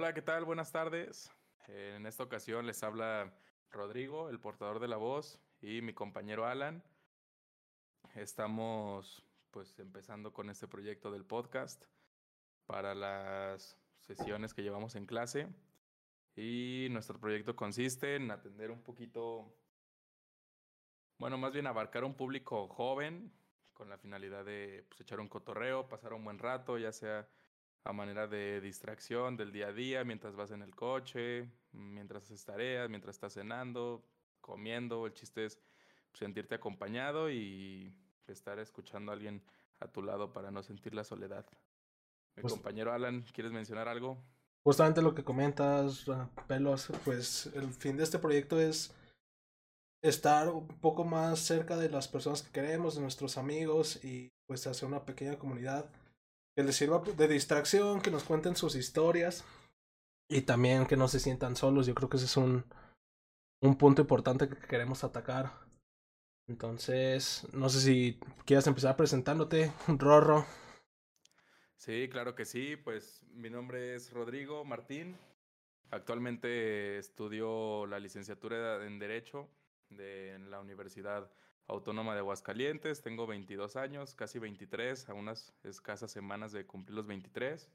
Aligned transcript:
Hola, 0.00 0.14
¿qué 0.14 0.22
tal? 0.22 0.44
Buenas 0.44 0.70
tardes. 0.70 1.28
En 1.66 2.06
esta 2.06 2.22
ocasión 2.22 2.64
les 2.68 2.84
habla 2.84 3.34
Rodrigo, 3.72 4.30
el 4.30 4.38
portador 4.38 4.78
de 4.78 4.86
la 4.86 4.96
voz, 4.96 5.40
y 5.60 5.82
mi 5.82 5.92
compañero 5.92 6.46
Alan. 6.46 6.84
Estamos 8.14 9.26
pues 9.50 9.76
empezando 9.80 10.32
con 10.32 10.50
este 10.50 10.68
proyecto 10.68 11.10
del 11.10 11.24
podcast 11.24 11.84
para 12.64 12.94
las 12.94 13.76
sesiones 13.98 14.54
que 14.54 14.62
llevamos 14.62 14.94
en 14.94 15.04
clase. 15.04 15.48
Y 16.36 16.86
nuestro 16.92 17.18
proyecto 17.18 17.56
consiste 17.56 18.14
en 18.14 18.30
atender 18.30 18.70
un 18.70 18.84
poquito, 18.84 19.52
bueno, 21.18 21.38
más 21.38 21.52
bien 21.52 21.66
abarcar 21.66 22.04
un 22.04 22.14
público 22.14 22.68
joven 22.68 23.32
con 23.74 23.88
la 23.88 23.98
finalidad 23.98 24.44
de 24.44 24.86
pues, 24.88 25.00
echar 25.00 25.18
un 25.18 25.28
cotorreo, 25.28 25.88
pasar 25.88 26.12
un 26.12 26.22
buen 26.22 26.38
rato, 26.38 26.78
ya 26.78 26.92
sea 26.92 27.28
a 27.88 27.92
manera 27.94 28.26
de 28.26 28.60
distracción 28.60 29.38
del 29.38 29.50
día 29.50 29.68
a 29.68 29.72
día, 29.72 30.04
mientras 30.04 30.36
vas 30.36 30.50
en 30.50 30.60
el 30.60 30.76
coche, 30.76 31.48
mientras 31.72 32.24
haces 32.24 32.44
tareas, 32.44 32.90
mientras 32.90 33.16
estás 33.16 33.32
cenando, 33.32 34.04
comiendo. 34.42 35.06
El 35.06 35.14
chiste 35.14 35.46
es 35.46 35.56
pues, 36.10 36.18
sentirte 36.18 36.54
acompañado 36.54 37.30
y 37.30 37.90
estar 38.26 38.58
escuchando 38.58 39.10
a 39.10 39.14
alguien 39.14 39.42
a 39.80 39.88
tu 39.88 40.02
lado 40.02 40.34
para 40.34 40.50
no 40.50 40.62
sentir 40.62 40.94
la 40.94 41.02
soledad. 41.02 41.46
Mi 42.36 42.42
Pues 42.42 42.52
compañero 42.52 42.92
Alan, 42.92 43.24
¿quieres 43.32 43.52
mencionar 43.52 43.88
algo? 43.88 44.22
Justamente 44.64 45.00
lo 45.00 45.14
que 45.14 45.24
comentas, 45.24 46.06
ah, 46.10 46.28
Pelos, 46.46 46.92
pues 47.06 47.46
el 47.54 47.72
fin 47.72 47.96
de 47.96 48.04
este 48.04 48.18
proyecto 48.18 48.60
es 48.60 48.94
estar 50.02 50.50
un 50.50 50.68
poco 50.68 51.04
más 51.04 51.38
cerca 51.38 51.78
de 51.78 51.88
las 51.88 52.06
personas 52.06 52.42
que 52.42 52.52
queremos, 52.52 52.96
de 52.96 53.00
nuestros 53.00 53.38
amigos 53.38 54.04
y 54.04 54.28
pues 54.46 54.66
hacer 54.66 54.86
una 54.86 55.06
pequeña 55.06 55.38
comunidad 55.38 55.90
que 56.58 56.64
les 56.64 56.74
sirva 56.74 56.98
de 56.98 57.28
distracción, 57.28 58.00
que 58.00 58.10
nos 58.10 58.24
cuenten 58.24 58.56
sus 58.56 58.74
historias 58.74 59.44
y 60.28 60.40
también 60.40 60.86
que 60.86 60.96
no 60.96 61.06
se 61.06 61.20
sientan 61.20 61.54
solos. 61.54 61.86
Yo 61.86 61.94
creo 61.94 62.08
que 62.08 62.16
ese 62.16 62.26
es 62.26 62.36
un, 62.36 62.64
un 63.62 63.78
punto 63.78 64.02
importante 64.02 64.48
que 64.48 64.56
queremos 64.66 65.04
atacar. 65.04 65.52
Entonces, 66.48 67.46
no 67.52 67.68
sé 67.68 67.80
si 67.80 68.18
quieras 68.44 68.66
empezar 68.66 68.96
presentándote, 68.96 69.72
Rorro. 69.86 70.46
Sí, 71.76 72.08
claro 72.10 72.34
que 72.34 72.44
sí. 72.44 72.74
Pues 72.74 73.24
mi 73.34 73.50
nombre 73.50 73.94
es 73.94 74.12
Rodrigo 74.12 74.64
Martín. 74.64 75.16
Actualmente 75.92 76.98
estudio 76.98 77.86
la 77.86 78.00
licenciatura 78.00 78.84
en 78.84 78.98
Derecho 78.98 79.48
de, 79.90 80.34
en 80.34 80.50
la 80.50 80.58
Universidad 80.58 81.30
Autónoma 81.68 82.14
de 82.14 82.20
Aguascalientes. 82.20 83.02
Tengo 83.02 83.26
22 83.26 83.76
años, 83.76 84.14
casi 84.14 84.38
23, 84.38 85.08
a 85.10 85.14
unas 85.14 85.54
escasas 85.62 86.10
semanas 86.10 86.50
de 86.52 86.66
cumplir 86.66 86.96
los 86.96 87.06
23. 87.06 87.70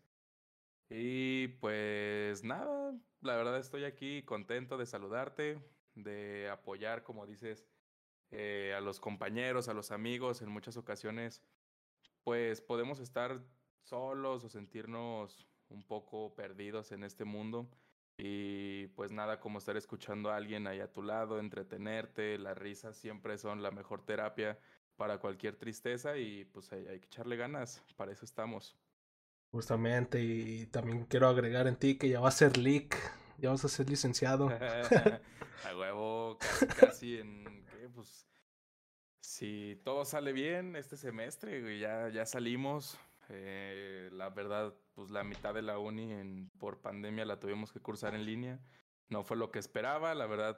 Y 0.90 1.48
pues 1.60 2.44
nada, 2.44 2.94
la 3.22 3.36
verdad 3.36 3.60
estoy 3.60 3.84
aquí 3.84 4.24
contento 4.24 4.78
de 4.78 4.88
saludarte, 4.88 5.60
de 5.96 6.50
apoyar, 6.50 7.04
como 7.04 7.28
dices, 7.28 7.68
eh, 8.32 8.74
a 8.76 8.82
los 8.82 9.00
compañeros, 9.00 9.70
a 9.70 9.76
los 9.76 9.92
amigos. 9.92 10.42
En 10.42 10.50
muchas 10.50 10.76
ocasiones, 10.76 11.44
pues 12.24 12.62
podemos 12.62 13.00
estar 13.00 13.44
solos 13.84 14.44
o 14.44 14.50
sentirnos 14.50 15.48
un 15.70 15.84
poco 15.84 16.34
perdidos 16.36 16.92
en 16.92 17.04
este 17.04 17.26
mundo. 17.26 17.70
Y 18.18 18.88
pues 18.90 19.12
nada, 19.12 19.40
como 19.40 19.58
estar 19.58 19.76
escuchando 19.76 20.30
a 20.30 20.36
alguien 20.36 20.68
ahí 20.68 20.80
a 20.80 20.92
tu 20.92 21.02
lado, 21.02 21.40
entretenerte, 21.40 22.38
las 22.38 22.58
risas 22.58 22.96
siempre 22.96 23.38
son 23.38 23.64
la 23.64 23.72
mejor 23.72 24.06
terapia 24.06 24.60
para 24.96 25.18
cualquier 25.18 25.56
tristeza 25.56 26.18
y 26.18 26.46
pues 26.46 26.72
hay, 26.72 26.86
hay 26.88 27.00
que 27.00 27.08
echarle 27.08 27.36
ganas, 27.36 27.84
para 27.98 28.12
eso 28.12 28.26
estamos. 28.26 28.78
Justamente, 29.52 30.22
y 30.22 30.66
también 30.68 31.06
quiero 31.06 31.28
agregar 31.28 31.68
en 31.68 31.76
ti 31.76 31.98
que 31.98 32.10
ya 32.10 32.20
va 32.20 32.30
a 32.30 32.32
ser 32.32 32.58
leak, 32.58 32.96
ya 33.38 33.50
vas 33.50 33.66
a 33.66 33.70
ser 33.70 33.90
licenciado. 33.90 34.50
a 34.50 35.78
huevo, 35.78 36.38
casi, 36.40 36.68
casi 36.68 37.18
en, 37.18 37.66
¿qué? 37.66 37.90
Pues 37.90 38.28
si 39.20 39.80
todo 39.84 40.06
sale 40.06 40.34
bien 40.34 40.76
este 40.76 40.98
semestre, 40.98 41.80
ya, 41.80 42.10
ya 42.10 42.26
salimos. 42.26 42.98
Eh, 43.36 44.10
la 44.12 44.30
verdad, 44.30 44.76
pues 44.94 45.10
la 45.10 45.24
mitad 45.24 45.54
de 45.54 45.64
la 45.64 45.80
uni 45.80 46.12
en, 46.12 46.52
por 46.60 46.82
pandemia 46.82 47.26
la 47.26 47.40
tuvimos 47.40 47.72
que 47.72 47.80
cursar 47.80 48.14
en 48.14 48.26
línea. 48.26 48.60
No 49.10 49.24
fue 49.24 49.38
lo 49.38 49.52
que 49.52 49.60
esperaba, 49.60 50.14
la 50.14 50.28
verdad, 50.28 50.58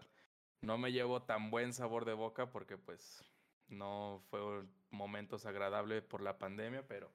no 0.62 0.78
me 0.78 0.92
llevo 0.92 1.24
tan 1.24 1.52
buen 1.52 1.74
sabor 1.74 2.06
de 2.06 2.14
boca 2.14 2.52
porque 2.52 2.78
pues 2.78 3.24
no 3.68 4.22
fue 4.30 4.64
momentos 4.92 5.46
agradables 5.46 6.04
por 6.04 6.22
la 6.22 6.38
pandemia, 6.38 6.86
pero 6.88 7.12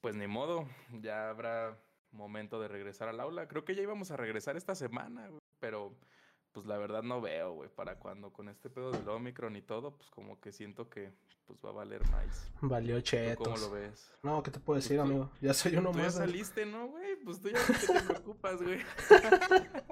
pues 0.00 0.16
ni 0.16 0.26
modo, 0.26 0.68
ya 1.00 1.30
habrá 1.30 1.78
momento 2.10 2.60
de 2.60 2.68
regresar 2.68 3.08
al 3.08 3.20
aula. 3.20 3.48
Creo 3.48 3.64
que 3.64 3.74
ya 3.74 3.82
íbamos 3.82 4.10
a 4.10 4.16
regresar 4.16 4.56
esta 4.56 4.74
semana, 4.74 5.30
pero 5.60 5.96
pues 6.56 6.64
la 6.64 6.78
verdad 6.78 7.02
no 7.02 7.20
veo, 7.20 7.52
güey, 7.52 7.68
para 7.68 7.98
cuando 7.98 8.32
con 8.32 8.48
este 8.48 8.70
pedo 8.70 8.90
del 8.90 9.06
Omicron 9.06 9.56
y 9.56 9.60
todo, 9.60 9.94
pues 9.94 10.08
como 10.08 10.40
que 10.40 10.52
siento 10.52 10.88
que 10.88 11.12
pues 11.44 11.58
va 11.62 11.68
a 11.68 11.72
valer 11.72 12.00
más. 12.08 12.50
Valió 12.62 12.96
¿Tú 12.96 13.02
chetos. 13.02 13.46
cómo 13.46 13.58
lo 13.58 13.70
ves? 13.72 14.10
No, 14.22 14.42
¿qué 14.42 14.50
te 14.50 14.58
puedo 14.58 14.76
Pues 14.78 14.84
decir, 14.88 14.98
amigo? 14.98 15.30
Ya 15.42 15.52
soy 15.52 15.76
uno 15.76 15.90
Tú 15.92 15.98
ya 15.98 16.04
más. 16.04 16.14
del- 16.18 16.28
saliste, 16.30 16.64
¿no, 16.64 16.88
güey? 16.88 17.16
Pues 17.16 17.42
tú 17.42 17.50
ya 17.50 17.58
¿por 17.66 17.76
qué 17.78 17.86
te 17.86 18.02
preocupas, 18.04 18.62
güey. 18.62 18.80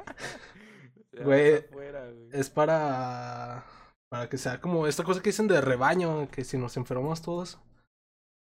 Ya 1.13 1.19
vas 1.21 1.27
Güey, 1.27 1.55
afuera, 1.59 2.11
güey. 2.11 2.29
Es 2.33 2.49
para. 2.49 3.65
Para 4.09 4.29
que 4.31 4.39
sea 4.39 4.59
como 4.63 4.87
esta 4.87 5.05
cosa 5.05 5.21
que 5.21 5.29
dicen 5.29 5.49
de 5.49 5.61
rebaño, 5.61 6.31
que 6.31 6.45
si 6.45 6.57
nos 6.57 6.79
enfermamos 6.79 7.21
todos. 7.21 7.59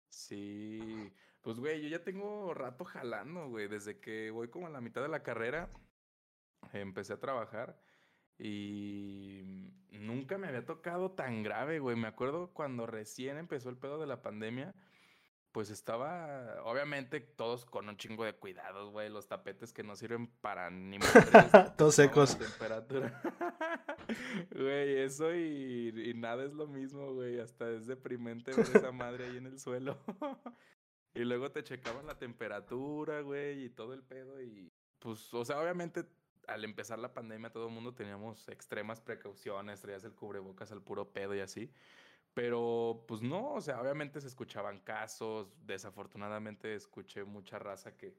Sí, 0.09 1.11
pues 1.41 1.57
güey, 1.57 1.81
yo 1.81 1.89
ya 1.89 2.03
tengo 2.03 2.53
rato 2.53 2.85
jalando, 2.85 3.49
güey, 3.49 3.67
desde 3.67 3.99
que 3.99 4.29
voy 4.31 4.47
como 4.49 4.67
a 4.67 4.69
la 4.69 4.79
mitad 4.81 5.01
de 5.01 5.07
la 5.09 5.23
carrera, 5.23 5.69
empecé 6.73 7.13
a 7.13 7.19
trabajar 7.19 7.79
y 8.37 9.71
nunca 9.91 10.37
me 10.37 10.47
había 10.47 10.65
tocado 10.65 11.11
tan 11.11 11.43
grave, 11.43 11.79
güey. 11.79 11.95
Me 11.95 12.07
acuerdo 12.07 12.51
cuando 12.53 12.85
recién 12.85 13.37
empezó 13.37 13.69
el 13.69 13.77
pedo 13.77 13.99
de 13.99 14.07
la 14.07 14.21
pandemia, 14.21 14.73
pues 15.51 15.69
estaba, 15.69 16.61
obviamente, 16.63 17.21
todos 17.21 17.63
con 17.65 17.87
un 17.87 17.95
chingo 17.95 18.25
de 18.25 18.33
cuidados, 18.33 18.91
güey, 18.91 19.09
los 19.09 19.29
tapetes 19.29 19.71
que 19.71 19.83
no 19.83 19.95
sirven 19.95 20.27
para 20.41 20.69
ni 20.69 20.99
madres, 20.99 21.23
Todos 21.77 21.95
secos. 21.95 22.37
temperatura. 22.37 23.21
Güey, 24.51 24.99
eso 24.99 25.33
y, 25.33 25.89
y 26.09 26.13
nada 26.13 26.43
es 26.43 26.53
lo 26.53 26.67
mismo, 26.67 27.13
güey. 27.15 27.39
Hasta 27.39 27.71
es 27.71 27.87
deprimente 27.87 28.51
ver 28.51 28.67
esa 28.75 28.91
madre 28.91 29.25
ahí 29.25 29.37
en 29.37 29.47
el 29.47 29.59
suelo. 29.59 29.97
y 31.15 31.23
luego 31.23 31.51
te 31.51 31.63
checaban 31.63 32.05
la 32.05 32.19
temperatura, 32.19 33.21
güey, 33.21 33.63
y 33.63 33.69
todo 33.69 33.93
el 33.93 34.03
pedo. 34.03 34.39
Y 34.43 34.71
pues, 34.99 35.33
o 35.33 35.43
sea, 35.43 35.59
obviamente 35.59 36.05
al 36.47 36.63
empezar 36.63 36.99
la 36.99 37.13
pandemia 37.13 37.51
todo 37.51 37.67
el 37.67 37.73
mundo 37.73 37.93
teníamos 37.93 38.47
extremas 38.49 39.01
precauciones, 39.01 39.81
traías 39.81 40.03
el 40.03 40.13
cubrebocas 40.13 40.71
al 40.71 40.81
puro 40.81 41.11
pedo 41.11 41.35
y 41.35 41.39
así. 41.39 41.71
Pero 42.33 43.05
pues 43.07 43.21
no, 43.21 43.53
o 43.53 43.61
sea, 43.61 43.81
obviamente 43.81 44.19
se 44.19 44.27
escuchaban 44.27 44.79
casos. 44.79 45.55
Desafortunadamente 45.65 46.75
escuché 46.75 47.23
mucha 47.23 47.59
raza 47.59 47.95
que 47.95 48.13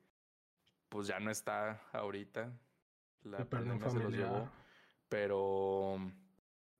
pues 0.89 1.07
ya 1.07 1.21
no 1.21 1.31
está 1.31 1.83
ahorita. 1.93 2.53
La 3.25 3.39
un 3.39 3.47
pandemia 3.47 3.91
se 3.91 3.99
los 3.99 4.13
llevó. 4.13 4.49
Pero 5.09 5.99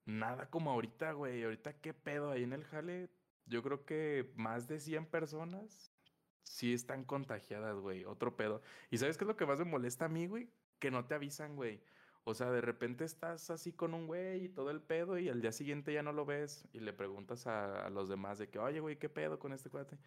nada 0.05 0.49
como 0.49 0.71
ahorita, 0.71 1.11
güey. 1.11 1.43
Ahorita 1.43 1.79
qué 1.79 1.93
pedo 1.93 2.31
ahí 2.31 2.43
en 2.43 2.53
el 2.53 2.63
jale. 2.63 3.09
Yo 3.45 3.61
creo 3.61 3.85
que 3.85 4.33
más 4.35 4.67
de 4.67 4.79
100 4.79 5.05
personas 5.05 5.93
sí 6.41 6.73
están 6.73 7.03
contagiadas, 7.03 7.77
güey. 7.79 8.03
Otro 8.05 8.35
pedo. 8.35 8.63
¿Y 8.89 8.97
sabes 8.97 9.17
qué 9.17 9.25
es 9.25 9.27
lo 9.27 9.37
que 9.37 9.45
más 9.45 9.59
me 9.59 9.65
molesta 9.65 10.05
a 10.05 10.09
mí, 10.09 10.25
güey? 10.25 10.49
Que 10.79 10.91
no 10.91 11.05
te 11.05 11.15
avisan, 11.15 11.55
güey. 11.55 11.81
O 12.23 12.33
sea, 12.33 12.51
de 12.51 12.61
repente 12.61 13.05
estás 13.05 13.49
así 13.49 13.71
con 13.71 13.93
un 13.93 14.05
güey 14.05 14.45
y 14.45 14.49
todo 14.49 14.69
el 14.69 14.81
pedo 14.81 15.17
y 15.17 15.29
al 15.29 15.41
día 15.41 15.53
siguiente 15.53 15.93
ya 15.93 16.03
no 16.03 16.11
lo 16.11 16.25
ves 16.25 16.67
y 16.73 16.81
le 16.81 16.91
preguntas 16.91 17.47
a, 17.47 17.85
a 17.85 17.89
los 17.89 18.09
demás 18.09 18.37
de 18.37 18.49
que, 18.49 18.59
oye, 18.59 18.81
güey, 18.81 18.97
¿qué 18.97 19.07
pedo 19.07 19.39
con 19.39 19.53
este 19.53 19.69
cuate? 19.69 19.97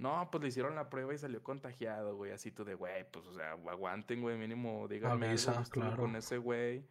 No, 0.00 0.30
pues 0.30 0.42
le 0.42 0.48
hicieron 0.48 0.74
la 0.74 0.88
prueba 0.88 1.12
y 1.12 1.18
salió 1.18 1.42
contagiado, 1.42 2.16
güey. 2.16 2.32
Así 2.32 2.50
tú 2.50 2.64
de, 2.64 2.74
güey, 2.74 3.10
pues, 3.10 3.26
o 3.26 3.34
sea, 3.34 3.52
aguanten, 3.52 4.22
güey, 4.22 4.38
mínimo, 4.38 4.88
díganme 4.88 5.28
Avisa, 5.28 5.62
claro. 5.70 5.96
con 5.98 6.16
ese 6.16 6.38
güey. 6.38 6.86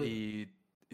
Y 0.00 0.46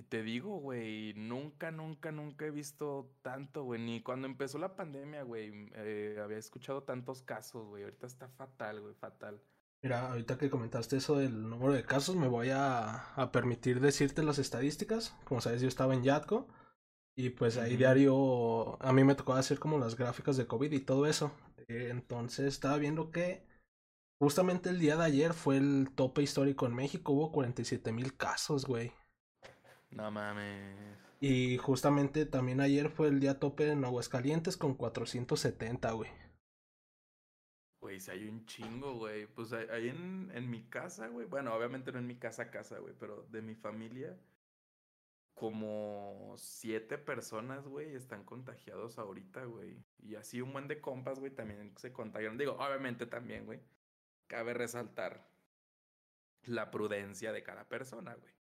te 0.09 0.23
digo, 0.23 0.57
güey, 0.59 1.13
nunca, 1.15 1.71
nunca, 1.71 2.11
nunca 2.13 2.47
he 2.47 2.51
visto 2.51 3.15
tanto, 3.21 3.65
güey. 3.65 3.79
Ni 3.79 4.03
cuando 4.03 4.27
empezó 4.27 4.59
la 4.59 4.75
pandemia, 4.75 5.23
güey, 5.23 5.69
eh, 5.75 6.19
había 6.23 6.39
escuchado 6.39 6.83
tantos 6.83 7.23
casos, 7.23 7.67
güey. 7.67 7.85
Ahorita 7.85 8.07
está 8.07 8.29
fatal, 8.29 8.81
güey, 8.81 8.95
fatal. 8.95 9.43
Mira, 9.83 10.11
ahorita 10.11 10.37
que 10.37 10.51
comentaste 10.51 10.97
eso 10.97 11.17
del 11.17 11.49
número 11.49 11.73
de 11.73 11.85
casos, 11.85 12.15
me 12.15 12.29
voy 12.29 12.51
a, 12.51 13.15
a 13.15 13.33
permitir 13.33 13.81
decirte 13.81 14.23
las 14.23 14.39
estadísticas. 14.39 15.17
Como 15.25 15.41
sabes, 15.41 15.63
yo 15.63 15.69
estaba 15.69 15.95
en 15.95 16.03
Yatco. 16.03 16.49
Y 17.17 17.31
pues 17.31 17.57
ahí 17.59 17.77
diario 17.77 18.83
a 18.83 18.93
mí 18.93 19.05
me 19.05 19.15
tocaba 19.15 19.39
hacer 19.39 19.59
como 19.59 19.79
las 19.79 19.97
gráficas 19.97 20.37
de 20.37 20.47
COVID 20.47 20.73
y 20.73 20.81
todo 20.81 21.07
eso. 21.07 21.33
Entonces 21.69 22.47
estaba 22.47 22.79
viendo 22.79 23.11
que 23.11 23.47
justamente 24.19 24.71
el 24.71 24.79
día 24.79 24.97
de 24.97 25.05
ayer 25.05 25.35
fue 25.35 25.57
el 25.57 25.91
tope 25.95 26.23
histórico 26.23 26.67
en 26.67 26.75
México. 26.75 27.13
Hubo 27.13 27.33
47 27.33 27.93
mil 27.93 28.17
casos, 28.17 28.65
güey. 28.65 28.93
No 29.91 30.11
mames. 30.11 30.77
Y 31.21 31.59
justamente 31.59 32.25
también 32.25 32.61
ayer 32.61 32.89
fue 32.89 33.09
el 33.09 33.21
día 33.21 33.39
tope 33.39 33.71
en 33.71 33.85
Aguascalientes 33.85 34.57
con 34.57 34.75
470, 34.75 35.93
güey. 35.93 36.11
Güey, 37.81 37.99
si 38.01 38.11
hay 38.11 38.29
un 38.29 38.45
chingo, 38.47 38.95
güey. 38.95 39.27
Pues 39.27 39.53
ahí 39.53 39.89
en, 39.89 40.31
en 40.35 40.51
mi 40.51 40.69
casa, 40.69 41.09
güey. 41.09 41.27
Bueno, 41.27 41.55
obviamente 41.55 41.93
no 41.93 41.99
en 41.99 42.07
mi 42.07 42.17
casa, 42.19 42.51
casa, 42.51 42.79
güey, 42.79 42.95
pero 42.99 43.23
de 43.31 43.43
mi 43.43 43.55
familia, 43.55 44.19
como 45.35 46.35
siete 46.37 46.99
personas, 46.99 47.67
güey, 47.67 47.95
están 47.95 48.25
contagiados 48.25 48.99
ahorita, 48.99 49.45
güey. 49.47 49.83
Y 49.99 50.17
así 50.17 50.43
un 50.43 50.53
buen 50.53 50.69
de 50.69 50.81
compas, 50.83 51.19
güey, 51.19 51.35
también 51.35 51.75
se 51.79 51.93
contagiaron. 51.93 52.37
Digo, 52.39 52.53
obviamente 52.53 53.07
también, 53.07 53.47
güey. 53.47 53.61
Cabe 54.27 54.55
resaltar 54.55 55.31
la 56.43 56.71
prudencia 56.71 57.33
de 57.33 57.43
cada 57.43 57.69
persona, 57.69 58.15
güey. 58.15 58.35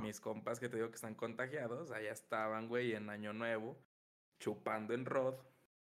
Mis 0.00 0.20
compas 0.20 0.60
que 0.60 0.68
te 0.68 0.76
digo 0.76 0.90
que 0.90 0.94
están 0.94 1.16
contagiados, 1.16 1.90
allá 1.90 2.12
estaban, 2.12 2.68
güey, 2.68 2.94
en 2.94 3.10
Año 3.10 3.32
Nuevo, 3.32 3.84
chupando 4.38 4.94
en 4.94 5.04
Rod, 5.04 5.34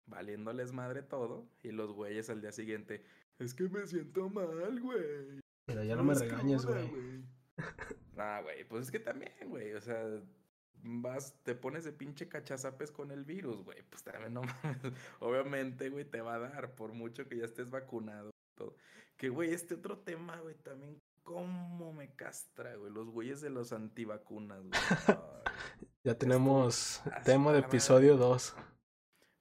valiéndoles 0.07 0.71
madre 0.73 1.03
todo, 1.03 1.47
y 1.61 1.71
los 1.71 1.91
güeyes 1.91 2.29
al 2.29 2.41
día 2.41 2.51
siguiente, 2.51 3.03
es 3.39 3.53
que 3.53 3.69
me 3.69 3.85
siento 3.85 4.29
mal, 4.29 4.79
güey. 4.79 5.41
Pero 5.65 5.83
ya 5.83 5.95
no 5.95 6.03
me 6.03 6.15
regañes, 6.15 6.65
güey. 6.65 6.89
Ah, 8.19 8.39
güey, 8.41 8.67
pues 8.67 8.85
es 8.85 8.91
que 8.91 8.99
también, 8.99 9.31
güey, 9.45 9.73
o 9.73 9.81
sea, 9.81 10.03
vas, 10.81 11.35
te 11.43 11.53
pones 11.53 11.83
de 11.83 11.91
pinche 11.91 12.27
cachazapes 12.27 12.91
con 12.91 13.11
el 13.11 13.23
virus, 13.25 13.63
güey, 13.63 13.83
pues 13.89 14.03
también 14.03 14.33
no 14.33 14.41
mames, 14.63 14.93
obviamente, 15.19 15.89
güey, 15.89 16.03
te 16.03 16.21
va 16.21 16.35
a 16.35 16.39
dar, 16.39 16.73
por 16.73 16.93
mucho 16.93 17.27
que 17.27 17.37
ya 17.37 17.45
estés 17.45 17.69
vacunado. 17.69 18.31
Todo. 18.55 18.75
Que, 19.17 19.29
güey, 19.29 19.53
este 19.53 19.75
otro 19.75 19.99
tema, 19.99 20.39
güey, 20.39 20.55
también 20.55 20.99
cómo 21.23 21.93
me 21.93 22.15
castra, 22.15 22.75
güey, 22.75 22.91
los 22.91 23.09
güeyes 23.09 23.41
de 23.41 23.49
los 23.49 23.71
antivacunas, 23.71 24.63
güey. 24.63 24.71
ya 26.03 26.17
tenemos 26.17 27.01
tema 27.23 27.53
de 27.53 27.59
episodio 27.59 28.17
2. 28.17 28.55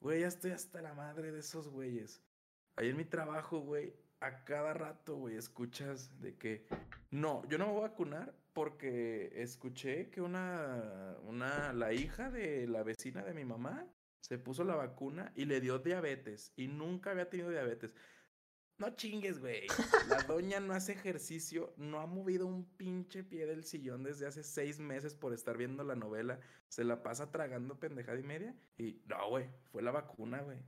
Güey, 0.07 0.21
ya 0.21 0.29
estoy 0.29 0.53
hasta 0.53 0.81
la 0.81 0.95
madre 0.95 1.33
de 1.33 1.41
esos 1.41 1.67
güeyes. 1.67 2.23
Ahí 2.77 2.91
en 2.91 2.97
mi 2.97 3.05
trabajo, 3.05 3.59
güey, 3.59 3.93
a 4.21 4.45
cada 4.45 4.73
rato, 4.73 5.17
güey, 5.17 5.35
escuchas 5.37 6.21
de 6.21 6.37
que 6.37 6.65
no, 7.11 7.43
yo 7.49 7.59
no 7.59 7.67
me 7.67 7.73
voy 7.73 7.81
a 7.81 7.89
vacunar 7.89 8.33
porque 8.53 9.33
escuché 9.35 10.09
que 10.11 10.21
una, 10.21 11.17
una, 11.25 11.73
la 11.73 11.93
hija 11.93 12.31
de 12.31 12.69
la 12.69 12.85
vecina 12.85 13.25
de 13.25 13.35
mi 13.35 13.45
mamá 13.45 13.85
se 14.21 14.39
puso 14.39 14.63
la 14.63 14.77
vacuna 14.77 15.33
y 15.35 15.45
le 15.47 15.61
dio 15.61 15.81
diabetes 15.81 16.53
y 16.55 16.69
nunca 16.69 17.11
había 17.11 17.29
tenido 17.29 17.51
diabetes. 17.51 17.93
No 18.79 18.91
chingues, 18.91 19.39
güey. 19.39 19.67
La 20.09 20.23
doña 20.25 20.61
no 20.61 20.75
hace 20.75 20.93
ejercicio, 20.93 21.73
no 21.79 22.01
ha 22.01 22.07
movido 22.07 22.47
un 22.47 22.65
pinche 22.77 23.25
pie 23.25 23.47
del 23.47 23.65
sillón 23.65 24.03
desde 24.03 24.27
hace 24.27 24.43
seis 24.43 24.79
meses 24.79 25.15
por 25.15 25.33
estar 25.33 25.57
viendo 25.57 25.83
la 25.83 25.95
novela. 25.95 26.41
Se 26.69 26.85
la 26.85 27.03
pasa 27.03 27.31
tragando 27.31 27.79
pendejada 27.79 28.19
y 28.19 28.23
media. 28.23 28.55
Y 28.77 29.01
no, 29.07 29.31
güey, 29.31 29.49
fue 29.73 29.83
la 29.83 29.93
vacuna, 29.93 30.43
güey. 30.43 30.59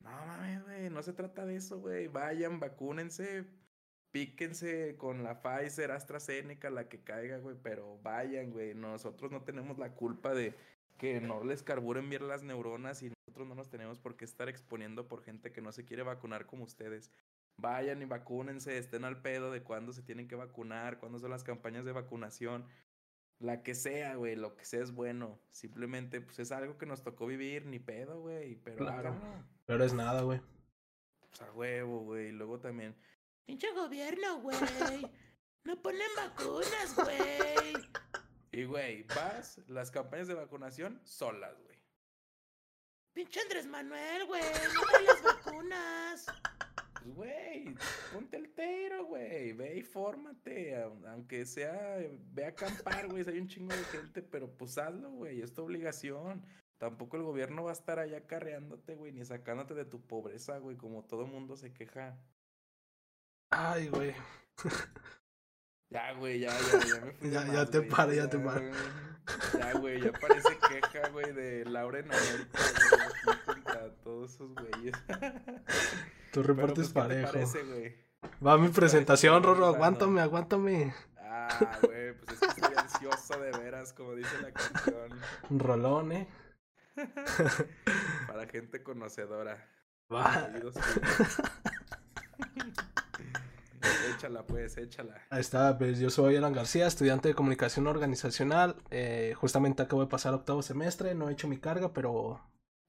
No 0.00 0.10
mames, 0.10 0.62
güey, 0.62 0.90
no 0.90 1.02
se 1.02 1.12
trata 1.12 1.44
de 1.44 1.56
eso, 1.56 1.80
güey. 1.80 2.06
Vayan, 2.06 2.60
vacúnense, 2.60 3.44
píquense 4.12 4.96
con 4.96 5.24
la 5.24 5.42
Pfizer, 5.42 5.90
AstraZeneca, 5.90 6.70
la 6.70 6.88
que 6.88 7.02
caiga, 7.02 7.38
güey. 7.38 7.56
Pero 7.60 7.98
vayan, 8.02 8.52
güey. 8.52 8.74
Nosotros 8.74 9.32
no 9.32 9.42
tenemos 9.42 9.76
la 9.78 9.94
culpa 9.94 10.34
de 10.34 10.54
que 10.98 11.20
no 11.20 11.42
les 11.42 11.64
carburen 11.64 12.08
bien 12.08 12.28
las 12.28 12.44
neuronas 12.44 13.02
y 13.02 13.12
nosotros 13.38 13.48
no 13.48 13.54
nos 13.54 13.70
tenemos 13.70 14.00
por 14.00 14.16
qué 14.16 14.24
estar 14.24 14.48
exponiendo 14.48 15.06
por 15.06 15.22
gente 15.22 15.52
que 15.52 15.60
no 15.60 15.70
se 15.70 15.84
quiere 15.84 16.02
vacunar 16.02 16.46
como 16.46 16.64
ustedes. 16.64 17.12
Vayan 17.56 18.02
y 18.02 18.04
vacúnense, 18.04 18.78
estén 18.78 19.04
al 19.04 19.22
pedo 19.22 19.52
de 19.52 19.62
cuándo 19.62 19.92
se 19.92 20.02
tienen 20.02 20.26
que 20.26 20.34
vacunar, 20.34 20.98
cuándo 20.98 21.20
son 21.20 21.30
las 21.30 21.44
campañas 21.44 21.84
de 21.84 21.92
vacunación. 21.92 22.66
La 23.38 23.62
que 23.62 23.76
sea, 23.76 24.16
güey, 24.16 24.34
lo 24.34 24.56
que 24.56 24.64
sea 24.64 24.82
es 24.82 24.92
bueno. 24.92 25.38
Simplemente, 25.50 26.20
pues 26.20 26.40
es 26.40 26.50
algo 26.50 26.78
que 26.78 26.86
nos 26.86 27.04
tocó 27.04 27.26
vivir, 27.26 27.64
ni 27.66 27.78
pedo, 27.78 28.20
güey. 28.20 28.56
Pero 28.56 28.78
claro. 28.78 29.14
Pero 29.66 29.84
es 29.84 29.94
nada, 29.94 30.22
güey. 30.22 30.40
Pues 31.20 31.40
a 31.42 31.52
huevo, 31.52 32.00
güey. 32.00 32.32
Luego 32.32 32.58
también. 32.58 32.96
Pinche 33.44 33.72
gobierno, 33.72 34.40
güey. 34.40 34.58
No 35.62 35.80
ponen 35.80 36.08
vacunas, 36.16 36.96
güey. 36.96 37.18
Y, 38.50 38.64
güey, 38.64 39.02
vas 39.02 39.60
las 39.68 39.90
campañas 39.90 40.26
de 40.26 40.32
vacunación 40.32 41.00
solas, 41.04 41.54
güey. 41.62 41.77
Pinche 43.12 43.40
Andrés 43.40 43.66
Manuel, 43.66 44.26
güey, 44.26 44.42
no 44.74 45.06
las 45.06 45.22
vacunas. 45.22 46.26
Pues, 46.94 47.14
güey, 47.14 47.74
ponte 48.12 48.36
el 48.36 48.50
tero, 48.50 49.06
güey. 49.06 49.52
Ve 49.52 49.76
y 49.76 49.82
fórmate. 49.82 50.76
Aunque 51.06 51.44
sea, 51.44 51.98
ve 52.32 52.44
a 52.44 52.48
acampar, 52.48 53.08
güey. 53.08 53.28
hay 53.28 53.38
un 53.38 53.48
chingo 53.48 53.74
de 53.74 53.84
gente, 53.84 54.22
pero 54.22 54.50
pues 54.56 54.78
hazlo, 54.78 55.10
güey. 55.10 55.40
Es 55.40 55.52
tu 55.52 55.62
obligación. 55.62 56.44
Tampoco 56.78 57.16
el 57.16 57.24
gobierno 57.24 57.64
va 57.64 57.70
a 57.70 57.72
estar 57.72 57.98
allá 57.98 58.24
carreándote, 58.26 58.94
güey, 58.94 59.12
ni 59.12 59.24
sacándote 59.24 59.74
de 59.74 59.84
tu 59.84 60.00
pobreza, 60.00 60.58
güey, 60.58 60.76
como 60.76 61.04
todo 61.04 61.26
mundo 61.26 61.56
se 61.56 61.72
queja. 61.72 62.16
Ay, 63.50 63.88
güey. 63.88 64.14
Ya, 65.90 66.12
güey, 66.12 66.38
ya, 66.38 66.50
ya, 66.50 66.86
ya 66.86 67.00
me 67.00 67.12
fui. 67.12 67.30
ya, 67.32 67.52
ya 67.52 67.66
te 67.66 67.82
pare, 67.82 68.16
ya, 68.16 68.28
te 68.28 68.38
pare. 68.38 68.70
Ya, 69.58 69.72
güey, 69.72 70.00
ya 70.02 70.12
parece 70.12 70.56
queja, 70.68 71.08
güey, 71.08 71.32
de 71.32 71.64
Laura 71.64 71.98
en 72.00 72.12
América, 72.12 72.58
todos 74.02 74.34
esos 74.34 74.54
güeyes. 74.54 74.94
Tu 76.32 76.42
reporte 76.42 76.82
es 76.82 76.90
pues, 76.90 77.06
parejo. 77.06 77.32
Parece, 77.32 77.62
güey? 77.62 77.96
Va 78.44 78.58
mi 78.58 78.68
presentación, 78.68 79.42
Rorro, 79.42 79.66
aguántame, 79.66 80.20
aguántame. 80.20 80.94
Ah, 81.18 81.78
güey, 81.82 82.14
pues 82.14 82.42
es 82.42 82.54
que 82.54 82.60
estoy 82.60 82.76
ansioso 82.76 83.40
de 83.40 83.50
veras, 83.52 83.92
como 83.92 84.14
dice 84.14 84.34
la 84.42 84.52
canción. 84.52 85.20
Rolón, 85.50 86.12
eh. 86.12 86.28
Para 88.26 88.46
gente 88.46 88.82
conocedora. 88.82 89.68
Va. 90.12 90.50
Échala, 94.14 94.46
pues, 94.46 94.76
échala. 94.78 95.14
Ahí 95.30 95.40
está, 95.40 95.78
pues 95.78 95.98
yo 95.98 96.10
soy 96.10 96.36
Alan 96.36 96.52
García, 96.52 96.86
estudiante 96.86 97.28
de 97.28 97.34
comunicación 97.34 97.86
organizacional. 97.86 98.76
Eh, 98.90 99.34
justamente 99.36 99.82
acabo 99.82 100.02
de 100.02 100.08
pasar 100.08 100.34
octavo 100.34 100.62
semestre, 100.62 101.14
no 101.14 101.28
he 101.28 101.32
hecho 101.32 101.46
mi 101.46 101.58
carga, 101.58 101.92
pero, 101.92 102.40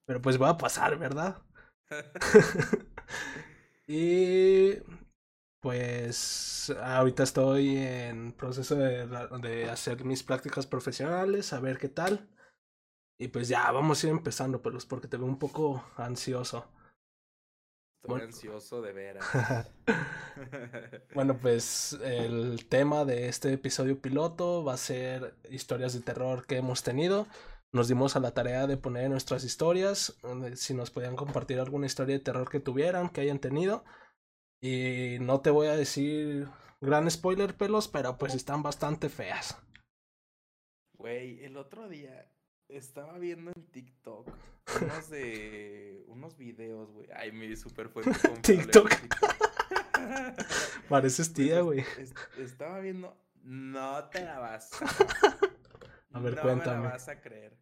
pero 0.10 0.24
pues 0.24 0.42
va 0.42 0.50
a 0.50 0.58
pasar, 0.58 0.98
¿verdad? 0.98 1.44
y 3.88 4.72
pues 5.62 6.74
ahorita 6.82 7.22
estoy 7.22 7.78
en 7.78 8.32
proceso 8.32 8.74
de, 8.74 9.06
de, 9.06 9.70
hacer 9.70 10.04
mis 10.06 10.24
prácticas 10.24 10.66
profesionales, 10.66 11.54
a 11.54 11.60
ver 11.60 11.78
qué 11.78 11.90
tal. 11.90 12.28
Y 13.20 13.28
pues 13.28 13.50
ya, 13.50 13.70
vamos 13.70 14.04
a 14.04 14.08
ir 14.08 14.12
empezando, 14.12 14.64
pero 14.64 14.80
es 14.80 14.86
porque 14.88 15.08
te 15.08 15.18
veo 15.18 15.28
un 15.28 15.38
poco 15.38 15.86
ansioso. 15.96 16.66
Estoy 18.02 18.22
ansioso 18.22 18.82
de 18.82 18.94
veras. 18.94 19.72
bueno, 21.14 21.38
pues 21.38 21.94
el 22.02 22.68
tema 22.68 23.06
de 23.06 23.28
este 23.28 23.54
episodio 23.54 24.02
piloto 24.02 24.64
va 24.64 24.74
a 24.74 24.78
ser 24.78 25.36
historias 25.52 25.94
de 25.94 26.00
terror 26.00 26.48
que 26.48 26.58
hemos 26.58 26.82
tenido. 26.82 27.28
Nos 27.72 27.88
dimos 27.88 28.16
a 28.16 28.20
la 28.20 28.34
tarea 28.34 28.66
de 28.66 28.78
poner 28.78 29.10
nuestras 29.10 29.44
historias, 29.44 30.18
si 30.56 30.74
nos 30.74 30.90
podían 30.90 31.16
compartir 31.16 31.60
alguna 31.60 31.86
historia 31.86 32.18
de 32.18 32.24
terror 32.24 32.50
que 32.50 32.60
tuvieran, 32.60 33.10
que 33.10 33.22
hayan 33.22 33.40
tenido. 33.40 33.84
Y 34.62 35.18
no 35.22 35.42
te 35.42 35.52
voy 35.52 35.68
a 35.68 35.76
decir 35.76 36.48
gran 36.82 37.10
spoiler, 37.10 37.56
pelos, 37.56 37.88
pero 37.88 38.18
pues 38.18 38.34
están 38.34 38.64
bastante 38.64 39.10
feas. 39.10 39.58
Güey, 40.98 41.44
el 41.46 41.58
otro 41.58 41.88
día 41.88 42.30
estaba 42.68 43.18
viendo 43.18 43.52
en 43.56 43.72
TikTok 43.72 44.30
unos 44.82 45.10
de 45.10 46.04
unos 46.08 46.38
videos, 46.38 46.92
güey. 46.92 47.08
Ay, 47.16 47.32
mi 47.32 47.56
super 47.56 47.90
fuente 47.90 48.12
TikTok. 48.42 48.92
Pareces 50.90 51.34
tía, 51.34 51.62
güey. 51.62 51.84
estaba 52.38 52.80
viendo, 52.80 53.16
no 53.44 54.10
te 54.10 54.24
la 54.24 54.40
vas 54.40 54.72
a, 56.12 56.20
ver, 56.20 56.36
no 56.36 56.42
cuéntame. 56.42 56.78
me 56.78 56.84
la 56.86 56.90
vas 56.92 57.08
a 57.08 57.22
creer. 57.22 57.58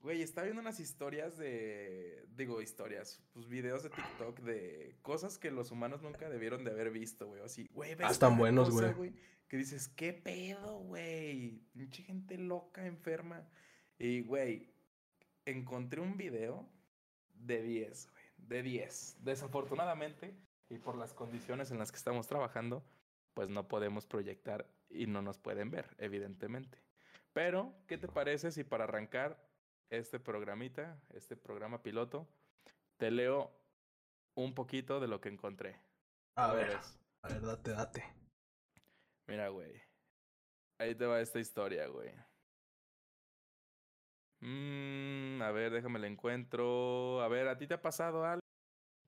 Güey, 0.00 0.22
estaba 0.22 0.46
viendo 0.46 0.62
unas 0.62 0.80
historias 0.80 1.36
de, 1.36 2.24
digo, 2.34 2.62
historias, 2.62 3.22
pues 3.32 3.46
videos 3.48 3.82
de 3.82 3.90
TikTok 3.90 4.40
de 4.40 4.96
cosas 5.02 5.36
que 5.36 5.50
los 5.50 5.70
humanos 5.70 6.00
nunca 6.00 6.30
debieron 6.30 6.64
de 6.64 6.70
haber 6.70 6.90
visto, 6.90 7.26
güey. 7.26 7.42
Así, 7.42 7.68
güey, 7.72 7.94
ves 7.94 8.06
ah, 8.08 8.10
están 8.10 8.38
buenos, 8.38 8.70
güey. 8.70 9.12
Que 9.46 9.58
dices, 9.58 9.88
¿qué 9.88 10.14
pedo, 10.14 10.78
güey? 10.78 11.60
Mucha 11.74 12.02
gente 12.02 12.38
loca, 12.38 12.86
enferma. 12.86 13.46
Y, 13.98 14.22
güey, 14.22 14.72
encontré 15.44 16.00
un 16.00 16.16
video 16.16 16.66
de 17.34 17.60
10, 17.62 18.10
güey. 18.10 18.24
De 18.38 18.62
10. 18.62 19.16
Desafortunadamente, 19.20 20.34
y 20.70 20.78
por 20.78 20.96
las 20.96 21.12
condiciones 21.12 21.70
en 21.72 21.78
las 21.78 21.90
que 21.92 21.98
estamos 21.98 22.26
trabajando, 22.26 22.82
pues 23.34 23.50
no 23.50 23.68
podemos 23.68 24.06
proyectar 24.06 24.66
y 24.88 25.06
no 25.06 25.20
nos 25.20 25.36
pueden 25.36 25.70
ver, 25.70 25.94
evidentemente. 25.98 26.78
Pero, 27.32 27.74
¿qué 27.86 27.98
te 27.98 28.08
parece 28.08 28.50
si 28.50 28.64
para 28.64 28.84
arrancar 28.84 29.38
este 29.90 30.18
programita, 30.18 31.00
este 31.10 31.36
programa 31.36 31.82
piloto, 31.82 32.28
te 32.96 33.10
leo 33.10 33.52
un 34.34 34.54
poquito 34.54 35.00
de 35.00 35.08
lo 35.08 35.20
que 35.20 35.28
encontré? 35.28 35.80
A, 36.36 36.52
ver, 36.52 36.78
a 37.22 37.28
ver, 37.28 37.42
date, 37.42 37.70
date. 37.70 38.04
Mira, 39.26 39.48
güey. 39.48 39.80
Ahí 40.78 40.94
te 40.94 41.06
va 41.06 41.20
esta 41.20 41.38
historia, 41.38 41.86
güey. 41.86 42.10
Mm, 44.40 45.42
a 45.42 45.50
ver, 45.50 45.70
déjame 45.70 45.98
la 45.98 46.06
encuentro. 46.06 47.20
A 47.20 47.28
ver, 47.28 47.48
¿a 47.48 47.58
ti 47.58 47.66
te 47.66 47.74
ha 47.74 47.82
pasado 47.82 48.24
algo 48.24 48.40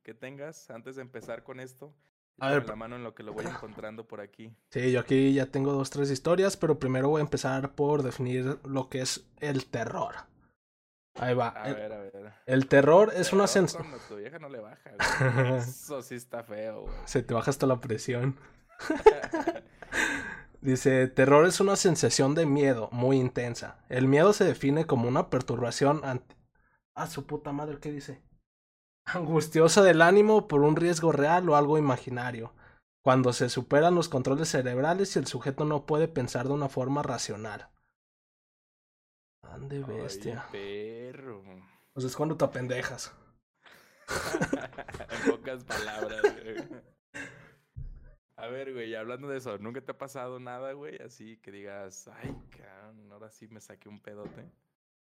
que 0.03 0.15
tengas 0.15 0.69
antes 0.71 0.97
de 0.97 1.03
empezar 1.03 1.43
con 1.43 1.61
esto. 1.61 1.95
A 2.39 2.51
ver, 2.51 2.67
la 2.67 2.77
mano 2.77 2.97
en 2.97 3.05
lo 3.05 3.15
que 3.15 3.23
lo 3.23 3.33
voy 3.33 3.45
encontrando 3.47 4.07
por 4.07 4.21
aquí. 4.21 4.53
Sí, 4.71 4.91
yo 4.91 5.01
aquí 5.01 5.33
ya 5.33 5.47
tengo 5.47 5.73
dos, 5.73 5.91
tres 5.91 6.11
historias, 6.11 6.57
pero 6.57 6.79
primero 6.79 7.09
voy 7.09 7.21
a 7.21 7.25
empezar 7.25 7.75
por 7.75 8.03
definir 8.03 8.59
lo 8.65 8.89
que 8.89 9.01
es 9.01 9.27
el 9.39 9.67
terror. 9.67 10.15
Ahí 11.15 11.35
va. 11.35 11.53
A 11.57 11.69
el, 11.69 11.75
ver, 11.75 11.93
a 11.93 11.99
ver. 11.99 12.33
El 12.47 12.67
terror 12.67 13.13
es 13.15 13.33
una 13.33 13.47
sensación. 13.47 13.93
Tu 14.09 14.17
vieja 14.17 14.39
no 14.39 14.49
le 14.49 14.61
baja, 14.61 14.91
güey. 14.91 15.59
Eso 15.59 16.03
sí 16.03 16.15
está 16.15 16.43
feo, 16.43 16.83
güey. 16.83 16.95
Se 17.05 17.23
te 17.23 17.35
baja 17.35 17.51
hasta 17.51 17.67
la 17.67 17.81
presión. 17.81 18.37
Dice, 20.63 21.09
terror 21.09 21.47
es 21.47 21.61
una 21.61 21.77
sensación 21.77 22.35
de 22.35 22.47
miedo 22.47 22.89
muy 22.93 23.19
intensa. 23.19 23.79
El 23.89 24.07
miedo 24.07 24.33
se 24.33 24.45
define 24.45 24.87
como 24.87 25.09
una 25.09 25.29
perturbación 25.29 26.03
ante... 26.05 26.37
Ah, 26.95 27.09
su 27.09 27.27
puta 27.27 27.53
madre, 27.53 27.79
¿qué 27.81 27.91
dice? 27.91 28.23
Angustiosa 29.05 29.83
del 29.83 30.03
ánimo 30.03 30.49
por 30.49 30.63
un 30.63 30.77
riesgo 30.77 31.13
real 31.13 31.49
o 31.49 31.57
algo 31.57 31.79
imaginario. 31.79 32.53
Cuando 33.03 33.33
se 33.33 33.49
superan 33.49 33.95
los 33.95 34.09
controles 34.09 34.49
cerebrales 34.49 35.17
y 35.17 35.19
el 35.19 35.27
sujeto 35.27 35.65
no 35.65 35.87
puede 35.87 36.07
pensar 36.07 36.47
de 36.47 36.53
una 36.53 36.69
forma 36.69 37.03
racional. 37.03 37.69
Ande 39.43 39.81
bestia. 39.81 40.47
Ay, 40.53 41.13
perro. 41.13 41.43
Pues 41.93 42.07
es 42.07 42.17
cuando 42.17 42.37
te 42.37 42.45
apendejas. 42.45 43.13
en 45.11 45.31
pocas 45.31 45.65
palabras, 45.65 46.23
güey. 46.23 46.83
A 48.37 48.47
ver, 48.49 48.73
güey, 48.73 48.95
hablando 48.95 49.29
de 49.29 49.39
eso, 49.39 49.59
¿nunca 49.59 49.81
te 49.81 49.93
ha 49.93 49.99
pasado 49.99 50.41
nada, 50.41 50.73
güey? 50.73 50.97
Así 51.03 51.37
que 51.37 51.53
digas, 51.53 52.09
ay, 52.09 52.35
cabrón, 52.51 53.13
ahora 53.13 53.31
sí 53.31 53.47
me 53.49 53.61
saqué 53.61 53.89
un 53.89 54.01
pedote. 54.01 54.51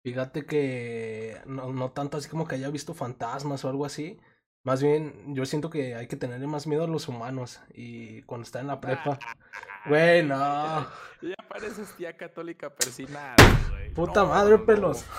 Fíjate 0.03 0.45
que 0.45 1.39
no, 1.45 1.71
no 1.73 1.91
tanto 1.91 2.17
así 2.17 2.29
como 2.29 2.47
que 2.47 2.55
haya 2.55 2.69
visto 2.69 2.93
fantasmas 2.93 3.63
o 3.65 3.69
algo 3.69 3.85
así. 3.85 4.19
Más 4.63 4.81
bien, 4.83 5.33
yo 5.35 5.45
siento 5.45 5.69
que 5.71 5.95
hay 5.95 6.07
que 6.07 6.15
tenerle 6.15 6.45
más 6.47 6.67
miedo 6.67 6.83
a 6.83 6.87
los 6.87 7.07
humanos. 7.07 7.59
Y 7.73 8.21
cuando 8.23 8.43
está 8.45 8.59
en 8.59 8.67
la 8.67 8.79
prepa. 8.81 9.17
Güey, 9.87 10.21
no. 10.23 10.35
Ya 11.23 11.35
pareces 11.49 11.91
tía 11.97 12.15
católica 12.15 12.69
persinada, 12.69 13.35
güey. 13.71 13.91
Puta 13.95 14.21
No, 14.21 14.27
madre, 14.27 14.57
no, 14.59 14.65
pelos. 14.65 15.03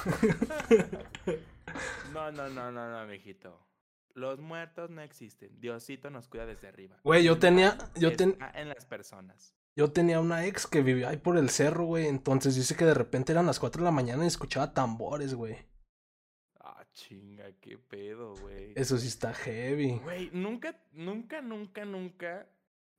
No, 2.13 2.31
no, 2.31 2.49
no, 2.49 2.71
no, 2.71 2.91
no, 2.91 3.07
mijito. 3.07 3.59
Los 4.15 4.41
muertos 4.41 4.91
no 4.91 5.01
existen. 5.01 5.59
Diosito 5.61 6.11
nos 6.11 6.29
cuida 6.29 6.45
desde 6.47 6.69
arriba. 6.69 6.97
Güey, 7.03 7.25
yo 7.25 7.39
tenía- 7.39 7.79
yo 7.97 8.15
ten- 8.15 8.37
en 8.55 8.69
las 8.69 8.85
personas. 8.85 9.55
Yo 9.77 9.91
tenía 9.93 10.21
una 10.21 10.47
ex 10.47 10.67
que 10.67 10.83
vivía 10.83 11.09
ahí 11.09 11.17
por 11.17 11.39
el 11.39 11.49
cerro, 11.49 11.85
güey. 11.85 12.07
Entonces 12.07 12.55
dice 12.55 12.77
que 12.77 12.85
de 12.85 12.95
repente 12.95 13.33
eran 13.33 13.47
las 13.47 13.59
4 13.59 13.81
de 13.81 13.85
la 13.87 13.91
mañana 13.91 14.25
y 14.25 14.27
escuchaba 14.29 14.75
tambores, 14.75 15.35
güey. 15.35 15.57
Ah, 16.61 16.85
chinga, 16.93 17.53
qué 17.61 17.79
pedo, 17.79 18.35
güey. 18.37 18.73
Eso 18.77 18.99
sí 18.99 19.09
está 19.09 19.33
heavy. 19.33 19.99
Güey, 19.99 20.31
nunca, 20.33 20.79
nunca, 20.93 21.41
nunca, 21.41 21.85
nunca 21.87 22.49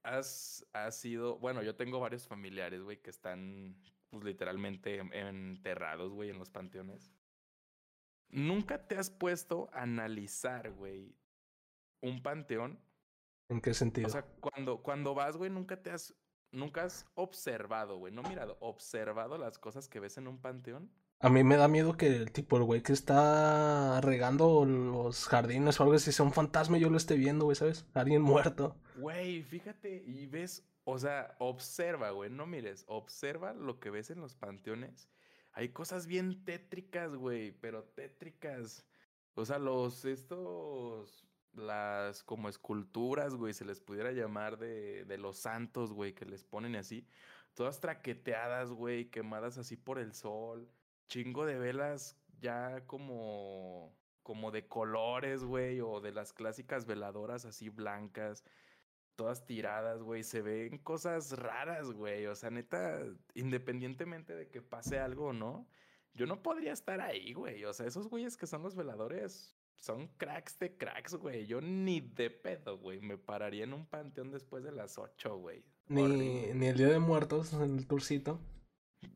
has, 0.03 0.65
has 0.73 0.97
sido. 0.99 1.37
Bueno, 1.37 1.61
yo 1.61 1.75
tengo 1.75 1.99
varios 1.99 2.27
familiares, 2.27 2.81
güey, 2.81 3.01
que 3.01 3.11
están, 3.11 3.75
pues, 4.09 4.23
literalmente 4.23 4.97
en- 4.97 5.13
enterrados, 5.13 6.11
güey, 6.11 6.31
en 6.31 6.39
los 6.39 6.49
panteones. 6.49 7.13
Nunca 8.29 8.87
te 8.87 8.97
has 8.97 9.11
puesto 9.11 9.69
a 9.73 9.83
analizar, 9.83 10.71
güey, 10.71 11.15
un 12.01 12.23
panteón. 12.23 12.79
¿En 13.49 13.61
qué 13.61 13.75
sentido? 13.75 14.07
O 14.07 14.09
sea, 14.09 14.23
cuando, 14.39 14.81
cuando 14.81 15.13
vas, 15.13 15.37
güey, 15.37 15.51
nunca 15.51 15.81
te 15.83 15.91
has. 15.91 16.15
Nunca 16.53 16.83
has 16.83 17.07
observado, 17.15 17.97
güey, 17.97 18.13
no 18.13 18.21
mirado, 18.21 18.57
observado 18.59 19.39
las 19.39 19.57
cosas 19.57 19.87
que 19.89 19.99
ves 19.99 20.17
en 20.17 20.27
un 20.27 20.37
panteón. 20.37 20.91
A 21.19 21.29
mí 21.29 21.43
me 21.43 21.57
da 21.57 21.67
miedo 21.67 21.97
que 21.97 22.07
el 22.07 22.31
tipo, 22.31 22.57
el 22.57 22.63
güey 22.63 22.83
que 22.83 22.93
está 22.93 23.99
regando 24.01 24.63
los 24.63 25.25
jardines 25.25 25.79
o 25.79 25.83
algo 25.83 25.95
así 25.95 26.11
sea 26.11 26.25
un 26.25 26.31
fantasma 26.31 26.77
y 26.77 26.81
yo 26.81 26.91
lo 26.91 26.97
esté 26.97 27.15
viendo, 27.15 27.45
güey, 27.45 27.55
¿sabes? 27.55 27.87
Alguien 27.95 28.21
muerto. 28.21 28.75
Güey, 28.97 29.41
fíjate 29.41 30.03
y 30.05 30.27
ves, 30.27 30.63
o 30.83 30.99
sea, 30.99 31.35
observa, 31.39 32.11
güey, 32.11 32.29
no 32.29 32.45
mires, 32.45 32.85
observa 32.87 33.53
lo 33.53 33.79
que 33.79 33.89
ves 33.89 34.11
en 34.11 34.21
los 34.21 34.35
panteones. 34.35 35.09
Hay 35.53 35.69
cosas 35.69 36.05
bien 36.05 36.45
tétricas, 36.45 37.15
güey, 37.15 37.51
pero 37.51 37.83
tétricas. 37.83 38.85
O 39.33 39.45
sea, 39.45 39.57
los, 39.57 40.05
estos, 40.05 41.22
las 41.53 42.23
como 42.23 42.49
esculturas, 42.49 43.35
güey, 43.35 43.53
se 43.53 43.65
les 43.65 43.79
pudiera 43.81 44.11
llamar 44.11 44.57
de, 44.57 45.05
de 45.05 45.17
los 45.17 45.37
santos, 45.37 45.93
güey, 45.93 46.13
que 46.13 46.25
les 46.25 46.43
ponen 46.43 46.75
así. 46.75 47.07
Todas 47.53 47.79
traqueteadas, 47.79 48.71
güey, 48.71 49.09
quemadas 49.09 49.57
así 49.57 49.77
por 49.77 49.99
el 49.99 50.13
sol. 50.13 50.69
Chingo 51.07 51.45
de 51.45 51.59
velas 51.59 52.17
ya 52.39 52.85
como, 52.87 53.95
como 54.23 54.51
de 54.51 54.67
colores, 54.67 55.43
güey, 55.43 55.79
o 55.81 56.01
de 56.01 56.11
las 56.11 56.33
clásicas 56.33 56.85
veladoras 56.85 57.45
así 57.45 57.69
blancas 57.69 58.43
todas 59.15 59.45
tiradas, 59.45 60.01
güey. 60.01 60.23
Se 60.23 60.41
ven 60.41 60.77
cosas 60.79 61.37
raras, 61.37 61.91
güey. 61.91 62.25
O 62.27 62.35
sea, 62.35 62.49
neta, 62.49 63.03
independientemente 63.35 64.35
de 64.35 64.49
que 64.49 64.61
pase 64.61 64.99
algo 64.99 65.27
o 65.27 65.33
no, 65.33 65.67
yo 66.13 66.25
no 66.25 66.41
podría 66.43 66.73
estar 66.73 67.01
ahí, 67.01 67.33
güey. 67.33 67.65
O 67.65 67.73
sea, 67.73 67.87
esos 67.87 68.07
güeyes 68.07 68.37
que 68.37 68.47
son 68.47 68.63
los 68.63 68.75
veladores 68.75 69.55
son 69.83 70.07
cracks 70.17 70.57
de 70.59 70.77
cracks, 70.77 71.15
güey. 71.15 71.45
Yo 71.45 71.59
ni 71.61 71.99
de 71.99 72.29
pedo, 72.29 72.77
güey. 72.77 73.01
Me 73.01 73.17
pararía 73.17 73.65
en 73.65 73.73
un 73.73 73.85
panteón 73.85 74.31
después 74.31 74.63
de 74.63 74.71
las 74.71 74.97
8, 74.97 75.37
güey. 75.37 75.63
Ni, 75.87 76.53
ni 76.53 76.67
el 76.67 76.77
Día 76.77 76.87
de 76.87 76.99
Muertos 76.99 77.51
en 77.53 77.77
el 77.77 77.85
tourcito. 77.87 78.39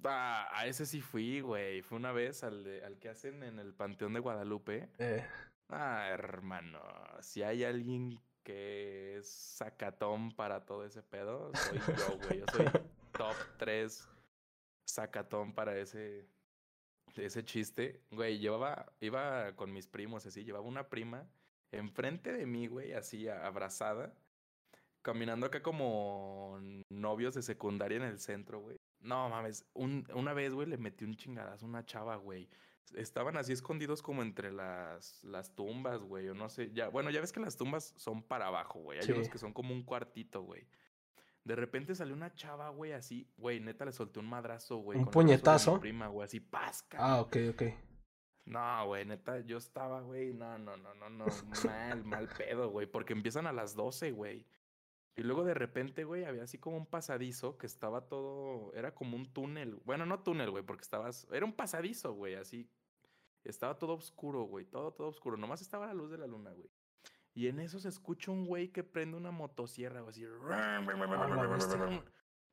Ah, 0.04 0.50
a 0.52 0.68
ese 0.68 0.86
sí 0.86 1.00
fui, 1.00 1.40
güey. 1.40 1.82
Fue 1.82 1.98
una 1.98 2.12
vez 2.12 2.44
al, 2.44 2.66
de- 2.66 2.84
al 2.84 3.00
que 3.00 3.08
hacen 3.08 3.44
en 3.44 3.60
el 3.60 3.74
Panteón 3.74 4.14
de 4.14 4.20
Guadalupe. 4.20 4.90
Eh, 5.00 5.26
Ah, 5.70 6.08
hermano, 6.10 6.82
si 7.22 7.44
hay 7.44 7.64
alguien 7.66 8.20
que 8.44 9.18
es 9.18 9.28
sacatón 9.30 10.32
para 10.34 10.66
todo 10.66 10.86
ese 10.86 11.02
pedo, 11.04 11.52
soy 11.56 11.80
yo, 11.80 12.18
güey. 12.26 12.40
Yo 12.40 12.46
soy 12.54 12.66
top 13.18 13.36
3 13.58 14.08
sacatón 14.86 15.54
para 15.54 15.78
ese, 15.78 16.26
ese 17.18 17.44
chiste. 17.44 18.02
Güey, 18.12 18.40
llevaba, 18.40 18.92
iba 19.00 19.54
con 19.56 19.72
mis 19.74 19.88
primos 19.88 20.26
así, 20.26 20.44
llevaba 20.44 20.66
una 20.66 20.90
prima 20.90 21.28
enfrente 21.72 22.32
de 22.32 22.46
mí, 22.46 22.68
güey, 22.68 22.94
así 22.94 23.28
abrazada, 23.28 24.14
caminando 25.02 25.46
acá 25.46 25.62
como 25.62 26.60
novios 26.90 27.36
de 27.36 27.42
secundaria 27.42 27.98
en 27.98 28.04
el 28.04 28.20
centro, 28.20 28.60
güey. 28.60 28.78
No 29.00 29.30
mames, 29.30 29.66
un- 29.74 30.08
una 30.14 30.34
vez, 30.34 30.54
güey, 30.54 30.68
le 30.68 30.78
metí 30.78 31.06
un 31.06 31.16
chingadazo 31.16 31.66
a 31.66 31.70
una 31.70 31.86
chava, 31.86 32.16
güey. 32.16 32.50
Estaban 32.96 33.36
así 33.38 33.52
escondidos 33.52 34.02
como 34.02 34.22
entre 34.22 34.52
las, 34.52 35.22
las 35.24 35.54
tumbas, 35.54 36.02
güey, 36.02 36.30
o 36.30 36.34
no 36.34 36.50
sé. 36.50 36.72
Ya, 36.72 36.88
bueno, 36.88 37.10
ya 37.10 37.20
ves 37.20 37.34
que 37.34 37.40
las 37.42 37.58
tumbas 37.58 37.94
son 37.98 38.24
para 38.24 38.48
abajo, 38.48 38.80
güey. 38.80 39.00
Hay 39.00 39.12
unos 39.12 39.26
Sí. 39.26 39.32
que 39.32 39.38
son 39.38 39.52
como 39.54 39.74
un 39.74 39.84
cuartito, 39.84 40.42
güey. 40.42 40.66
De 41.48 41.56
repente 41.56 41.96
salió 41.96 42.14
una 42.14 42.34
chava, 42.36 42.68
güey, 42.70 42.92
así, 42.92 43.26
güey, 43.38 43.62
neta 43.62 43.86
le 43.86 43.94
solté 43.94 44.20
un 44.20 44.28
madrazo, 44.28 44.80
güey. 44.80 45.00
¿Un 45.00 45.06
con 45.06 45.14
de 45.14 45.18
mi 45.18 45.38
puñetazo? 45.38 45.80
prima, 45.80 46.08
güey, 46.08 46.26
así, 46.26 46.42
pasca. 46.42 46.98
ah, 47.00 47.22
ok, 47.22 47.38
ok. 47.52 47.64
No, 48.44 48.88
güey, 48.88 49.06
neta, 49.06 49.40
yo 49.40 49.58
estaba, 49.58 50.02
güey, 50.02 50.34
no, 50.34 50.58
no, 50.58 50.76
no, 50.76 50.94
no, 50.94 51.10
no, 51.10 51.26
mal, 51.64 52.04
mal 52.04 52.28
pedo, 52.28 52.70
güey, 52.70 52.86
porque 52.86 53.14
empiezan 53.14 53.48
a 53.48 53.54
las 53.54 53.76
12, 53.76 54.12
güey. 54.12 54.46
Y 55.16 55.24
luego 55.24 55.46
de 55.46 55.54
repente, 55.54 56.04
güey, 56.04 56.26
había 56.26 56.44
así 56.44 56.58
como 56.58 56.76
un 56.76 56.86
pasadizo 56.86 57.58
que 57.58 57.66
estaba 57.66 58.10
todo, 58.10 58.74
era 58.74 58.94
como 58.94 59.16
un 59.16 59.32
túnel, 59.32 59.80
bueno, 59.86 60.06
no 60.06 60.20
túnel, 60.20 60.52
güey, 60.52 60.66
porque 60.66 60.84
estabas, 60.84 61.28
era 61.32 61.46
un 61.46 61.54
pasadizo, 61.54 62.12
güey, 62.12 62.36
así, 62.36 62.70
estaba 63.46 63.80
todo 63.80 63.94
oscuro, 63.94 64.44
güey, 64.44 64.66
todo, 64.66 64.92
todo 64.92 65.08
oscuro, 65.08 65.38
nomás 65.38 65.62
estaba 65.62 65.88
la 65.88 65.94
luz 65.94 66.12
de 66.12 66.18
la 66.18 66.28
luna, 66.28 66.52
güey. 66.52 66.70
Y 67.38 67.48
en 67.50 67.60
eso 67.60 67.80
se 67.80 67.88
escucha 67.90 68.32
un 68.32 68.48
güey 68.48 68.70
que 68.70 68.84
prende 68.84 69.16
una 69.16 69.30
motosierra, 69.30 70.02
güey, 70.02 70.10
así. 70.10 70.26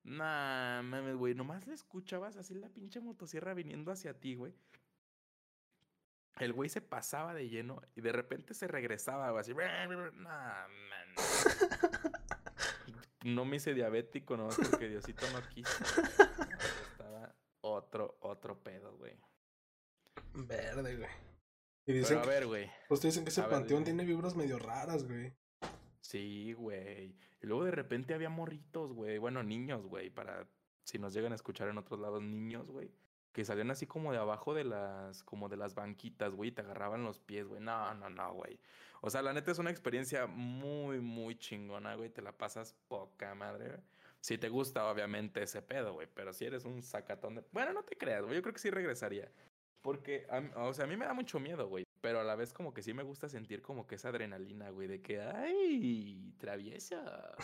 Nah, 0.03 0.83
mames, 0.83 1.17
güey, 1.17 1.35
nomás 1.35 1.67
le 1.67 1.73
escuchabas 1.73 2.37
así 2.37 2.55
la 2.55 2.69
pinche 2.69 3.01
motosierra 3.01 3.55
viniendo 3.55 3.91
hacia 3.91 4.21
ti, 4.21 4.35
güey. 4.35 4.55
El 6.37 6.53
güey 6.53 6.69
se 6.69 6.83
pasaba 6.83 7.33
de 7.33 7.49
lleno 7.49 7.81
y 7.97 8.03
de 8.03 8.13
repente 8.13 8.53
se 8.53 8.69
regresaba, 8.69 9.31
güey, 9.31 9.41
así. 9.41 9.55
Nah, 9.55 10.69
man. 10.69 11.15
No 13.25 13.47
me 13.47 13.57
hice 13.57 13.73
diabético, 13.73 14.37
no, 14.37 14.49
porque 14.49 14.91
Diosito 14.91 15.25
no 15.31 15.41
quiso. 15.49 15.83
Estaba 16.91 17.35
otro, 17.63 18.19
otro 18.21 18.63
pedo, 18.63 18.95
güey. 18.99 19.19
Verde, 20.35 20.97
güey. 20.99 21.24
Y 21.87 21.93
dicen, 21.93 22.19
Pero 22.21 22.31
a 22.31 22.35
ver, 22.35 22.47
güey. 22.47 22.71
pues 22.89 23.03
dicen 23.03 23.25
que 23.25 23.31
ese 23.31 23.43
a 23.43 23.49
panteón 23.49 23.85
tiene 23.85 24.05
vibras 24.05 24.35
medio 24.37 24.59
raras, 24.59 25.05
güey. 25.05 25.33
Sí, 26.01 26.53
güey. 26.55 27.17
Y 27.43 27.47
luego 27.47 27.65
de 27.65 27.71
repente 27.71 28.15
había 28.15 28.31
morritos, 28.31 28.93
güey. 28.93 29.19
Bueno, 29.19 29.43
niños, 29.43 29.87
güey. 29.87 30.11
Para 30.11 30.47
si 30.85 30.99
nos 30.99 31.13
llegan 31.13 31.33
a 31.33 31.35
escuchar 31.35 31.69
en 31.69 31.79
otros 31.79 32.01
lados, 32.01 32.23
niños, 32.23 32.71
güey. 32.71 32.91
Que 33.33 33.45
salían 33.45 33.71
así 33.71 33.87
como 33.87 34.13
de 34.13 34.19
abajo 34.19 34.55
de 34.55 34.65
las, 34.65 35.25
como 35.25 35.49
de 35.49 35.57
las 35.57 35.75
banquitas, 35.75 36.35
güey. 36.35 36.51
Y 36.51 36.53
te 36.53 36.63
agarraban 36.63 37.05
los 37.05 37.19
pies, 37.19 37.47
güey. 37.47 37.61
No, 37.61 37.93
no, 37.95 38.09
no, 38.09 38.33
güey. 38.35 38.61
O 39.01 39.11
sea, 39.11 39.23
la 39.23 39.33
neta 39.33 39.51
es 39.51 39.59
una 39.59 39.71
experiencia 39.71 40.27
muy, 40.27 41.01
muy 41.01 41.37
chingona, 41.37 41.97
güey. 41.97 42.11
Te 42.11 42.23
la 42.23 42.33
pasas 42.33 42.75
poca 42.89 43.35
madre, 43.35 43.69
güey. 43.69 43.81
Si 44.21 44.39
te 44.39 44.49
gusta, 44.49 44.89
obviamente, 44.91 45.43
ese 45.43 45.61
pedo, 45.61 45.93
güey. 45.95 46.09
Pero 46.15 46.33
si 46.33 46.47
eres 46.47 46.65
un 46.65 46.83
sacatón 46.83 47.35
de. 47.35 47.45
Bueno, 47.53 47.73
no 47.75 47.83
te 47.83 47.99
creas, 47.99 48.23
güey. 48.23 48.37
Yo 48.37 48.43
creo 48.43 48.55
que 48.55 48.61
sí 48.61 48.71
regresaría. 48.71 49.31
Porque, 49.85 50.27
a 50.31 50.41
mí- 50.41 50.51
o 50.57 50.73
sea, 50.73 50.87
a 50.87 50.89
mí 50.89 50.97
me 50.97 51.05
da 51.05 51.13
mucho 51.13 51.39
miedo, 51.39 51.69
güey. 51.69 51.85
pero 52.01 52.21
a 52.21 52.25
la 52.25 52.35
vez 52.37 52.53
como 52.53 52.75
que 52.75 52.83
sí 52.83 52.93
me 52.93 53.03
gusta 53.03 53.31
sentir 53.31 53.63
como 53.63 53.87
que 53.87 53.95
esa 53.95 54.11
adrenalina, 54.11 54.69
güey, 54.69 54.89
de 54.89 55.01
que, 55.01 55.23
ay, 55.23 56.35
traviesa. 56.39 57.35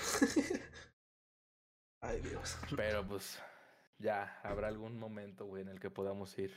ay, 2.03 2.21
Dios. 2.21 2.59
Pero 2.77 3.07
pues 3.07 3.39
ya, 3.99 4.39
habrá 4.43 4.69
algún 4.69 4.99
momento, 4.99 5.47
güey, 5.47 5.63
en 5.63 5.69
el 5.71 5.81
que 5.81 5.89
podamos 5.89 6.39
ir. 6.39 6.53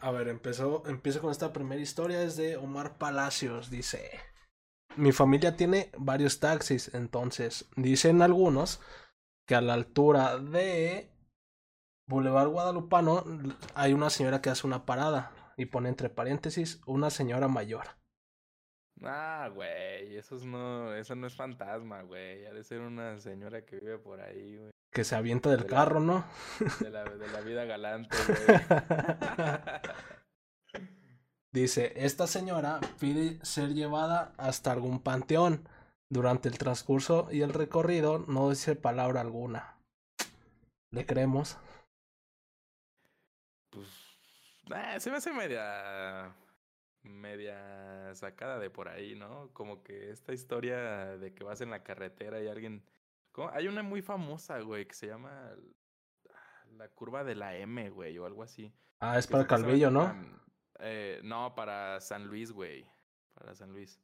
A 0.00 0.10
ver, 0.10 0.28
empezó, 0.28 0.82
empiezo 0.86 1.20
con 1.20 1.30
esta 1.30 1.52
primera 1.52 1.80
historia, 1.82 2.22
es 2.22 2.36
de 2.36 2.56
Omar 2.56 2.96
Palacios, 2.96 3.70
dice. 3.70 4.10
Mi 4.96 5.12
familia 5.12 5.56
tiene 5.56 5.90
varios 5.98 6.40
taxis, 6.40 6.94
entonces 6.94 7.68
dicen 7.76 8.22
algunos 8.22 8.80
que 9.46 9.54
a 9.54 9.60
la 9.60 9.74
altura 9.74 10.38
de 10.38 11.10
Boulevard 12.06 12.48
Guadalupano 12.48 13.24
hay 13.74 13.92
una 13.92 14.10
señora 14.10 14.42
que 14.42 14.50
hace 14.50 14.66
una 14.66 14.84
parada 14.84 15.32
y 15.56 15.66
pone 15.66 15.88
entre 15.88 16.10
paréntesis 16.10 16.80
una 16.86 17.10
señora 17.10 17.48
mayor. 17.48 17.86
Ah, 19.02 19.50
güey, 19.52 20.16
eso 20.16 20.36
no, 20.44 20.94
eso 20.94 21.14
no 21.14 21.26
es 21.26 21.34
fantasma, 21.34 22.02
güey. 22.02 22.46
Ha 22.46 22.52
de 22.52 22.64
ser 22.64 22.80
una 22.80 23.18
señora 23.20 23.64
que 23.64 23.76
vive 23.76 23.98
por 23.98 24.20
ahí, 24.20 24.56
güey. 24.56 24.70
Que 24.90 25.04
se 25.04 25.16
avienta 25.16 25.50
del 25.50 25.66
carro, 25.66 26.00
¿no? 26.00 26.24
De 26.80 26.90
la, 26.90 27.04
de 27.04 27.28
la 27.28 27.40
vida 27.40 27.64
galante, 27.64 28.16
güey. 28.28 28.58
Dice, 31.52 31.92
esta 31.96 32.26
señora 32.26 32.80
pide 32.98 33.44
ser 33.44 33.74
llevada 33.74 34.32
hasta 34.36 34.72
algún 34.72 35.00
panteón. 35.00 35.68
Durante 36.10 36.48
el 36.48 36.58
transcurso 36.58 37.28
y 37.32 37.40
el 37.40 37.52
recorrido 37.52 38.18
no 38.28 38.50
dice 38.50 38.76
palabra 38.76 39.20
alguna. 39.20 39.78
¿Le 40.90 41.06
creemos? 41.06 41.56
Pues 43.74 43.88
eh, 44.74 45.00
se 45.00 45.10
me 45.10 45.16
hace 45.16 45.32
media 45.32 46.34
media 47.04 48.14
sacada 48.14 48.58
de 48.58 48.70
por 48.70 48.88
ahí, 48.88 49.14
¿no? 49.14 49.50
Como 49.52 49.82
que 49.82 50.10
esta 50.10 50.32
historia 50.32 51.16
de 51.16 51.34
que 51.34 51.44
vas 51.44 51.60
en 51.60 51.70
la 51.70 51.82
carretera 51.82 52.42
y 52.42 52.48
alguien... 52.48 52.82
Hay 53.52 53.66
una 53.66 53.82
muy 53.82 54.00
famosa, 54.00 54.60
güey, 54.60 54.86
que 54.86 54.94
se 54.94 55.08
llama 55.08 55.52
la 56.76 56.88
curva 56.88 57.24
de 57.24 57.34
la 57.34 57.56
M, 57.56 57.90
güey, 57.90 58.16
o 58.18 58.26
algo 58.26 58.42
así. 58.42 58.72
Ah, 59.00 59.18
es 59.18 59.26
para 59.26 59.46
Calvillo, 59.46 59.90
¿no? 59.90 60.14
Eh, 60.78 61.20
no, 61.24 61.54
para 61.54 62.00
San 62.00 62.26
Luis, 62.26 62.52
güey. 62.52 62.86
Para 63.34 63.54
San 63.54 63.72
Luis. 63.72 64.00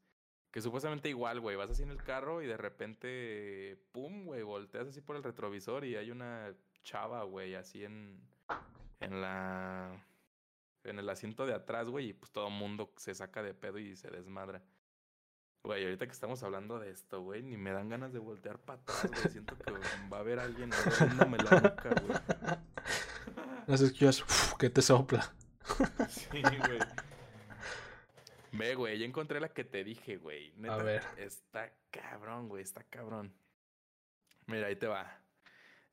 Que 0.50 0.60
supuestamente 0.60 1.08
igual, 1.08 1.40
güey. 1.40 1.54
Vas 1.56 1.70
así 1.70 1.84
en 1.84 1.90
el 1.90 2.02
carro 2.02 2.42
y 2.42 2.46
de 2.46 2.56
repente, 2.56 3.80
pum, 3.92 4.24
güey, 4.24 4.42
volteas 4.42 4.88
así 4.88 5.00
por 5.00 5.14
el 5.14 5.22
retrovisor 5.22 5.84
y 5.84 5.94
hay 5.94 6.10
una 6.10 6.52
chava, 6.82 7.22
güey, 7.22 7.54
así 7.54 7.84
en, 7.84 8.20
en 9.00 9.20
la, 9.20 10.04
en 10.84 10.98
el 10.98 11.08
asiento 11.08 11.46
de 11.46 11.54
atrás, 11.54 11.88
güey, 11.88 12.10
y 12.10 12.12
pues 12.12 12.30
todo 12.30 12.48
el 12.48 12.54
mundo 12.54 12.92
se 12.96 13.14
saca 13.14 13.42
de 13.42 13.54
pedo 13.54 13.78
y 13.78 13.96
se 13.96 14.10
desmadra. 14.10 14.62
Güey, 15.62 15.84
ahorita 15.84 16.06
que 16.06 16.12
estamos 16.12 16.42
hablando 16.42 16.78
de 16.78 16.90
esto, 16.90 17.20
güey, 17.20 17.42
ni 17.42 17.58
me 17.58 17.70
dan 17.72 17.88
ganas 17.90 18.12
de 18.12 18.18
voltear 18.18 18.58
para 18.58 18.80
atrás, 18.80 19.06
güey. 19.10 19.28
Siento 19.30 19.58
que 19.58 19.72
va 19.72 20.16
a 20.16 20.20
haber 20.20 20.38
alguien 20.38 20.72
abriéndome 20.72 21.38
la 21.38 21.60
boca, 21.60 21.90
güey. 22.02 22.18
No 23.66 23.76
se 23.76 23.84
escuchas, 23.84 24.24
que 24.58 24.70
te 24.70 24.82
sopla. 24.82 25.32
Sí, 26.08 26.42
güey. 26.42 26.80
Ve, 28.52 28.74
güey, 28.74 28.98
ya 28.98 29.06
encontré 29.06 29.38
la 29.38 29.50
que 29.50 29.62
te 29.64 29.84
dije, 29.84 30.16
güey. 30.16 30.52
a 30.68 30.76
ver. 30.78 31.04
Está 31.18 31.72
cabrón, 31.90 32.48
güey, 32.48 32.62
está 32.62 32.82
cabrón. 32.82 33.32
Mira, 34.46 34.66
ahí 34.66 34.76
te 34.76 34.88
va. 34.88 35.19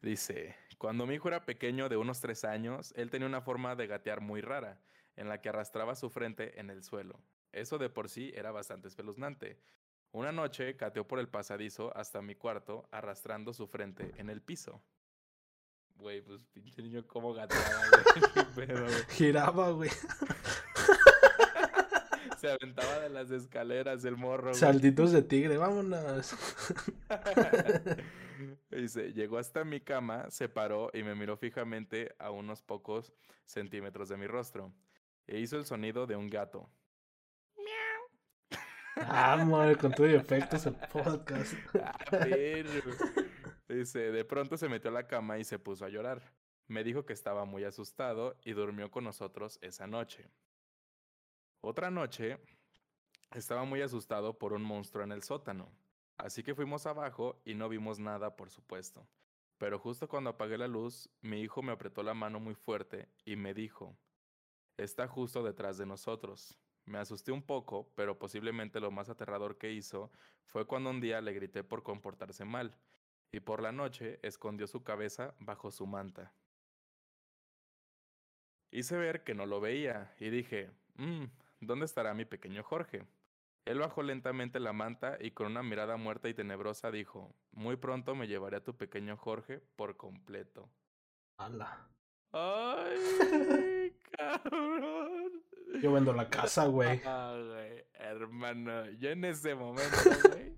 Dice, 0.01 0.55
cuando 0.77 1.07
mi 1.07 1.15
hijo 1.15 1.27
era 1.27 1.45
pequeño 1.45 1.89
de 1.89 1.97
unos 1.97 2.21
tres 2.21 2.43
años, 2.43 2.93
él 2.95 3.09
tenía 3.09 3.27
una 3.27 3.41
forma 3.41 3.75
de 3.75 3.87
gatear 3.87 4.21
muy 4.21 4.41
rara, 4.41 4.79
en 5.15 5.27
la 5.27 5.41
que 5.41 5.49
arrastraba 5.49 5.95
su 5.95 6.09
frente 6.09 6.59
en 6.59 6.69
el 6.69 6.83
suelo. 6.83 7.19
Eso 7.51 7.77
de 7.77 7.89
por 7.89 8.07
sí 8.09 8.31
era 8.35 8.51
bastante 8.51 8.87
espeluznante. 8.87 9.57
Una 10.11 10.31
noche 10.31 10.73
gateó 10.73 11.07
por 11.07 11.19
el 11.19 11.27
pasadizo 11.27 11.95
hasta 11.97 12.21
mi 12.21 12.35
cuarto, 12.35 12.87
arrastrando 12.91 13.53
su 13.53 13.67
frente 13.67 14.13
en 14.17 14.29
el 14.29 14.41
piso. 14.41 14.83
Güey, 15.95 16.21
pues 16.21 16.43
pinche 16.53 16.81
niño, 16.83 17.05
¿cómo 17.07 17.33
gateaba, 17.33 17.81
güey? 18.53 18.67
Giraba, 19.09 19.71
güey. 19.71 19.89
Se 22.37 22.51
aventaba 22.51 22.99
de 22.99 23.09
las 23.09 23.31
escaleras 23.31 24.05
el 24.05 24.15
morro. 24.15 24.53
Saltitos 24.53 25.11
de 25.11 25.23
tigre, 25.23 25.57
vámonos. 25.57 26.35
Dice, 28.69 29.13
llegó 29.13 29.37
hasta 29.37 29.63
mi 29.63 29.79
cama, 29.81 30.29
se 30.29 30.49
paró 30.49 30.89
y 30.93 31.03
me 31.03 31.15
miró 31.15 31.37
fijamente 31.37 32.15
a 32.19 32.31
unos 32.31 32.61
pocos 32.61 33.13
centímetros 33.45 34.09
de 34.09 34.17
mi 34.17 34.27
rostro. 34.27 34.73
E 35.25 35.39
hizo 35.39 35.57
el 35.57 35.65
sonido 35.65 36.07
de 36.07 36.15
un 36.15 36.29
gato. 36.29 36.69
Miau. 37.57 38.57
Ah, 38.95 39.75
con 39.79 39.91
tu 39.93 40.05
efectos 40.05 40.65
el 40.65 40.75
podcast. 40.91 41.53
Ah, 42.09 43.73
Dice, 43.73 44.11
de 44.11 44.23
pronto 44.23 44.55
se 44.57 44.69
metió 44.69 44.89
a 44.89 44.93
la 44.93 45.07
cama 45.07 45.37
y 45.37 45.43
se 45.43 45.59
puso 45.59 45.83
a 45.83 45.89
llorar. 45.89 46.21
Me 46.67 46.83
dijo 46.83 47.05
que 47.05 47.13
estaba 47.13 47.45
muy 47.45 47.65
asustado 47.65 48.37
y 48.43 48.53
durmió 48.53 48.89
con 48.89 49.03
nosotros 49.03 49.59
esa 49.61 49.87
noche. 49.87 50.29
Otra 51.61 51.91
noche, 51.91 52.39
estaba 53.33 53.65
muy 53.65 53.81
asustado 53.81 54.37
por 54.37 54.53
un 54.53 54.63
monstruo 54.63 55.03
en 55.03 55.11
el 55.11 55.23
sótano, 55.23 55.69
así 56.17 56.43
que 56.43 56.55
fuimos 56.55 56.85
abajo 56.85 57.41
y 57.45 57.55
no 57.55 57.69
vimos 57.69 57.99
nada, 57.99 58.35
por 58.35 58.49
supuesto. 58.49 59.07
Pero 59.57 59.79
justo 59.79 60.07
cuando 60.07 60.31
apagué 60.31 60.57
la 60.57 60.67
luz, 60.67 61.09
mi 61.21 61.41
hijo 61.41 61.61
me 61.61 61.71
apretó 61.71 62.03
la 62.03 62.13
mano 62.13 62.39
muy 62.39 62.55
fuerte 62.55 63.09
y 63.25 63.35
me 63.35 63.53
dijo, 63.53 63.97
está 64.77 65.07
justo 65.07 65.43
detrás 65.43 65.77
de 65.77 65.85
nosotros. 65.85 66.57
Me 66.85 66.99
asusté 66.99 67.31
un 67.31 67.41
poco, 67.41 67.91
pero 67.95 68.17
posiblemente 68.17 68.79
lo 68.79 68.91
más 68.91 69.09
aterrador 69.09 69.57
que 69.57 69.73
hizo 69.73 70.11
fue 70.45 70.65
cuando 70.65 70.89
un 70.89 71.01
día 71.01 71.21
le 71.21 71.33
grité 71.33 71.63
por 71.63 71.83
comportarse 71.83 72.45
mal, 72.45 72.77
y 73.31 73.41
por 73.41 73.61
la 73.61 73.73
noche 73.73 74.19
escondió 74.23 74.67
su 74.67 74.83
cabeza 74.83 75.35
bajo 75.39 75.69
su 75.71 75.85
manta. 75.85 76.33
Hice 78.71 78.95
ver 78.95 79.23
que 79.23 79.33
no 79.33 79.45
lo 79.45 79.59
veía 79.59 80.15
y 80.19 80.29
dije, 80.29 80.71
mmm, 80.95 81.25
¿Dónde 81.59 81.85
estará 81.85 82.13
mi 82.13 82.25
pequeño 82.25 82.61
Jorge? 82.63 83.07
Él 83.67 83.79
bajó 83.79 84.01
lentamente 84.01 84.61
la 84.61 84.71
manta 84.71 85.17
y 85.19 85.31
con 85.31 85.47
una 85.47 85.61
mirada 85.61 85.97
muerta 85.97 86.29
y 86.29 86.33
tenebrosa 86.33 86.89
dijo, 86.89 87.35
Muy 87.51 87.75
pronto 87.75 88.15
me 88.15 88.25
llevaré 88.25 88.55
a 88.55 88.63
tu 88.63 88.77
pequeño 88.77 89.17
Jorge 89.17 89.59
por 89.75 89.97
completo. 89.97 90.69
¡Hala! 91.37 91.85
¡Ay, 92.31 93.93
cabrón! 94.17 95.43
Yo 95.81 95.91
vendo 95.91 96.13
la 96.13 96.29
casa, 96.29 96.67
güey. 96.67 97.01
Ah, 97.05 97.35
güey, 97.37 97.85
hermano, 97.95 98.89
yo 98.91 99.09
en 99.09 99.25
ese 99.25 99.53
momento, 99.53 99.97
güey. 100.29 100.55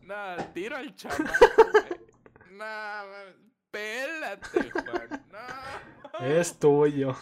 no, 0.00 0.36
tiro 0.54 0.76
al 0.76 0.94
chamaco, 0.94 1.62
güey. 1.72 2.00
No, 2.52 2.64
pélate, 3.70 4.70
Juan. 4.70 5.26
No. 5.30 6.26
Es 6.26 6.58
tuyo. 6.58 7.14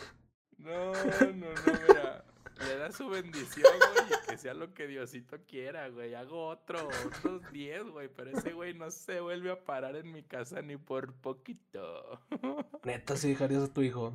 No, 0.59 0.93
no, 0.93 1.33
no, 1.33 1.47
mira 1.89 2.24
le 2.65 2.77
da 2.77 2.93
su 2.93 3.09
bendición, 3.09 3.73
güey, 3.79 4.07
y 4.09 4.27
que 4.27 4.39
sea 4.39 4.55
lo 4.55 4.73
que 4.75 4.87
Diosito 4.87 5.39
quiera, 5.47 5.89
güey. 5.89 6.15
Hago 6.15 6.47
otro, 6.47 6.89
otros 7.07 7.43
10, 7.53 7.91
güey, 7.91 8.09
pero 8.09 8.31
ese 8.31 8.53
güey 8.53 8.75
no 8.75 8.91
se 8.91 9.21
vuelve 9.21 9.51
a 9.51 9.65
parar 9.65 9.97
en 9.97 10.13
mi 10.13 10.23
casa 10.23 10.63
ni 10.63 10.77
por 10.77 11.15
poquito. 11.15 12.21
Neta, 12.85 13.17
sí 13.17 13.29
dejarías 13.31 13.65
a 13.65 13.73
tu 13.73 13.83
hijo. 13.83 14.13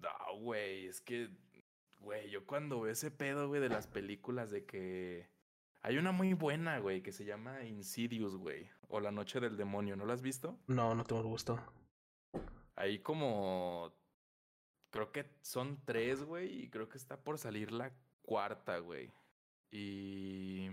No, 0.00 0.38
güey, 0.38 0.86
es 0.86 1.00
que, 1.00 1.30
güey, 2.00 2.30
yo 2.30 2.46
cuando 2.46 2.80
veo 2.80 2.92
ese 2.92 3.10
pedo, 3.10 3.48
güey, 3.48 3.60
de 3.60 3.68
las 3.68 3.86
películas 3.86 4.50
de 4.50 4.64
que... 4.64 5.30
Hay 5.84 5.98
una 5.98 6.12
muy 6.12 6.32
buena, 6.34 6.78
güey, 6.78 7.02
que 7.02 7.10
se 7.10 7.24
llama 7.24 7.64
Insidious, 7.64 8.36
güey, 8.36 8.70
o 8.88 9.00
La 9.00 9.10
Noche 9.10 9.40
del 9.40 9.56
Demonio, 9.56 9.96
¿no 9.96 10.06
la 10.06 10.14
has 10.14 10.22
visto? 10.22 10.56
No, 10.68 10.94
no 10.94 11.02
tengo 11.02 11.24
gusto. 11.24 11.58
Ahí 12.76 13.00
como 13.00 13.92
Creo 14.92 15.10
que 15.10 15.24
son 15.40 15.82
tres, 15.86 16.22
güey, 16.22 16.64
y 16.64 16.68
creo 16.68 16.88
que 16.90 16.98
está 16.98 17.16
por 17.16 17.38
salir 17.38 17.72
la 17.72 17.90
cuarta, 18.20 18.78
güey. 18.78 19.10
Y 19.70 20.68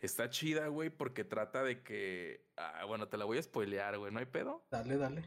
está 0.00 0.28
chida, 0.28 0.66
güey, 0.68 0.90
porque 0.90 1.24
trata 1.24 1.64
de 1.64 1.82
que. 1.82 2.44
Ah, 2.58 2.84
bueno, 2.84 3.08
te 3.08 3.16
la 3.16 3.24
voy 3.24 3.38
a 3.38 3.42
spoilear, 3.42 3.96
güey, 3.96 4.12
¿no 4.12 4.18
hay 4.18 4.26
pedo? 4.26 4.62
Dale, 4.70 4.98
dale. 4.98 5.24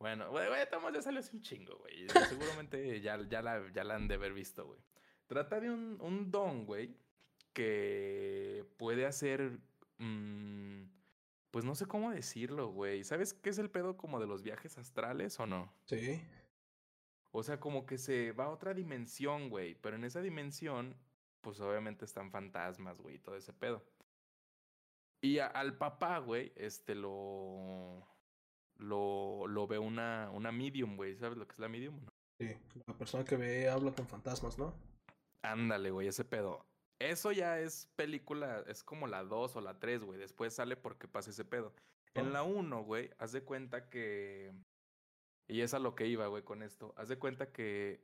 Bueno, 0.00 0.28
güey, 0.30 0.48
güey, 0.48 0.60
ya 0.92 1.02
salió 1.02 1.20
hace 1.20 1.36
un 1.36 1.42
chingo, 1.42 1.78
güey. 1.78 2.08
Seguramente 2.28 3.00
ya, 3.00 3.16
ya, 3.28 3.40
la, 3.42 3.62
ya 3.72 3.84
la 3.84 3.94
han 3.94 4.08
de 4.08 4.16
haber 4.16 4.32
visto, 4.32 4.66
güey. 4.66 4.80
Trata 5.28 5.60
de 5.60 5.70
un, 5.70 5.98
un 6.00 6.32
don, 6.32 6.66
güey, 6.66 6.96
que 7.52 8.66
puede 8.76 9.06
hacer. 9.06 9.60
Mmm, 9.98 10.82
pues 11.52 11.64
no 11.64 11.76
sé 11.76 11.86
cómo 11.86 12.10
decirlo, 12.10 12.72
güey. 12.72 13.04
¿Sabes 13.04 13.34
qué 13.34 13.50
es 13.50 13.58
el 13.58 13.70
pedo 13.70 13.96
como 13.96 14.18
de 14.18 14.26
los 14.26 14.42
viajes 14.42 14.78
astrales 14.78 15.38
o 15.38 15.46
no? 15.46 15.72
Sí. 15.84 16.20
O 17.32 17.42
sea, 17.42 17.58
como 17.58 17.86
que 17.86 17.98
se 17.98 18.32
va 18.32 18.44
a 18.44 18.50
otra 18.50 18.74
dimensión, 18.74 19.48
güey. 19.48 19.74
Pero 19.74 19.96
en 19.96 20.04
esa 20.04 20.20
dimensión, 20.20 20.96
pues 21.40 21.60
obviamente 21.60 22.04
están 22.04 22.30
fantasmas, 22.30 23.00
güey, 23.00 23.18
todo 23.18 23.36
ese 23.36 23.52
pedo. 23.52 23.82
Y 25.22 25.38
al 25.38 25.76
papá, 25.76 26.18
güey, 26.18 26.52
este 26.56 26.94
lo. 26.94 28.06
Lo, 28.78 29.46
lo 29.46 29.66
ve 29.68 29.78
una, 29.78 30.30
una 30.32 30.50
medium, 30.50 30.96
güey. 30.96 31.14
¿Sabes 31.16 31.38
lo 31.38 31.46
que 31.46 31.52
es 31.52 31.58
la 31.58 31.68
medium? 31.68 31.94
No? 32.02 32.10
Sí, 32.40 32.56
la 32.86 32.94
persona 32.94 33.24
que 33.24 33.36
ve 33.36 33.68
habla 33.68 33.92
con 33.92 34.08
fantasmas, 34.08 34.58
¿no? 34.58 34.74
Ándale, 35.42 35.90
güey, 35.90 36.08
ese 36.08 36.24
pedo. 36.24 36.66
Eso 36.98 37.32
ya 37.32 37.60
es 37.60 37.88
película, 37.96 38.64
es 38.68 38.82
como 38.82 39.06
la 39.06 39.24
2 39.24 39.56
o 39.56 39.60
la 39.60 39.78
3, 39.78 40.02
güey. 40.04 40.18
Después 40.18 40.54
sale 40.54 40.76
porque 40.76 41.08
pasa 41.08 41.30
ese 41.30 41.44
pedo. 41.44 41.72
En 42.14 42.32
la 42.32 42.42
1, 42.42 42.84
güey, 42.84 43.10
haz 43.18 43.32
de 43.32 43.42
cuenta 43.42 43.88
que. 43.88 44.52
Y 45.52 45.60
es 45.60 45.74
a 45.74 45.78
lo 45.78 45.94
que 45.94 46.06
iba, 46.06 46.26
güey, 46.28 46.42
con 46.42 46.62
esto. 46.62 46.94
Haz 46.96 47.08
de 47.08 47.18
cuenta 47.18 47.52
que 47.52 48.02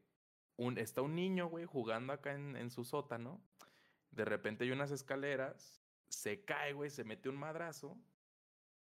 un, 0.58 0.76
está 0.76 1.00
un 1.00 1.14
niño, 1.14 1.46
güey, 1.46 1.64
jugando 1.64 2.12
acá 2.12 2.34
en, 2.34 2.56
en 2.56 2.70
su 2.70 2.84
sótano. 2.84 3.40
De 4.10 4.26
repente 4.26 4.64
hay 4.64 4.70
unas 4.70 4.90
escaleras. 4.90 5.82
Se 6.08 6.44
cae, 6.44 6.74
güey, 6.74 6.90
se 6.90 7.04
mete 7.04 7.30
un 7.30 7.36
madrazo. 7.36 7.96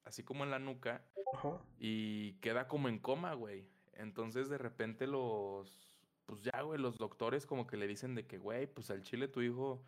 Así 0.05 0.23
como 0.23 0.45
en 0.45 0.51
la 0.53 0.61
nuca. 0.61 1.05
Ajá. 1.35 1.61
Y 1.81 2.35
queda 2.35 2.69
como 2.69 2.89
en 2.89 3.01
coma, 3.01 3.35
güey. 3.35 3.69
Entonces 3.95 4.49
de 4.49 4.59
repente 4.59 5.09
los, 5.09 5.99
pues 6.27 6.45
ya, 6.45 6.63
güey, 6.63 6.79
los 6.79 6.99
doctores 6.99 7.47
como 7.47 7.67
que 7.67 7.77
le 7.77 7.89
dicen 7.89 8.15
de 8.15 8.29
que, 8.29 8.39
güey, 8.39 8.69
pues 8.69 8.93
al 8.93 9.03
chile 9.03 9.27
tu 9.27 9.43
hijo, 9.43 9.83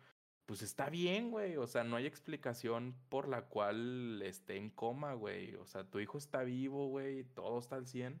pues 0.45 0.61
está 0.61 0.89
bien, 0.89 1.31
güey. 1.31 1.55
O 1.55 1.65
sea, 1.65 1.85
no 1.85 1.95
hay 1.95 2.07
explicación 2.07 2.93
por 3.07 3.29
la 3.29 3.45
cual 3.45 4.21
esté 4.21 4.57
en 4.57 4.69
coma, 4.69 5.13
güey. 5.13 5.55
O 5.55 5.65
sea, 5.65 5.89
tu 5.89 6.01
hijo 6.01 6.17
está 6.17 6.43
vivo, 6.43 6.89
güey, 6.89 7.23
todo 7.23 7.59
está 7.59 7.77
al 7.77 7.87
100. 7.87 8.19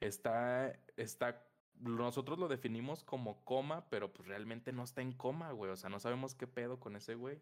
Está, 0.00 0.78
está, 0.96 1.46
nosotros 1.80 2.38
lo 2.38 2.48
definimos 2.48 3.04
como 3.04 3.44
coma, 3.44 3.88
pero 3.88 4.12
pues 4.12 4.28
realmente 4.28 4.72
no 4.72 4.84
está 4.84 5.02
en 5.02 5.12
coma, 5.12 5.52
güey. 5.52 5.70
O 5.70 5.76
sea, 5.76 5.90
no 5.90 5.98
sabemos 5.98 6.34
qué 6.34 6.46
pedo 6.46 6.78
con 6.78 6.96
ese 6.96 7.14
güey. 7.14 7.40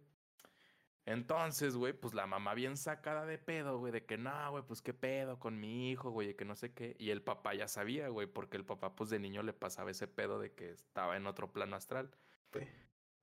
Entonces, 1.07 1.77
güey, 1.77 1.93
pues 1.93 2.15
la 2.15 2.27
mamá 2.27 2.55
bien 2.55 2.79
sacada 2.79 3.27
de 3.27 3.37
pedo, 3.37 3.79
güey, 3.79 3.93
de 3.93 4.07
que 4.07 4.17
no, 4.17 4.51
güey, 4.53 4.65
pues 4.67 4.81
qué 4.81 4.95
pedo 4.95 5.39
con 5.39 5.61
mi 5.61 5.91
hijo, 5.91 6.11
güey, 6.11 6.35
que 6.35 6.47
no 6.47 6.55
sé 6.55 6.73
qué. 6.73 6.97
Y 6.99 7.11
el 7.11 7.23
papá 7.23 7.55
ya 7.55 7.69
sabía, 7.69 8.09
güey, 8.09 8.27
porque 8.27 8.57
el 8.57 8.65
papá, 8.65 8.97
pues 8.97 9.11
de 9.11 9.19
niño 9.19 9.43
le 9.43 9.53
pasaba 9.53 9.91
ese 9.91 10.09
pedo 10.09 10.39
de 10.39 10.53
que 10.53 10.71
estaba 10.71 11.17
en 11.17 11.27
otro 11.27 11.53
plano 11.53 11.77
astral. 11.77 12.11
Sí. 12.53 12.61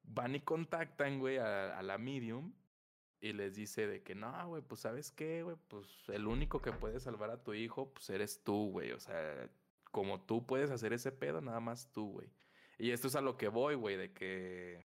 Van 0.03 0.35
y 0.35 0.41
contactan, 0.41 1.19
güey, 1.19 1.39
a, 1.39 1.77
a 1.77 1.81
la 1.81 1.97
medium 1.97 2.53
y 3.21 3.33
les 3.33 3.55
dice 3.55 3.87
de 3.87 4.03
que 4.03 4.15
no, 4.15 4.47
güey, 4.47 4.61
pues 4.61 4.81
sabes 4.81 5.11
qué, 5.11 5.43
güey, 5.43 5.55
pues 5.67 5.87
el 6.09 6.27
único 6.27 6.61
que 6.61 6.73
puede 6.73 6.99
salvar 6.99 7.29
a 7.29 7.43
tu 7.43 7.53
hijo, 7.53 7.93
pues 7.93 8.09
eres 8.09 8.43
tú, 8.43 8.71
güey. 8.71 8.91
O 8.91 8.99
sea, 8.99 9.49
como 9.91 10.21
tú 10.21 10.45
puedes 10.45 10.71
hacer 10.71 10.91
ese 10.93 11.11
pedo, 11.11 11.41
nada 11.41 11.59
más 11.59 11.91
tú, 11.93 12.11
güey. 12.11 12.29
Y 12.77 12.91
esto 12.91 13.07
es 13.07 13.15
a 13.15 13.21
lo 13.21 13.37
que 13.37 13.47
voy, 13.47 13.75
güey, 13.75 13.95
de 13.95 14.11
que, 14.11 14.87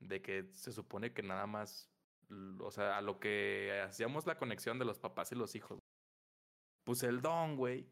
de 0.00 0.20
que 0.20 0.48
se 0.52 0.72
supone 0.72 1.12
que 1.12 1.22
nada 1.22 1.46
más 1.46 1.88
o 2.60 2.70
sea, 2.70 2.98
a 2.98 3.00
lo 3.00 3.18
que 3.18 3.82
hacíamos 3.86 4.26
la 4.26 4.36
conexión 4.36 4.78
de 4.78 4.84
los 4.84 4.98
papás 4.98 5.32
y 5.32 5.34
los 5.34 5.54
hijos. 5.54 5.78
Pues 6.84 7.02
el 7.02 7.20
don, 7.20 7.56
güey, 7.56 7.86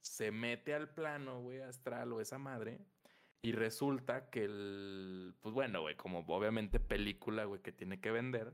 se 0.00 0.30
mete 0.30 0.74
al 0.74 0.92
plano, 0.92 1.40
güey, 1.40 1.60
astral 1.60 2.12
o 2.12 2.20
esa 2.20 2.38
madre. 2.38 2.80
Y 3.42 3.52
resulta 3.52 4.28
que 4.30 4.44
el, 4.44 5.34
pues 5.40 5.54
bueno, 5.54 5.80
güey, 5.80 5.96
como 5.96 6.20
obviamente 6.20 6.78
película, 6.78 7.44
güey, 7.44 7.62
que 7.62 7.72
tiene 7.72 8.00
que 8.00 8.10
vender, 8.10 8.52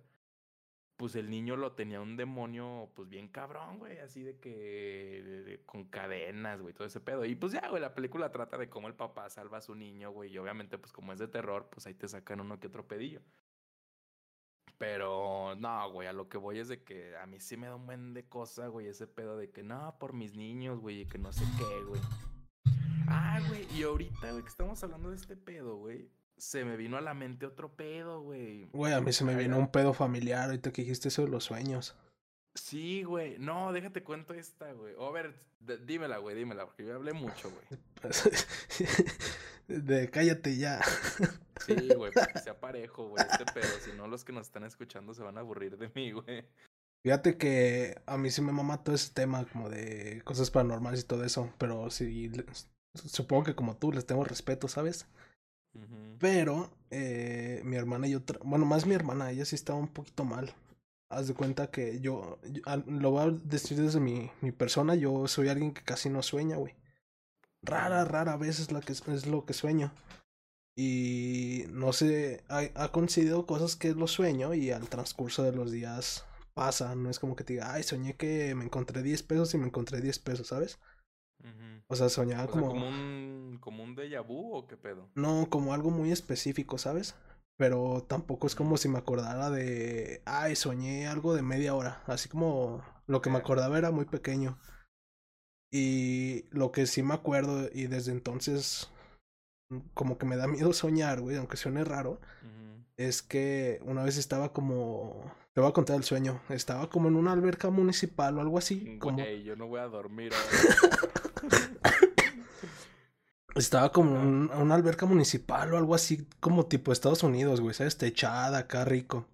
pues 0.96 1.14
el 1.14 1.28
niño 1.30 1.56
lo 1.56 1.72
tenía 1.72 2.00
un 2.00 2.16
demonio, 2.16 2.90
pues 2.94 3.08
bien 3.08 3.28
cabrón, 3.28 3.78
güey, 3.78 3.98
así 3.98 4.22
de 4.22 4.38
que, 4.38 5.60
con 5.66 5.84
cadenas, 5.84 6.60
güey, 6.62 6.72
todo 6.72 6.86
ese 6.86 7.00
pedo. 7.00 7.24
Y 7.24 7.34
pues 7.34 7.52
ya, 7.52 7.68
güey, 7.68 7.82
la 7.82 7.94
película 7.94 8.32
trata 8.32 8.56
de 8.56 8.70
cómo 8.70 8.88
el 8.88 8.94
papá 8.94 9.28
salva 9.28 9.58
a 9.58 9.60
su 9.60 9.74
niño, 9.74 10.10
güey, 10.10 10.32
y 10.32 10.38
obviamente, 10.38 10.78
pues 10.78 10.92
como 10.92 11.12
es 11.12 11.18
de 11.18 11.28
terror, 11.28 11.68
pues 11.70 11.86
ahí 11.86 11.94
te 11.94 12.08
sacan 12.08 12.40
uno 12.40 12.58
que 12.58 12.68
otro 12.68 12.88
pedillo. 12.88 13.20
Pero 14.78 15.54
no, 15.56 15.90
güey, 15.90 16.08
a 16.08 16.12
lo 16.12 16.28
que 16.28 16.38
voy 16.38 16.58
es 16.58 16.68
de 16.68 16.82
que 16.82 17.16
a 17.16 17.26
mí 17.26 17.40
sí 17.40 17.56
me 17.56 17.66
da 17.66 17.76
un 17.76 17.86
buen 17.86 18.14
de 18.14 18.28
cosa, 18.28 18.68
güey, 18.68 18.86
ese 18.86 19.06
pedo 19.06 19.36
de 19.36 19.50
que 19.50 19.62
no, 19.62 19.98
por 19.98 20.14
mis 20.14 20.34
niños, 20.34 20.80
güey, 20.80 21.02
y 21.02 21.06
que 21.06 21.18
no 21.18 21.32
sé 21.32 21.44
qué, 21.58 21.84
güey. 21.84 22.00
Ah, 23.08 23.40
güey, 23.48 23.66
y 23.74 23.82
ahorita, 23.82 24.30
güey, 24.32 24.42
que 24.42 24.48
estamos 24.48 24.82
hablando 24.82 25.10
de 25.10 25.16
este 25.16 25.36
pedo, 25.36 25.76
güey, 25.76 26.10
se 26.36 26.64
me 26.64 26.76
vino 26.76 26.96
a 26.96 27.00
la 27.00 27.14
mente 27.14 27.46
otro 27.46 27.74
pedo, 27.74 28.20
güey. 28.20 28.68
Güey, 28.72 28.92
a 28.92 29.00
mí 29.00 29.12
se 29.12 29.24
me 29.24 29.34
Ay, 29.34 29.44
vino 29.44 29.58
un 29.58 29.70
pedo 29.70 29.94
familiar 29.94 30.44
ahorita 30.44 30.72
que 30.72 30.82
dijiste 30.82 31.08
eso 31.08 31.22
de 31.22 31.28
los 31.28 31.44
sueños. 31.44 31.96
Sí, 32.54 33.02
güey, 33.02 33.38
no, 33.38 33.72
déjate 33.72 34.02
cuento 34.02 34.34
esta, 34.34 34.72
güey. 34.72 34.94
O 34.96 35.06
a 35.06 35.12
ver, 35.12 35.34
dímela, 35.86 36.18
güey, 36.18 36.36
dímela, 36.36 36.64
porque 36.64 36.86
yo 36.86 36.94
hablé 36.94 37.12
mucho, 37.12 37.50
güey. 37.50 37.80
de 39.68 40.10
cállate 40.10 40.56
ya. 40.56 40.80
Sí, 41.66 41.74
güey, 41.94 42.12
para 42.12 42.32
que 42.32 42.38
sea 42.38 42.58
parejo, 42.58 43.08
güey, 43.08 43.24
este 43.30 43.44
pedo. 43.52 43.68
Si 43.84 43.92
no, 43.92 44.06
los 44.06 44.24
que 44.24 44.32
nos 44.32 44.46
están 44.46 44.64
escuchando 44.64 45.12
se 45.14 45.22
van 45.22 45.36
a 45.36 45.40
aburrir 45.40 45.76
de 45.76 45.90
mí, 45.94 46.12
güey. 46.12 46.44
Fíjate 47.02 47.36
que 47.36 48.00
a 48.06 48.16
mí 48.16 48.30
sí 48.30 48.42
me 48.42 48.52
mama 48.52 48.82
todo 48.82 48.94
ese 48.94 49.12
tema 49.12 49.44
como 49.44 49.68
de 49.68 50.22
cosas 50.24 50.50
paranormales 50.50 51.02
y 51.02 51.04
todo 51.04 51.24
eso, 51.24 51.52
pero 51.58 51.88
sí, 51.90 52.32
supongo 52.94 53.44
que 53.44 53.54
como 53.54 53.76
tú 53.76 53.92
les 53.92 54.06
tengo 54.06 54.24
respeto, 54.24 54.66
¿sabes? 54.66 55.06
Pero 56.18 56.70
eh, 56.90 57.60
mi 57.64 57.76
hermana 57.76 58.08
y 58.08 58.14
otra, 58.14 58.38
bueno, 58.44 58.64
más 58.66 58.86
mi 58.86 58.94
hermana, 58.94 59.30
ella 59.30 59.44
sí 59.44 59.54
estaba 59.54 59.78
un 59.78 59.88
poquito 59.88 60.24
mal. 60.24 60.54
Haz 61.08 61.28
de 61.28 61.34
cuenta 61.34 61.70
que 61.70 62.00
yo, 62.00 62.38
yo- 62.50 62.62
ah, 62.66 62.78
lo 62.86 63.10
voy 63.12 63.28
a 63.28 63.30
decir 63.44 63.80
desde 63.80 64.00
mi, 64.00 64.30
mi 64.40 64.52
persona, 64.52 64.94
yo 64.94 65.28
soy 65.28 65.48
alguien 65.48 65.72
que 65.72 65.82
casi 65.82 66.10
no 66.10 66.22
sueña, 66.22 66.56
güey. 66.56 66.74
Rara, 67.62 68.04
rara 68.04 68.36
vez 68.36 68.60
es, 68.60 68.72
la 68.72 68.80
que, 68.80 68.92
es 68.92 69.26
lo 69.26 69.44
que 69.44 69.52
sueño. 69.54 69.92
Y 70.76 71.64
no 71.70 71.92
sé, 71.92 72.44
ha, 72.48 72.64
ha 72.74 72.92
coincidido 72.92 73.46
cosas 73.46 73.76
que 73.76 73.94
lo 73.94 74.06
sueño 74.06 74.54
y 74.54 74.70
al 74.70 74.88
transcurso 74.88 75.42
de 75.42 75.52
los 75.52 75.70
días 75.72 76.24
pasa. 76.54 76.94
No 76.94 77.10
es 77.10 77.18
como 77.18 77.36
que 77.36 77.44
te 77.44 77.54
diga, 77.54 77.72
ay, 77.72 77.82
soñé 77.82 78.14
que 78.16 78.54
me 78.54 78.64
encontré 78.64 79.02
10 79.02 79.22
pesos 79.22 79.54
y 79.54 79.58
me 79.58 79.66
encontré 79.66 80.00
10 80.00 80.18
pesos, 80.18 80.48
¿sabes? 80.48 80.78
O 81.88 81.94
sea, 81.94 82.08
soñaba 82.08 82.44
O 82.44 82.46
sea, 82.46 82.52
como... 82.52 82.68
como 82.68 82.88
un, 82.88 83.58
como 83.60 83.84
un 83.84 83.94
déjà 83.96 84.20
vu 84.26 84.54
o 84.54 84.66
qué 84.66 84.76
pedo. 84.76 85.08
No, 85.14 85.48
como 85.48 85.72
algo 85.72 85.90
muy 85.90 86.10
específico, 86.10 86.78
¿sabes? 86.78 87.14
Pero 87.56 88.04
tampoco 88.08 88.46
es 88.46 88.54
como 88.54 88.76
si 88.76 88.88
me 88.88 88.98
acordara 88.98 89.50
de, 89.50 90.22
ay, 90.26 90.56
soñé 90.56 91.06
algo 91.06 91.34
de 91.34 91.42
media 91.42 91.74
hora. 91.74 92.02
Así 92.06 92.28
como 92.28 92.82
lo 93.06 93.22
que 93.22 93.30
me 93.30 93.38
acordaba 93.38 93.78
era 93.78 93.90
muy 93.90 94.04
pequeño. 94.04 94.58
Y 95.72 96.44
lo 96.50 96.72
que 96.72 96.86
sí 96.86 97.02
me 97.02 97.14
acuerdo, 97.14 97.68
y 97.72 97.86
desde 97.86 98.12
entonces, 98.12 98.90
mm, 99.70 99.78
como 99.94 100.18
que 100.18 100.26
me 100.26 100.36
da 100.36 100.46
miedo 100.46 100.72
soñar, 100.72 101.20
güey, 101.20 101.36
aunque 101.36 101.56
suene 101.56 101.84
raro, 101.84 102.20
es 102.96 103.22
que 103.22 103.80
una 103.84 104.02
vez 104.02 104.16
estaba 104.16 104.52
como, 104.52 105.34
te 105.52 105.60
voy 105.60 105.68
a 105.68 105.74
contar 105.74 105.96
el 105.96 106.04
sueño, 106.04 106.40
estaba 106.48 106.88
como 106.88 107.08
en 107.08 107.16
una 107.16 107.32
alberca 107.32 107.68
municipal 107.68 108.38
o 108.38 108.40
algo 108.40 108.58
así, 108.58 108.98
como, 108.98 109.18
Güey, 109.18 109.42
yo 109.44 109.54
no 109.54 109.66
voy 109.66 109.80
a 109.80 109.86
dormir 109.86 110.32
ahora. 110.34 111.25
Estaba 113.54 113.90
como 113.92 114.12
un- 114.20 114.50
una 114.50 114.74
alberca 114.74 115.06
municipal 115.06 115.72
o 115.72 115.78
algo 115.78 115.94
así, 115.94 116.26
como 116.40 116.66
tipo 116.66 116.92
Estados 116.92 117.22
Unidos, 117.22 117.60
güey, 117.60 117.74
¿sabes? 117.74 117.96
Techada, 117.96 118.58
acá 118.58 118.84
rico. 118.84 119.26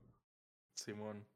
Simón. 0.76 1.26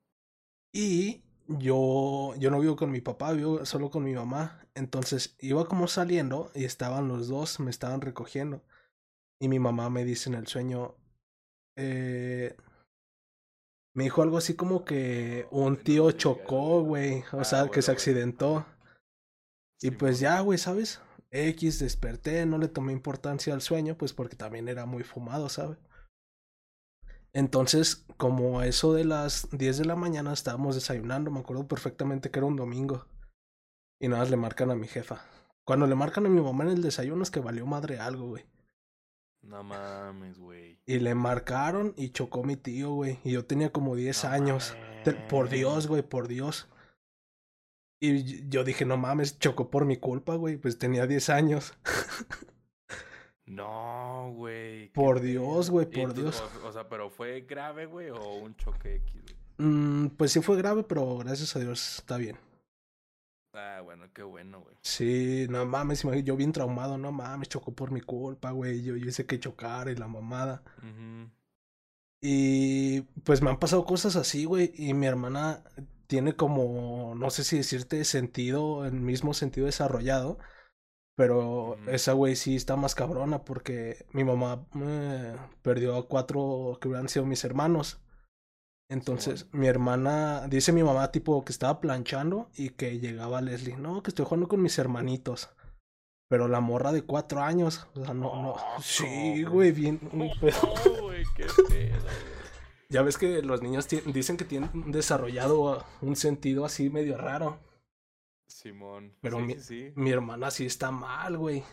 Y 0.73 1.23
yo, 1.49 2.35
yo 2.39 2.51
no 2.51 2.61
vivo 2.61 2.77
con 2.77 2.91
mi 2.91 3.01
papá, 3.01 3.33
vivo 3.33 3.65
solo 3.65 3.91
con 3.91 4.05
mi 4.05 4.15
mamá. 4.15 4.61
Entonces 4.75 5.37
iba 5.41 5.67
como 5.67 5.89
saliendo 5.89 6.51
y 6.55 6.65
estaban 6.65 7.09
los 7.09 7.29
dos, 7.29 7.61
me 7.61 7.71
estaban 7.71 8.01
recogiendo. 8.01 8.63
Y 9.41 9.49
mi 9.49 9.59
mamá 9.59 9.91
me 9.91 10.05
dice 10.05 10.29
en 10.31 10.35
el 10.37 10.47
sueño, 10.47 10.95
eh, 11.77 12.57
me 13.95 14.05
dijo 14.05 14.23
algo 14.23 14.37
así 14.39 14.55
como 14.55 14.85
que 14.85 15.47
un 15.51 15.77
tío 15.79 16.11
chocó, 16.13 16.83
güey. 16.83 17.23
O 17.33 17.41
Ah, 17.41 17.45
sea, 17.45 17.69
que 17.71 17.83
se 17.83 17.91
bueno. 17.93 17.97
Y 19.81 19.91
pues 19.91 20.21
ya, 20.21 20.41
güey, 20.41 20.59
¿sabes? 20.59 21.01
X 21.31 21.79
desperté, 21.79 22.47
no 22.47 22.59
le 22.59 22.69
tomé 22.69 22.93
importancia 22.93 23.53
al 23.53 23.61
sueño, 23.61 23.97
pues 23.97 24.13
porque 24.13 24.37
también 24.37 24.69
era 24.69 24.87
muy 24.87 25.03
fumado, 25.03 25.49
¿sabes? 25.49 25.79
Entonces, 27.33 28.07
como 28.17 28.61
a 28.61 28.67
eso 28.67 28.95
de 28.95 29.05
las 29.05 29.51
10 29.51 29.79
de 29.79 29.85
la 29.85 29.97
mañana 29.97 30.33
estábamos 30.33 30.75
desayunando, 30.75 31.31
me 31.31 31.41
acuerdo 31.41 31.69
perfectamente 31.69 32.31
que 32.31 32.39
era 32.39 32.47
un 32.47 32.57
domingo. 32.57 33.07
Y 34.01 34.09
nada 34.09 34.23
más 34.23 34.31
le 34.31 34.37
marcan 34.37 34.71
a 34.71 34.75
mi 34.75 34.89
jefa. 34.89 35.23
Cuando 35.65 35.87
le 35.87 35.95
marcan 35.95 36.25
a 36.25 36.31
mi 36.31 36.41
mamá 36.41 36.65
en 36.65 36.71
el 36.71 36.83
desayuno 36.83 37.23
es 37.23 37.31
que 37.31 37.41
valió 37.41 37.67
madre 37.67 37.99
algo, 37.99 38.29
güey. 38.29 38.47
No 39.43 39.63
mames, 39.63 40.39
güey. 40.39 40.81
Y 40.87 40.99
le 40.99 41.15
marcaron 41.15 41.93
y 41.97 42.11
chocó 42.11 42.43
mi 42.43 42.57
tío, 42.57 42.93
güey. 42.93 43.19
Y 43.23 43.33
yo 43.33 43.45
tenía 43.45 43.71
como 43.71 43.97
10 43.97 44.25
No 44.25 44.31
años. 44.31 44.77
Por 45.29 45.49
Dios, 45.49 45.87
güey, 45.89 46.03
por 46.03 46.29
Dios. 46.29 46.69
Y 48.09 48.49
yo 48.49 48.65
dije, 48.65 48.85
no 48.85 48.97
mames, 48.97 49.39
chocó 49.39 49.71
por 49.71 49.85
mi 49.85 49.97
culpa, 49.97 50.37
güey. 50.37 50.57
Pues 50.57 50.79
tenía 50.79 51.07
10 51.07 51.31
años. 51.31 51.75
No, 53.47 54.33
güey. 54.35 54.89
Por 54.93 55.21
Dios, 55.21 55.71
güey, 55.71 55.87
por 55.87 56.15
Dios. 56.15 56.43
O, 56.65 56.69
o 56.69 56.73
sea, 56.73 56.89
pero 56.89 57.11
fue 57.11 57.43
grave, 57.43 57.87
güey, 57.87 58.11
o 58.11 58.35
un 58.35 58.57
choque 58.57 58.97
X, 58.97 59.23
güey. 59.23 59.37
Mm, 59.59 60.09
pues 60.17 60.33
sí 60.33 60.41
fue 60.41 60.57
grave, 60.57 60.83
pero 60.83 61.19
gracias 61.19 61.55
a 61.55 61.61
Dios 61.61 61.99
está 61.99 62.17
bien. 62.17 62.37
Ah, 63.55 63.81
bueno, 63.83 64.07
qué 64.13 64.23
bueno, 64.23 64.61
güey. 64.61 64.77
Sí, 64.83 65.47
no 65.49 65.65
mames, 65.65 66.03
yo 66.25 66.37
bien 66.37 66.53
traumado, 66.53 66.99
no 66.99 67.11
mames, 67.11 67.49
chocó 67.49 67.73
por 67.73 67.91
mi 67.91 68.03
culpa, 68.03 68.51
güey. 68.51 68.83
Yo, 68.83 68.97
yo 68.97 69.07
hice 69.07 69.25
que 69.25 69.41
chocara 69.41 69.91
y 69.91 69.97
la 69.97 70.09
mamada. 70.09 70.63
Y 72.21 73.03
pues 73.23 73.41
me 73.41 73.49
han 73.49 73.59
pasado 73.59 73.87
cosas 73.87 74.17
así, 74.17 74.45
güey. 74.45 74.73
Y 74.75 74.93
mi 74.93 75.07
hermana 75.07 75.63
tiene 76.07 76.37
como, 76.37 77.15
no 77.17 77.31
sé 77.31 77.45
si 77.45 77.59
decirte 77.59 78.05
sentido, 78.05 78.85
el 78.85 79.01
mismo 79.01 79.35
sentido 79.35 79.67
desarrollado. 79.67 80.39
Pero 81.17 81.79
esa 81.89 82.13
güey 82.13 82.37
sí 82.37 82.57
está 82.57 82.77
más 82.77 82.95
cabrona 82.95 83.43
porque 83.43 84.05
mi 84.13 84.23
mamá 84.23 84.67
eh, 84.75 85.35
perdió 85.63 85.97
a 85.97 86.07
cuatro 86.07 86.79
que 86.81 86.89
hubieran 86.89 87.09
sido 87.09 87.25
mis 87.25 87.43
hermanos. 87.45 88.03
Entonces, 88.89 89.49
mi 89.53 89.67
hermana, 89.67 90.47
dice 90.49 90.73
mi 90.73 90.85
mamá, 90.85 91.11
tipo, 91.11 91.45
que 91.45 91.53
estaba 91.53 91.81
planchando 91.81 92.51
y 92.55 92.71
que 92.71 93.01
llegaba 93.01 93.41
Leslie, 93.41 93.77
no, 93.77 94.03
que 94.03 94.11
estoy 94.11 94.27
jugando 94.27 94.47
con 94.47 94.63
mis 94.63 94.79
hermanitos. 94.79 95.51
Pero 96.29 96.49
la 96.49 96.61
morra 96.61 96.93
de 96.93 97.03
cuatro 97.03 97.43
años, 97.43 97.89
o 97.95 98.05
sea, 98.05 98.15
no, 98.15 98.43
no. 98.43 98.51
Oh, 98.77 98.83
sí, 98.83 99.43
güey, 99.45 99.73
bien. 99.73 100.01
güey, 100.13 101.25
qué 101.35 101.47
pedo, 101.69 102.07
Ya 102.89 103.03
ves 103.03 103.19
que 103.19 103.43
los 103.43 103.63
niños 103.63 103.89
dicen 103.89 104.37
que 104.37 104.45
tienen 104.45 104.93
desarrollado 104.93 105.85
un 106.01 106.17
sentido 106.17 106.65
así 106.65 106.91
medio 106.91 107.17
raro. 107.17 107.59
Simón. 108.47 109.15
Pero 109.21 109.41
mi, 109.41 109.57
mi, 109.97 110.11
hermana 110.11 110.51
sí 110.51 110.67
está 110.67 110.91
mal, 110.91 111.37
güey. 111.37 111.65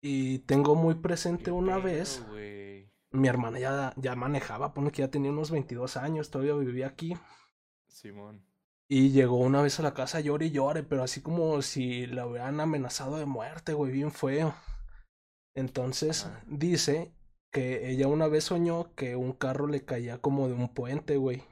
Y 0.00 0.40
tengo 0.40 0.74
muy 0.74 0.94
presente 0.94 1.50
una 1.50 1.78
vez. 1.78 2.24
Mi 3.10 3.28
hermana 3.28 3.58
ya, 3.58 3.92
ya 3.96 4.14
manejaba, 4.14 4.72
pone 4.72 4.90
que 4.90 5.02
ya 5.02 5.10
tenía 5.10 5.30
unos 5.30 5.50
22 5.50 5.96
años, 5.96 6.30
todavía 6.30 6.54
vivía 6.54 6.86
aquí. 6.86 7.16
Simón. 7.88 8.44
Y 8.88 9.10
llegó 9.10 9.36
una 9.36 9.62
vez 9.62 9.80
a 9.80 9.82
la 9.82 9.94
casa 9.94 10.20
llore 10.20 10.46
y 10.46 10.50
llore, 10.50 10.82
pero 10.82 11.02
así 11.02 11.20
como 11.20 11.60
si 11.62 12.06
la 12.06 12.26
hubieran 12.26 12.60
amenazado 12.60 13.18
de 13.18 13.26
muerte, 13.26 13.74
güey, 13.74 13.92
bien 13.92 14.12
feo. 14.12 14.54
Entonces 15.54 16.28
dice 16.46 17.12
que 17.52 17.90
ella 17.90 18.08
una 18.08 18.26
vez 18.28 18.44
soñó 18.44 18.94
que 18.94 19.14
un 19.14 19.32
carro 19.32 19.66
le 19.66 19.84
caía 19.84 20.18
como 20.18 20.48
de 20.48 20.54
un 20.54 20.68
puente, 20.68 21.18
güey. 21.18 21.42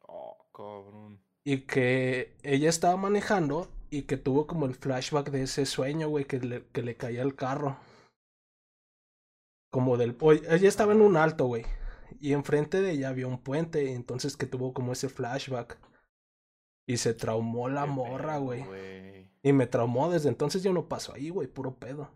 Oh, 0.00 0.36
cabrón. 0.52 1.22
Y 1.44 1.62
que 1.66 2.34
ella 2.42 2.68
estaba 2.70 2.96
manejando 2.96 3.68
y 3.90 4.02
que 4.02 4.16
tuvo 4.16 4.46
como 4.46 4.64
el 4.66 4.74
flashback 4.74 5.30
de 5.30 5.42
ese 5.42 5.66
sueño, 5.66 6.08
güey, 6.08 6.24
que 6.24 6.40
le, 6.40 6.66
que 6.68 6.82
le 6.82 6.96
caía 6.96 7.22
el 7.22 7.36
carro. 7.36 7.76
Como 9.70 9.96
del... 9.96 10.16
Ella 10.48 10.68
estaba 10.68 10.92
en 10.92 11.02
un 11.02 11.16
alto, 11.16 11.46
güey. 11.46 11.64
Y 12.20 12.32
enfrente 12.32 12.80
de 12.80 12.92
ella 12.92 13.10
había 13.10 13.26
un 13.26 13.38
puente, 13.38 13.92
entonces 13.92 14.36
que 14.36 14.46
tuvo 14.46 14.72
como 14.72 14.92
ese 14.92 15.08
flashback. 15.08 15.78
Y 16.86 16.96
se 16.96 17.12
traumó 17.12 17.68
la 17.68 17.84
morra, 17.86 18.38
güey. 18.38 18.64
Y 19.42 19.52
me 19.52 19.66
traumó 19.66 20.10
desde 20.10 20.28
entonces 20.28 20.62
yo 20.62 20.72
no 20.72 20.88
paso 20.88 21.12
ahí, 21.12 21.28
güey, 21.28 21.48
puro 21.48 21.74
pedo. 21.74 22.10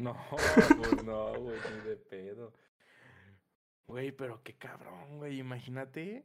No, 0.00 0.16
pues 0.78 1.04
no, 1.04 1.34
güey, 1.34 1.58
ni 1.74 1.88
de 1.88 1.96
pedo. 1.96 2.54
Güey, 3.86 4.12
pero 4.12 4.42
qué 4.42 4.56
cabrón, 4.56 5.18
güey, 5.18 5.38
imagínate. 5.38 6.24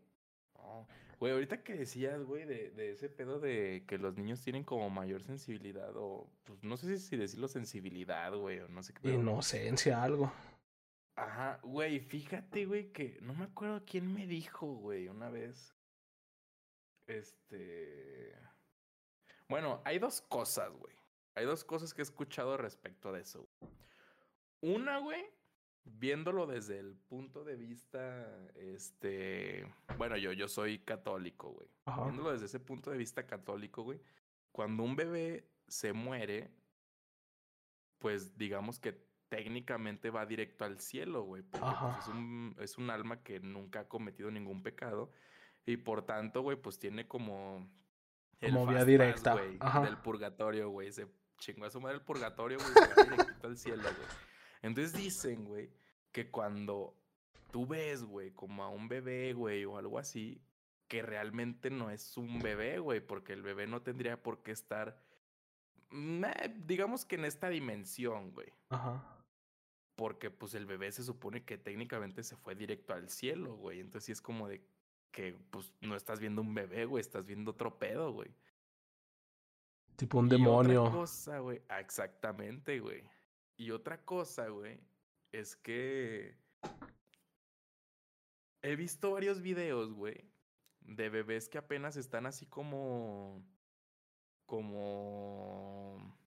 Güey, 1.19 1.33
ahorita 1.33 1.61
que 1.61 1.73
decías, 1.73 2.23
güey, 2.23 2.45
de, 2.45 2.71
de 2.71 2.91
ese 2.91 3.09
pedo 3.09 3.39
de 3.39 3.83
que 3.85 3.97
los 3.97 4.15
niños 4.15 4.41
tienen 4.41 4.63
como 4.63 4.89
mayor 4.89 5.23
sensibilidad 5.23 5.91
o, 5.95 6.29
pues 6.45 6.63
no 6.63 6.77
sé 6.77 6.97
si 6.97 7.17
decirlo 7.17 7.49
sensibilidad, 7.49 8.33
güey, 8.33 8.59
o 8.59 8.69
no 8.69 8.81
sé 8.81 8.93
qué. 8.93 9.13
Inocencia, 9.13 10.01
algo. 10.01 10.31
Ajá, 11.17 11.59
güey, 11.61 11.99
fíjate, 11.99 12.65
güey, 12.65 12.93
que 12.93 13.17
no 13.21 13.33
me 13.33 13.43
acuerdo 13.43 13.83
quién 13.85 14.13
me 14.13 14.25
dijo, 14.25 14.67
güey, 14.67 15.09
una 15.09 15.29
vez. 15.29 15.75
Este... 17.07 18.33
Bueno, 19.49 19.81
hay 19.83 19.99
dos 19.99 20.21
cosas, 20.21 20.71
güey. 20.71 20.94
Hay 21.35 21.45
dos 21.45 21.63
cosas 21.63 21.93
que 21.93 22.01
he 22.01 22.03
escuchado 22.03 22.57
respecto 22.57 23.11
de 23.11 23.21
eso. 23.21 23.47
Una, 24.61 24.99
güey, 24.99 25.25
viéndolo 25.83 26.47
desde 26.47 26.79
el 26.79 26.95
punto 26.95 27.43
de 27.43 27.55
vista, 27.55 28.27
este, 28.55 29.67
bueno, 29.97 30.17
yo, 30.17 30.31
yo 30.31 30.47
soy 30.47 30.79
católico, 30.79 31.51
güey. 31.51 31.67
Viéndolo 32.03 32.31
desde 32.31 32.45
ese 32.45 32.59
punto 32.59 32.89
de 32.89 32.97
vista 32.97 33.27
católico, 33.27 33.83
güey, 33.83 34.01
cuando 34.51 34.83
un 34.83 34.95
bebé 34.95 35.47
se 35.67 35.93
muere, 35.93 36.51
pues 37.99 38.37
digamos 38.37 38.79
que 38.79 39.05
técnicamente 39.29 40.09
va 40.09 40.25
directo 40.25 40.63
al 40.63 40.79
cielo, 40.79 41.23
güey, 41.23 41.43
porque 41.43 41.67
pues, 41.81 41.97
es, 41.99 42.07
un, 42.07 42.55
es 42.59 42.77
un 42.77 42.89
alma 42.89 43.21
que 43.23 43.39
nunca 43.39 43.81
ha 43.81 43.87
cometido 43.87 44.31
ningún 44.31 44.63
pecado 44.63 45.11
y 45.65 45.77
por 45.77 46.03
tanto, 46.05 46.41
güey, 46.41 46.57
pues 46.57 46.79
tiene 46.79 47.07
como 47.07 47.67
el 48.39 48.53
como 48.53 48.67
vía 48.67 48.85
directa 48.85 49.35
del 49.35 49.97
purgatorio, 49.97 50.69
güey, 50.69 50.91
se 50.91 51.07
chingó 51.37 51.65
a 51.65 51.69
su 51.69 51.81
madre 51.81 51.97
el 51.97 52.01
purgatorio, 52.01 52.57
güey, 52.57 52.73
se 52.73 52.93
va 52.93 53.03
directo 53.03 53.47
al 53.47 53.57
cielo, 53.57 53.83
güey. 53.83 54.07
Entonces 54.61 54.93
dicen, 54.93 55.45
güey, 55.45 55.69
que 56.11 56.29
cuando 56.31 56.95
tú 57.51 57.67
ves, 57.67 58.03
güey, 58.03 58.31
como 58.31 58.63
a 58.63 58.69
un 58.69 58.87
bebé, 58.87 59.33
güey, 59.33 59.65
o 59.65 59.77
algo 59.77 59.99
así, 59.99 60.41
que 60.87 61.01
realmente 61.01 61.69
no 61.69 61.89
es 61.89 62.17
un 62.17 62.39
bebé, 62.39 62.79
güey, 62.79 62.99
porque 62.99 63.33
el 63.33 63.41
bebé 63.41 63.67
no 63.67 63.81
tendría 63.81 64.21
por 64.21 64.43
qué 64.43 64.51
estar, 64.51 65.01
digamos 66.65 67.05
que 67.05 67.15
en 67.15 67.25
esta 67.25 67.49
dimensión, 67.49 68.31
güey. 68.31 68.53
Ajá. 68.69 69.11
Porque 69.95 70.29
pues 70.29 70.53
el 70.53 70.65
bebé 70.65 70.91
se 70.91 71.03
supone 71.03 71.45
que 71.45 71.57
técnicamente 71.57 72.23
se 72.23 72.35
fue 72.35 72.53
directo 72.53 72.93
al 72.93 73.09
cielo, 73.09 73.55
güey. 73.55 73.79
Entonces 73.79 74.05
sí 74.05 74.11
es 74.11 74.21
como 74.21 74.47
de 74.47 74.61
que 75.11 75.37
pues 75.49 75.71
no 75.79 75.95
estás 75.95 76.19
viendo 76.19 76.41
un 76.41 76.53
bebé, 76.53 76.85
güey, 76.85 76.99
estás 76.99 77.25
viendo 77.25 77.51
otro 77.51 77.79
pedo, 77.79 78.11
güey. 78.11 78.29
Tipo 79.95 80.19
un 80.19 80.29
demonio. 80.29 80.83
Otra 80.83 80.95
cosa, 80.95 81.39
güey. 81.39 81.61
Ah, 81.69 81.79
exactamente, 81.79 82.79
güey. 82.79 83.03
Y 83.57 83.71
otra 83.71 84.03
cosa, 84.03 84.49
güey, 84.49 84.79
es 85.31 85.55
que 85.55 86.35
he 88.61 88.75
visto 88.75 89.11
varios 89.11 89.41
videos, 89.41 89.93
güey, 89.93 90.29
de 90.81 91.09
bebés 91.09 91.47
que 91.47 91.57
apenas 91.57 91.95
están 91.95 92.25
así 92.25 92.45
como 92.45 93.41
como 94.45 96.17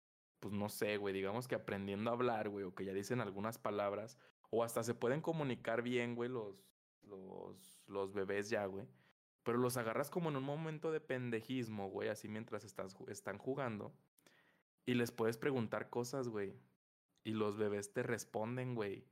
pues 0.41 0.55
no 0.55 0.69
sé, 0.69 0.97
güey, 0.97 1.13
digamos 1.13 1.49
que 1.49 1.57
aprendiendo 1.57 2.11
a 2.11 2.15
hablar, 2.15 2.49
güey, 2.49 2.65
o 2.65 2.75
que 2.75 2.85
ya 2.85 2.93
dicen 2.93 3.21
algunas 3.21 3.59
palabras 3.59 4.19
o 4.51 4.65
hasta 4.65 4.83
se 4.83 4.95
pueden 4.95 5.21
comunicar 5.21 5.83
bien, 5.83 6.15
güey, 6.15 6.31
los 6.31 6.65
los 7.03 7.83
los 7.87 8.13
bebés 8.13 8.49
ya, 8.49 8.65
güey. 8.67 8.87
Pero 9.43 9.59
los 9.59 9.77
agarras 9.77 10.11
como 10.11 10.29
en 10.29 10.37
un 10.37 10.45
momento 10.45 10.91
de 10.93 11.01
pendejismo, 11.01 11.89
güey, 11.89 12.09
así 12.09 12.29
mientras 12.29 12.65
estás, 12.65 12.97
están 13.09 13.39
jugando. 13.39 13.95
Y 14.87 14.95
les 14.95 15.13
puedes 15.13 15.39
preguntar 15.39 15.91
cosas, 15.91 16.29
güey. 16.29 16.55
Y 17.25 17.33
los 17.33 17.57
bebés 17.57 17.93
te 17.93 18.03
responden, 18.03 18.75
güey. 18.75 19.05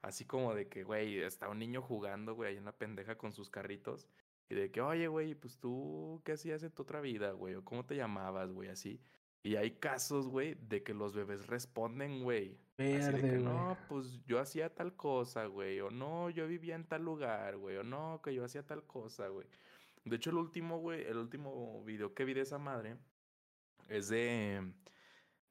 Así 0.00 0.24
como 0.24 0.54
de 0.54 0.68
que, 0.68 0.84
güey, 0.84 1.18
está 1.18 1.48
un 1.48 1.58
niño 1.58 1.82
jugando, 1.82 2.34
güey, 2.34 2.50
ahí 2.50 2.56
en 2.56 2.64
la 2.64 2.76
pendeja 2.76 3.18
con 3.18 3.32
sus 3.32 3.50
carritos. 3.50 4.08
Y 4.48 4.54
de 4.54 4.70
que, 4.70 4.80
oye, 4.80 5.08
güey, 5.08 5.34
pues 5.34 5.58
tú, 5.58 6.22
¿qué 6.24 6.32
hacías 6.32 6.62
en 6.62 6.70
tu 6.72 6.82
otra 6.82 7.00
vida, 7.00 7.32
güey? 7.32 7.54
¿O 7.56 7.64
cómo 7.64 7.84
te 7.84 7.96
llamabas, 7.96 8.52
güey? 8.52 8.68
Así. 8.68 9.00
Y 9.42 9.56
hay 9.56 9.72
casos, 9.72 10.28
güey, 10.28 10.54
de 10.54 10.82
que 10.82 10.94
los 10.94 11.14
bebés 11.14 11.46
responden, 11.46 12.22
güey. 12.22 12.58
Así 12.78 13.12
de 13.12 13.20
que, 13.20 13.38
no, 13.38 13.76
pues 13.88 14.24
yo 14.24 14.38
hacía 14.38 14.72
tal 14.72 14.94
cosa, 14.94 15.46
güey. 15.46 15.80
O 15.80 15.90
no, 15.90 16.30
yo 16.30 16.46
vivía 16.46 16.76
en 16.76 16.86
tal 16.86 17.02
lugar, 17.02 17.56
güey. 17.56 17.76
O 17.76 17.82
no, 17.82 18.20
que 18.22 18.32
yo 18.32 18.44
hacía 18.44 18.64
tal 18.64 18.86
cosa, 18.86 19.28
güey. 19.28 19.48
De 20.04 20.16
hecho, 20.16 20.30
el 20.30 20.36
último, 20.36 20.78
güey, 20.78 21.04
el 21.04 21.16
último 21.18 21.82
video 21.84 22.14
que 22.14 22.24
vi 22.24 22.34
de 22.34 22.42
esa 22.42 22.58
madre 22.58 22.96
es 23.88 24.08
de 24.08 24.72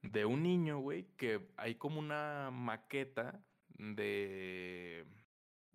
de 0.01 0.25
un 0.25 0.43
niño, 0.43 0.79
güey, 0.79 1.07
que 1.17 1.49
hay 1.57 1.75
como 1.75 1.99
una 1.99 2.49
maqueta 2.51 3.43
de 3.77 5.05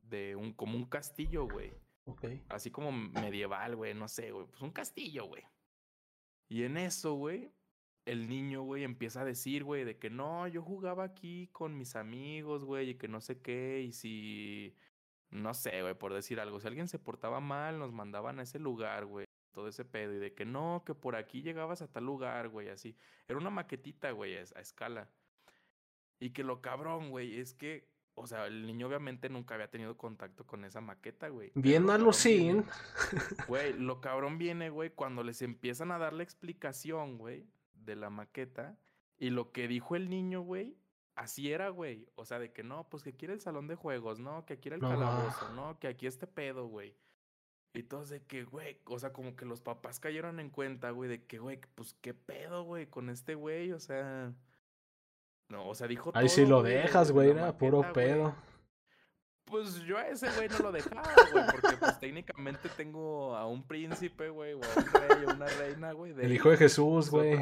de 0.03 0.37
un 0.37 0.53
como 0.55 0.77
un 0.77 0.87
castillo, 0.87 1.47
güey. 1.47 1.75
Ok. 2.05 2.25
Así 2.49 2.71
como 2.71 2.93
medieval, 2.93 3.77
güey, 3.77 3.95
no 3.95 4.09
sé, 4.09 4.33
güey, 4.33 4.47
pues 4.47 4.63
un 4.63 4.73
castillo, 4.73 5.27
güey. 5.27 5.45
Y 6.49 6.65
en 6.65 6.77
eso, 6.77 7.15
güey, 7.15 7.53
el 8.05 8.29
niño, 8.29 8.63
güey, 8.63 8.85
empieza 8.85 9.23
a 9.23 9.25
decir, 9.25 9.65
güey, 9.65 9.85
de 9.85 9.99
que 9.99 10.11
no, 10.11 10.49
yo 10.49 10.63
jugaba 10.63 11.05
aquí 11.05 11.49
con 11.53 11.79
mis 11.79 11.97
amigos, 11.97 12.65
güey, 12.65 12.91
y 12.91 12.95
que 12.97 13.09
no 13.09 13.21
sé 13.21 13.41
qué, 13.41 13.83
y 13.83 13.93
si, 13.93 14.77
no 15.31 15.55
sé, 15.55 15.83
güey, 15.83 15.95
por 15.95 16.13
decir 16.13 16.41
algo, 16.41 16.61
si 16.61 16.67
alguien 16.67 16.89
se 16.89 16.99
portaba 16.99 17.41
mal, 17.41 17.79
nos 17.79 17.93
mandaban 17.93 18.41
a 18.41 18.43
ese 18.43 18.59
lugar, 18.59 19.07
güey 19.07 19.27
todo 19.53 19.69
ese 19.69 19.85
pedo 19.85 20.15
y 20.15 20.19
de 20.19 20.35
que 20.35 20.45
no, 20.45 20.83
que 20.85 20.95
por 20.95 21.15
aquí 21.15 21.43
llegabas 21.43 21.83
a 21.83 21.87
tal 21.87 22.05
lugar, 22.05 22.49
güey, 22.49 22.69
así. 22.69 22.97
Era 23.29 23.39
una 23.39 23.51
maquetita, 23.51 24.11
güey, 24.11 24.37
a, 24.37 24.41
escala. 24.41 25.09
Y 26.19 26.31
que 26.31 26.43
lo 26.43 26.61
cabrón, 26.61 27.11
güey, 27.11 27.39
es 27.39 27.55
que, 27.55 27.89
o 28.15 28.27
sea, 28.27 28.47
el 28.47 28.67
niño 28.67 28.89
obviamente 28.89 29.29
nunca 29.29 29.55
había 29.55 29.71
tenido 29.71 29.97
contacto 29.97 30.47
con 30.47 30.65
esa 30.65 30.81
maqueta, 30.81 31.29
güey. 31.29 31.53
Bien 31.55 31.89
alucin. 31.89 32.65
Güey, 33.49 33.73
lo 33.75 34.01
cabrón 34.01 34.39
viene, 34.39 34.71
güey, 34.71 34.91
cuando 34.91 35.23
les 35.23 35.43
empiezan 35.43 35.91
a 35.91 35.99
dar 35.99 36.13
la 36.13 36.23
explicación, 36.23 37.19
güey, 37.19 37.47
de 37.85 37.97
la 37.97 38.11
maqueta. 38.11 38.79
Y 39.19 39.31
lo 39.31 39.53
que 39.53 39.69
dijo 39.69 39.97
el 39.97 40.11
niño, 40.11 40.43
güey, 40.43 40.77
así 41.15 41.53
era, 41.53 41.69
güey. 41.69 42.09
O 42.15 42.25
sea, 42.25 42.39
de 42.39 42.53
que 42.53 42.63
no, 42.63 42.89
pues 42.89 43.03
que 43.03 43.15
quiere 43.15 43.35
el 43.35 43.41
salón 43.41 43.69
de 43.69 43.77
juegos, 43.77 44.19
no, 44.19 44.45
que 44.45 44.55
aquí 44.55 44.69
era 44.69 44.77
el 44.77 44.83
calabozo, 44.83 45.53
no, 45.55 45.79
que 45.79 45.89
aquí 45.89 46.07
este 46.07 46.27
pedo, 46.27 46.67
güey. 46.67 46.97
Y 47.75 47.85
todos 47.85 48.11
de 48.11 48.23
que, 48.23 48.45
güey, 48.45 48.81
o 48.85 48.99
sea, 48.99 49.13
como 49.13 49.35
que 49.35 49.47
los 49.47 49.63
papás 49.63 49.99
cayeron 49.99 50.41
en 50.41 50.51
cuenta, 50.51 50.91
güey, 50.91 51.09
de 51.09 51.25
que, 51.25 51.39
güey, 51.39 51.61
pues 51.75 51.95
qué 52.01 52.13
pedo, 52.13 52.65
güey, 52.65 52.87
con 52.87 53.09
este 53.09 53.35
güey, 53.35 53.73
o 53.73 53.79
sea. 53.79 54.33
No, 55.49 55.69
o 55.69 55.75
sea, 55.75 55.87
dijo 55.87 56.13
Ahí 56.15 56.29
sí 56.29 56.47
lo 56.47 56.63
dejas, 56.63 57.13
güey, 57.13 57.31
era 57.31 57.57
puro 57.57 57.93
pedo. 57.93 58.35
Pues 59.53 59.85
yo 59.85 59.97
a 59.99 60.09
ese 60.09 60.29
güey 60.31 60.49
no 60.49 60.59
lo 60.61 60.73
dejaba, 60.73 61.15
güey, 61.31 61.45
porque 61.51 61.77
pues 61.77 62.01
técnicamente 62.01 62.71
tengo 62.71 63.37
a 63.37 63.47
un 63.47 63.67
príncipe, 63.67 64.31
güey, 64.31 64.55
o 64.55 64.61
a 64.65 64.69
un 64.79 64.87
rey 64.95 65.27
o 65.27 65.35
una 65.35 65.47
reina, 65.47 65.93
güey. 65.93 66.15
El 66.19 66.33
hijo 66.33 66.49
de 66.49 66.57
Jesús, 66.57 67.11
güey. 67.11 67.39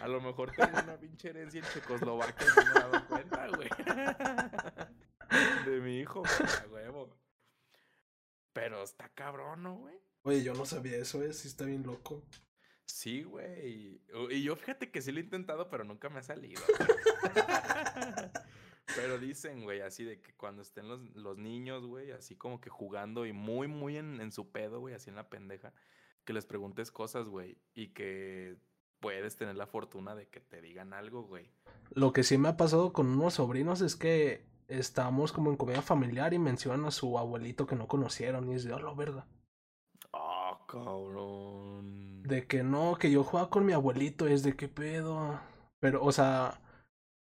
A 0.00 0.06
lo 0.06 0.20
mejor 0.20 0.52
tengo 0.52 0.78
una 0.78 0.96
pinche 0.96 1.30
herencia 1.30 1.58
en 1.58 1.66
Checoslovaquia 1.72 2.46
y 2.46 2.50
no 2.54 2.64
me 2.64 2.70
he 2.70 2.74
dado 2.74 3.04
cuenta, 3.08 3.48
güey. 3.48 3.68
De 5.66 5.80
mi 5.80 5.98
hijo, 5.98 6.22
güey, 6.22 6.84
huevo. 6.84 7.18
Pero 8.52 8.84
está 8.84 9.08
cabrón, 9.08 9.64
¿no, 9.64 9.74
güey? 9.74 9.98
Oye, 10.22 10.44
yo 10.44 10.54
no 10.54 10.66
sabía 10.66 10.98
eso, 10.98 11.20
¿eh? 11.24 11.32
Sí 11.32 11.48
está 11.48 11.64
bien 11.64 11.82
loco. 11.82 12.22
Sí, 12.84 13.24
güey. 13.24 14.00
Y 14.30 14.44
yo 14.44 14.54
fíjate 14.54 14.92
que 14.92 15.02
sí 15.02 15.10
lo 15.10 15.18
he 15.18 15.24
intentado, 15.24 15.68
pero 15.68 15.82
nunca 15.82 16.08
me 16.10 16.20
ha 16.20 16.22
salido. 16.22 16.62
pero 18.96 19.18
dicen, 19.18 19.64
güey, 19.64 19.80
así 19.80 20.04
de 20.04 20.20
que 20.20 20.34
cuando 20.34 20.62
estén 20.62 20.88
los, 20.88 21.00
los 21.14 21.38
niños, 21.38 21.86
güey, 21.86 22.12
así 22.12 22.36
como 22.36 22.60
que 22.60 22.70
jugando 22.70 23.26
y 23.26 23.32
muy, 23.32 23.68
muy 23.68 23.96
en, 23.96 24.20
en 24.20 24.32
su 24.32 24.50
pedo, 24.50 24.80
güey, 24.80 24.94
así 24.94 25.10
en 25.10 25.16
la 25.16 25.28
pendeja, 25.28 25.72
que 26.24 26.32
les 26.32 26.46
preguntes 26.46 26.90
cosas, 26.90 27.28
güey, 27.28 27.58
y 27.74 27.88
que 27.88 28.56
puedes 29.00 29.36
tener 29.36 29.56
la 29.56 29.66
fortuna 29.66 30.14
de 30.14 30.28
que 30.28 30.40
te 30.40 30.60
digan 30.60 30.92
algo, 30.92 31.22
güey. 31.22 31.50
Lo 31.90 32.12
que 32.12 32.22
sí 32.22 32.38
me 32.38 32.48
ha 32.48 32.56
pasado 32.56 32.92
con 32.92 33.06
unos 33.08 33.34
sobrinos 33.34 33.80
es 33.80 33.96
que 33.96 34.44
estamos 34.68 35.32
como 35.32 35.50
en 35.50 35.56
comida 35.56 35.82
familiar 35.82 36.34
y 36.34 36.38
mencionan 36.38 36.84
a 36.86 36.90
su 36.90 37.18
abuelito 37.18 37.66
que 37.66 37.76
no 37.76 37.88
conocieron 37.88 38.50
y 38.50 38.54
es 38.54 38.64
de, 38.64 38.74
oh, 38.74 38.94
verga. 38.94 39.26
Ah, 40.12 40.58
cabrón. 40.68 42.22
De 42.22 42.46
que 42.46 42.62
no, 42.62 42.96
que 42.96 43.10
yo 43.10 43.24
jugaba 43.24 43.50
con 43.50 43.64
mi 43.64 43.72
abuelito, 43.72 44.26
es 44.26 44.42
de 44.42 44.56
qué 44.56 44.68
pedo. 44.68 45.40
Pero, 45.80 46.04
o 46.04 46.12
sea, 46.12 46.60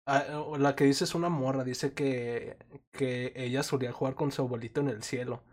la 0.05 0.75
que 0.75 0.85
dice 0.85 1.03
es 1.03 1.15
una 1.15 1.29
morra, 1.29 1.63
dice 1.63 1.93
que, 1.93 2.57
que 2.91 3.33
ella 3.35 3.63
solía 3.63 3.91
jugar 3.91 4.15
con 4.15 4.31
su 4.31 4.41
abuelito 4.41 4.81
en 4.81 4.89
el 4.89 5.03
cielo. 5.03 5.43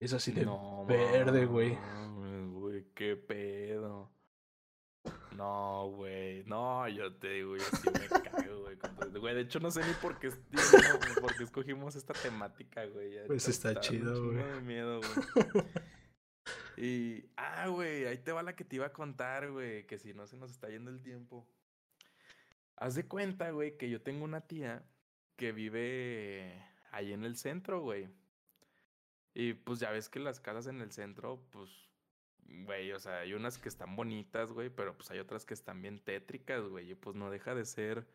Es 0.00 0.12
así 0.12 0.32
de 0.32 0.46
verde, 0.86 1.46
güey. 1.46 1.78
Güey, 2.52 2.86
qué 2.94 3.16
pedo. 3.16 4.10
No, 5.36 5.90
güey. 5.90 6.44
No, 6.44 6.88
yo 6.88 7.14
te 7.14 7.28
digo, 7.30 7.56
yo 7.56 7.64
sí 7.64 7.90
me 7.92 8.08
cago, 8.22 8.62
güey. 8.62 8.76
Güey, 9.18 9.34
de 9.34 9.40
hecho 9.42 9.60
no 9.60 9.70
sé 9.70 9.84
ni 9.84 9.92
por 9.94 10.18
qué, 10.18 10.30
por 11.20 11.36
qué 11.36 11.44
escogimos 11.44 11.96
esta 11.96 12.12
temática, 12.12 12.84
güey. 12.86 13.26
Pues 13.26 13.48
está, 13.48 13.78
chido, 13.80 14.24
güey. 14.24 14.60
miedo, 14.62 15.00
güey. 15.00 15.64
Y, 16.76 17.24
ah, 17.36 17.68
güey, 17.68 18.04
ahí 18.06 18.18
te 18.18 18.32
va 18.32 18.42
la 18.42 18.56
que 18.56 18.64
te 18.64 18.76
iba 18.76 18.86
a 18.86 18.92
contar, 18.92 19.50
güey, 19.52 19.86
que 19.86 19.98
si 19.98 20.12
no 20.12 20.26
se 20.26 20.36
nos 20.36 20.50
está 20.50 20.68
yendo 20.68 20.90
el 20.90 21.00
tiempo. 21.00 21.46
Haz 22.84 22.96
de 22.96 23.06
cuenta, 23.06 23.50
güey, 23.50 23.78
que 23.78 23.88
yo 23.88 24.02
tengo 24.02 24.26
una 24.26 24.42
tía 24.42 24.84
que 25.36 25.52
vive 25.52 26.62
ahí 26.90 27.14
en 27.14 27.24
el 27.24 27.38
centro, 27.38 27.80
güey. 27.80 28.10
Y 29.32 29.54
pues 29.54 29.80
ya 29.80 29.90
ves 29.90 30.10
que 30.10 30.20
las 30.20 30.38
casas 30.38 30.66
en 30.66 30.82
el 30.82 30.92
centro, 30.92 31.42
pues, 31.50 31.70
güey, 32.46 32.92
o 32.92 32.98
sea, 32.98 33.20
hay 33.20 33.32
unas 33.32 33.56
que 33.56 33.70
están 33.70 33.96
bonitas, 33.96 34.52
güey, 34.52 34.68
pero 34.68 34.94
pues 34.94 35.10
hay 35.10 35.18
otras 35.18 35.46
que 35.46 35.54
están 35.54 35.80
bien 35.80 35.98
tétricas, 35.98 36.62
güey. 36.64 36.90
Y 36.90 36.94
pues 36.94 37.16
no 37.16 37.30
deja 37.30 37.54
de 37.54 37.64
ser, 37.64 38.06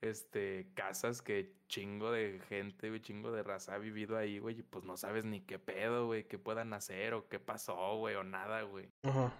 este, 0.00 0.70
casas 0.74 1.20
que 1.20 1.56
chingo 1.66 2.12
de 2.12 2.40
gente, 2.48 2.90
güey, 2.90 3.00
chingo 3.00 3.32
de 3.32 3.42
raza 3.42 3.74
ha 3.74 3.78
vivido 3.78 4.16
ahí, 4.16 4.38
güey. 4.38 4.60
Y 4.60 4.62
pues 4.62 4.84
no 4.84 4.96
sabes 4.96 5.24
ni 5.24 5.40
qué 5.40 5.58
pedo, 5.58 6.06
güey, 6.06 6.28
qué 6.28 6.38
puedan 6.38 6.72
hacer 6.74 7.12
o 7.12 7.28
qué 7.28 7.40
pasó, 7.40 7.96
güey, 7.96 8.14
o 8.14 8.22
nada, 8.22 8.62
güey. 8.62 8.88
Ajá. 9.02 9.32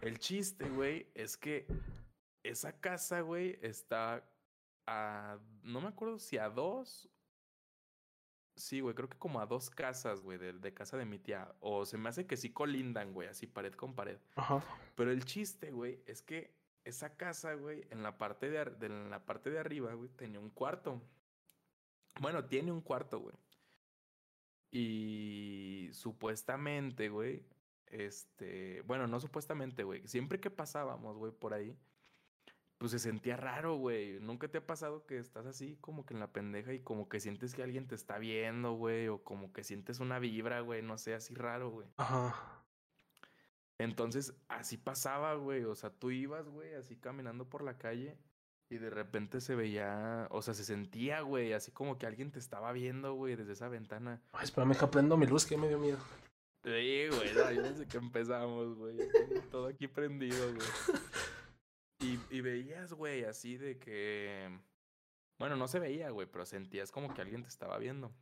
El 0.00 0.20
chiste, 0.20 0.68
güey, 0.68 1.08
es 1.16 1.36
que 1.36 1.66
esa 2.44 2.78
casa, 2.78 3.22
güey, 3.22 3.58
está 3.62 4.24
a. 4.86 5.38
No 5.62 5.80
me 5.80 5.88
acuerdo 5.88 6.18
si 6.18 6.38
a 6.38 6.48
dos. 6.48 7.10
Sí, 8.56 8.80
güey, 8.80 8.94
creo 8.94 9.08
que 9.08 9.18
como 9.18 9.40
a 9.40 9.46
dos 9.46 9.68
casas, 9.68 10.20
güey, 10.20 10.38
de, 10.38 10.74
casa 10.74 10.96
de 10.96 11.04
mi 11.04 11.18
tía. 11.18 11.52
O 11.58 11.84
se 11.84 11.98
me 11.98 12.08
hace 12.08 12.26
que 12.26 12.36
sí 12.36 12.50
colindan, 12.50 13.12
güey, 13.12 13.28
así 13.28 13.48
pared 13.48 13.72
con 13.74 13.94
pared. 13.94 14.18
Ajá. 14.36 14.62
Pero 14.94 15.10
el 15.10 15.24
chiste, 15.24 15.72
güey, 15.72 16.00
es 16.06 16.22
que 16.22 16.54
esa 16.84 17.16
casa, 17.16 17.54
güey, 17.54 17.84
en 17.90 18.04
la 18.04 18.16
parte 18.16 18.50
de, 18.50 18.64
de, 18.66 18.86
en 18.86 19.10
la 19.10 19.26
parte 19.26 19.50
de 19.50 19.58
arriba, 19.58 19.92
güey, 19.94 20.08
tenía 20.10 20.38
un 20.38 20.50
cuarto. 20.50 21.02
Bueno, 22.20 22.44
tiene 22.44 22.70
un 22.70 22.80
cuarto, 22.80 23.18
güey. 23.18 23.34
Y 24.70 25.88
supuestamente, 25.92 27.08
güey, 27.08 27.44
este, 27.86 28.82
bueno, 28.82 29.06
no 29.06 29.20
supuestamente, 29.20 29.84
güey, 29.84 30.06
siempre 30.06 30.40
que 30.40 30.50
pasábamos, 30.50 31.16
güey, 31.16 31.32
por 31.32 31.54
ahí, 31.54 31.78
pues 32.84 32.92
se 32.92 32.98
sentía 32.98 33.38
raro, 33.38 33.76
güey. 33.76 34.20
¿Nunca 34.20 34.46
te 34.46 34.58
ha 34.58 34.66
pasado 34.66 35.06
que 35.06 35.16
estás 35.16 35.46
así 35.46 35.78
como 35.80 36.04
que 36.04 36.12
en 36.12 36.20
la 36.20 36.34
pendeja 36.34 36.74
y 36.74 36.80
como 36.80 37.08
que 37.08 37.18
sientes 37.18 37.54
que 37.54 37.62
alguien 37.62 37.86
te 37.86 37.94
está 37.94 38.18
viendo, 38.18 38.74
güey? 38.74 39.08
O 39.08 39.24
como 39.24 39.54
que 39.54 39.64
sientes 39.64 40.00
una 40.00 40.18
vibra, 40.18 40.60
güey, 40.60 40.82
no 40.82 40.98
sé, 40.98 41.14
así 41.14 41.34
raro, 41.34 41.70
güey. 41.70 41.88
Ajá. 41.96 42.62
Entonces, 43.78 44.34
así 44.48 44.76
pasaba, 44.76 45.32
güey. 45.32 45.64
O 45.64 45.74
sea, 45.74 45.88
tú 45.88 46.10
ibas, 46.10 46.46
güey, 46.46 46.74
así 46.74 46.94
caminando 46.96 47.48
por 47.48 47.62
la 47.62 47.78
calle 47.78 48.18
y 48.68 48.76
de 48.76 48.90
repente 48.90 49.40
se 49.40 49.54
veía, 49.54 50.28
o 50.30 50.42
sea, 50.42 50.52
se 50.52 50.66
sentía, 50.66 51.22
güey, 51.22 51.54
así 51.54 51.72
como 51.72 51.96
que 51.96 52.04
alguien 52.04 52.32
te 52.32 52.38
estaba 52.38 52.70
viendo, 52.72 53.14
güey, 53.14 53.34
desde 53.34 53.54
esa 53.54 53.68
ventana. 53.68 54.20
Ay, 54.32 54.44
espérame 54.44 54.76
que 54.76 54.86
prendo 54.88 55.16
mi 55.16 55.26
luz, 55.26 55.46
que 55.46 55.56
me 55.56 55.68
dio 55.68 55.78
miedo. 55.78 56.00
Sí, 56.62 57.06
güey, 57.08 57.32
no, 57.32 57.62
desde 57.62 57.86
que 57.86 57.96
empezamos, 57.96 58.76
güey. 58.76 58.98
Todo 59.50 59.68
aquí 59.68 59.88
prendido, 59.88 60.52
güey. 60.52 60.68
Y, 62.00 62.18
y 62.30 62.40
veías, 62.40 62.92
güey, 62.92 63.24
así 63.24 63.56
de 63.56 63.78
que. 63.78 64.58
Bueno, 65.38 65.56
no 65.56 65.68
se 65.68 65.78
veía, 65.78 66.10
güey, 66.10 66.26
pero 66.30 66.46
sentías 66.46 66.92
como 66.92 67.12
que 67.12 67.20
alguien 67.22 67.42
te 67.42 67.48
estaba 67.48 67.78
viendo. 67.78 68.12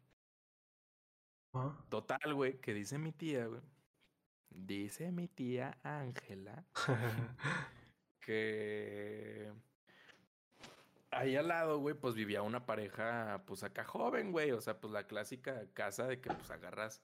Total, 1.90 2.34
güey, 2.34 2.60
que 2.60 2.72
dice 2.72 2.98
mi 2.98 3.12
tía, 3.12 3.46
güey. 3.46 3.60
Dice 4.48 5.12
mi 5.12 5.28
tía 5.28 5.78
Ángela 5.82 6.66
que 8.20 9.50
ahí 11.10 11.36
al 11.36 11.48
lado, 11.48 11.78
güey, 11.78 11.94
pues 11.94 12.14
vivía 12.14 12.42
una 12.42 12.66
pareja, 12.66 13.44
pues 13.46 13.62
acá 13.62 13.84
joven, 13.84 14.32
güey. 14.32 14.50
O 14.52 14.60
sea, 14.60 14.80
pues 14.80 14.92
la 14.92 15.06
clásica 15.06 15.66
casa 15.74 16.06
de 16.06 16.20
que 16.20 16.30
pues 16.30 16.50
agarras 16.50 17.02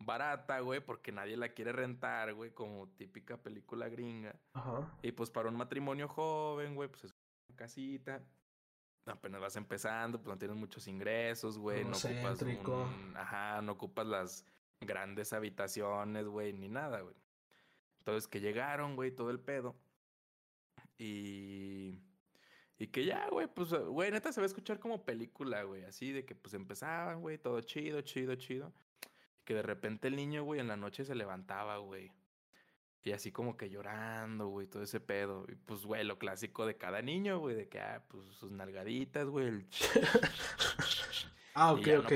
barata, 0.00 0.60
güey, 0.60 0.80
porque 0.80 1.12
nadie 1.12 1.36
la 1.36 1.50
quiere 1.50 1.72
rentar, 1.72 2.34
güey, 2.34 2.50
como 2.52 2.88
típica 2.96 3.36
película 3.36 3.88
gringa. 3.88 4.34
Ajá. 4.54 4.90
Y 5.02 5.12
pues 5.12 5.30
para 5.30 5.48
un 5.48 5.56
matrimonio 5.56 6.08
joven, 6.08 6.74
güey, 6.74 6.88
pues 6.88 7.04
es 7.04 7.14
una 7.48 7.56
casita. 7.56 8.22
Apenas 9.06 9.40
vas 9.40 9.56
empezando, 9.56 10.18
pues 10.18 10.28
no 10.28 10.38
tienes 10.38 10.56
muchos 10.56 10.86
ingresos, 10.86 11.58
güey, 11.58 11.84
no 11.84 11.96
ocupas 11.96 12.42
un, 12.42 13.16
ajá, 13.16 13.60
no 13.62 13.72
ocupas 13.72 14.06
las 14.06 14.44
grandes 14.80 15.32
habitaciones, 15.32 16.26
güey, 16.26 16.52
ni 16.52 16.68
nada, 16.68 17.00
güey. 17.00 17.16
Entonces 17.98 18.28
que 18.28 18.40
llegaron, 18.40 18.96
güey, 18.96 19.10
todo 19.10 19.30
el 19.30 19.40
pedo. 19.40 19.76
Y 20.98 21.98
y 22.78 22.86
que 22.86 23.04
ya, 23.04 23.28
güey, 23.28 23.46
pues, 23.46 23.72
güey, 23.74 24.10
neta 24.10 24.32
se 24.32 24.40
va 24.40 24.44
a 24.44 24.46
escuchar 24.46 24.78
como 24.78 25.04
película, 25.04 25.64
güey, 25.64 25.84
así 25.84 26.12
de 26.12 26.24
que 26.24 26.34
pues 26.34 26.54
empezaban, 26.54 27.20
güey, 27.20 27.36
todo 27.36 27.60
chido, 27.60 28.00
chido, 28.00 28.34
chido 28.36 28.72
que 29.50 29.54
de 29.56 29.62
repente 29.62 30.06
el 30.06 30.14
niño, 30.14 30.44
güey, 30.44 30.60
en 30.60 30.68
la 30.68 30.76
noche 30.76 31.04
se 31.04 31.16
levantaba, 31.16 31.78
güey. 31.78 32.12
Y 33.02 33.10
así 33.10 33.32
como 33.32 33.56
que 33.56 33.68
llorando, 33.68 34.46
güey, 34.46 34.68
todo 34.68 34.84
ese 34.84 35.00
pedo. 35.00 35.44
Y 35.48 35.56
pues, 35.56 35.84
güey, 35.84 36.04
lo 36.04 36.20
clásico 36.20 36.66
de 36.66 36.76
cada 36.76 37.02
niño, 37.02 37.40
güey, 37.40 37.56
de 37.56 37.68
que, 37.68 37.80
ah, 37.80 38.00
pues 38.06 38.26
sus 38.26 38.52
nalgaditas, 38.52 39.26
güey, 39.26 39.48
el... 39.48 39.66
Ah, 41.54 41.72
ok, 41.74 41.88
ok. 41.98 42.12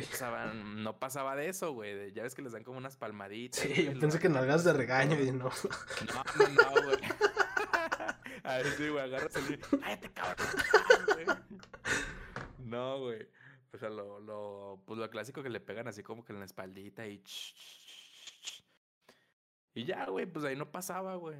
No 0.77 0.97
pasaba, 1.01 1.35
de 1.35 1.49
eso, 1.49 1.73
güey. 1.73 2.13
Ya 2.13 2.23
ves 2.23 2.37
que 2.37 2.43
les 2.43 2.53
dan 2.53 2.63
como 2.63 2.79
unas 2.79 2.97
palmaditas. 2.97 3.59
Sí, 3.59 3.87
yo 3.87 3.99
pensé 3.99 4.21
que 4.21 4.29
nalgas 4.29 4.63
de 4.63 4.73
regaño 4.73 5.21
y 5.21 5.33
no. 5.33 5.51
No, 5.51 6.25
no, 6.39 6.49
no, 6.51 6.83
güey. 6.85 6.99
A 8.45 8.59
ver, 8.59 8.67
sí, 8.77 8.89
güey, 8.91 9.03
agarras 9.03 9.35
el... 9.35 9.59
¡Cállate, 9.59 10.09
cabrón! 10.13 10.47
No, 12.59 13.01
güey. 13.01 13.27
O 13.75 13.79
sea, 13.79 13.91
lo, 13.91 14.21
lo, 14.21 14.81
pues 14.87 14.99
lo 14.99 15.11
clásico 15.11 15.43
que 15.43 15.51
le 15.51 15.61
pegan 15.61 15.89
así 15.89 16.03
como 16.03 16.25
que 16.25 16.33
en 16.33 16.39
la 16.39 16.45
espaldita 16.45 17.07
y... 17.07 17.23
Y 19.77 19.85
ya, 19.85 20.07
güey, 20.07 20.27
pues 20.27 20.45
ahí 20.45 20.55
no 20.55 20.71
pasaba, 20.71 21.17
güey. 21.17 21.37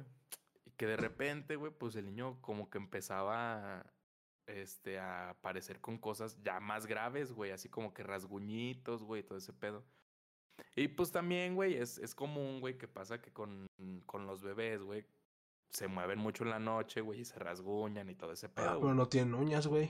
Y 0.65 0.71
que 0.71 0.85
de 0.85 0.97
repente, 0.97 1.55
güey, 1.55 1.71
pues 1.71 1.95
el 1.95 2.05
niño 2.05 2.41
como 2.41 2.69
que 2.69 2.77
empezaba 2.77 3.85
este, 4.45 4.99
a 4.99 5.29
aparecer 5.29 5.79
con 5.79 5.97
cosas 5.97 6.37
ya 6.43 6.59
más 6.59 6.85
graves, 6.85 7.31
güey, 7.31 7.51
así 7.51 7.69
como 7.69 7.93
que 7.93 8.03
rasguñitos, 8.03 9.03
güey, 9.03 9.23
todo 9.23 9.37
ese 9.37 9.53
pedo. 9.53 9.85
Y 10.75 10.89
pues 10.89 11.11
también, 11.11 11.55
güey, 11.55 11.75
es, 11.75 11.97
es 11.97 12.13
común, 12.13 12.59
güey, 12.59 12.77
que 12.77 12.89
pasa 12.89 13.21
que 13.21 13.31
con, 13.31 13.67
con 14.05 14.27
los 14.27 14.41
bebés, 14.41 14.81
güey, 14.81 15.05
se 15.69 15.87
mueven 15.87 16.19
mucho 16.19 16.43
en 16.43 16.49
la 16.49 16.59
noche, 16.59 16.99
güey, 16.99 17.21
y 17.21 17.25
se 17.25 17.39
rasguñan 17.39 18.09
y 18.09 18.15
todo 18.15 18.33
ese 18.33 18.47
ah, 18.47 18.51
pedo. 18.53 18.69
Ah, 18.69 18.77
pero 18.79 18.93
no 18.93 19.07
tienen 19.07 19.33
uñas, 19.33 19.67
güey. 19.67 19.89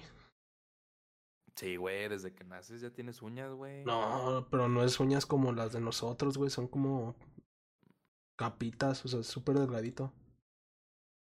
Sí, 1.56 1.78
güey, 1.78 2.10
desde 2.10 2.34
que 2.34 2.44
naces 2.44 2.82
ya 2.82 2.90
tienes 2.90 3.22
uñas, 3.22 3.54
güey. 3.54 3.86
No, 3.86 4.46
pero 4.52 4.68
no 4.68 4.84
es 4.84 5.00
uñas 5.00 5.26
como 5.26 5.54
las 5.54 5.72
de 5.72 5.80
nosotros, 5.80 6.38
güey, 6.38 6.50
son 6.50 6.68
como 6.68 7.16
capitas, 8.36 9.06
o 9.06 9.08
sea, 9.08 9.24
súper 9.24 9.58
delgadito. 9.60 10.12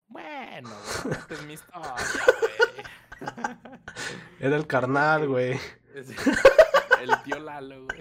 Bueno, 0.06 0.70
güey, 1.04 1.16
es 1.30 1.42
mi 1.46 1.54
historia, 1.54 1.94
güey. 2.40 3.32
Era 4.38 4.56
el 4.56 4.66
carnal, 4.68 5.26
güey. 5.28 5.58
el 5.94 7.22
tío 7.24 7.40
Lalo, 7.40 7.84
güey. 7.86 8.00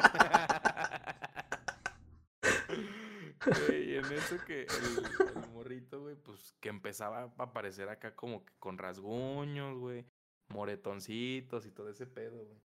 Güey, 3.46 3.96
en 3.98 4.06
eso 4.14 4.38
que 4.46 4.68
el, 4.68 5.28
el 5.28 5.50
morrito, 5.54 6.02
güey, 6.02 6.16
pues 6.16 6.54
que 6.60 6.70
empezaba 6.70 7.24
a 7.24 7.44
aparecer 7.44 7.90
acá 7.90 8.16
como 8.16 8.46
que 8.46 8.54
con 8.60 8.78
rasguños, 8.78 9.80
güey, 9.80 10.06
moretoncitos 10.52 11.66
y 11.66 11.72
todo 11.72 11.90
ese 11.90 12.06
pedo, 12.06 12.44
güey. 12.46 12.60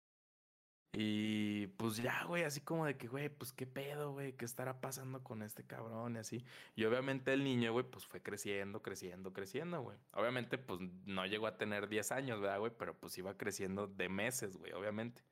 Y 0.96 1.66
pues 1.76 1.96
ya, 1.96 2.24
güey, 2.24 2.44
así 2.44 2.60
como 2.60 2.86
de 2.86 2.96
que, 2.96 3.08
güey, 3.08 3.28
pues 3.28 3.52
qué 3.52 3.66
pedo, 3.66 4.12
güey, 4.12 4.34
qué 4.34 4.44
estará 4.44 4.80
pasando 4.80 5.24
con 5.24 5.42
este 5.42 5.66
cabrón 5.66 6.14
y 6.14 6.18
así. 6.18 6.44
Y 6.76 6.84
obviamente 6.84 7.32
el 7.32 7.42
niño, 7.42 7.72
güey, 7.72 7.84
pues 7.84 8.06
fue 8.06 8.22
creciendo, 8.22 8.80
creciendo, 8.80 9.32
creciendo, 9.32 9.82
güey. 9.82 9.98
Obviamente, 10.12 10.56
pues 10.56 10.80
no 11.04 11.26
llegó 11.26 11.48
a 11.48 11.56
tener 11.58 11.88
10 11.88 12.12
años, 12.12 12.40
¿verdad, 12.40 12.60
güey? 12.60 12.72
Pero 12.78 12.94
pues 12.94 13.18
iba 13.18 13.36
creciendo 13.36 13.88
de 13.88 14.08
meses, 14.08 14.56
güey, 14.56 14.72
obviamente. 14.72 15.24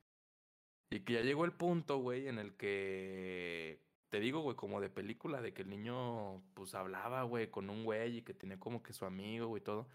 Y 0.89 0.99
que 0.99 1.13
ya 1.13 1.21
llegó 1.21 1.45
el 1.45 1.53
punto, 1.53 1.97
güey, 1.97 2.27
en 2.27 2.39
el 2.39 2.55
que, 2.55 3.81
te 4.09 4.19
digo, 4.19 4.41
güey, 4.41 4.57
como 4.57 4.81
de 4.81 4.89
película, 4.89 5.41
de 5.41 5.53
que 5.53 5.61
el 5.61 5.69
niño, 5.69 6.43
pues 6.55 6.75
hablaba, 6.75 7.23
güey, 7.23 7.49
con 7.49 7.69
un 7.69 7.85
güey 7.85 8.17
y 8.17 8.21
que 8.21 8.33
tenía 8.33 8.59
como 8.59 8.83
que 8.83 8.91
su 8.91 9.05
amigo, 9.05 9.47
güey, 9.47 9.63
todo. 9.63 9.87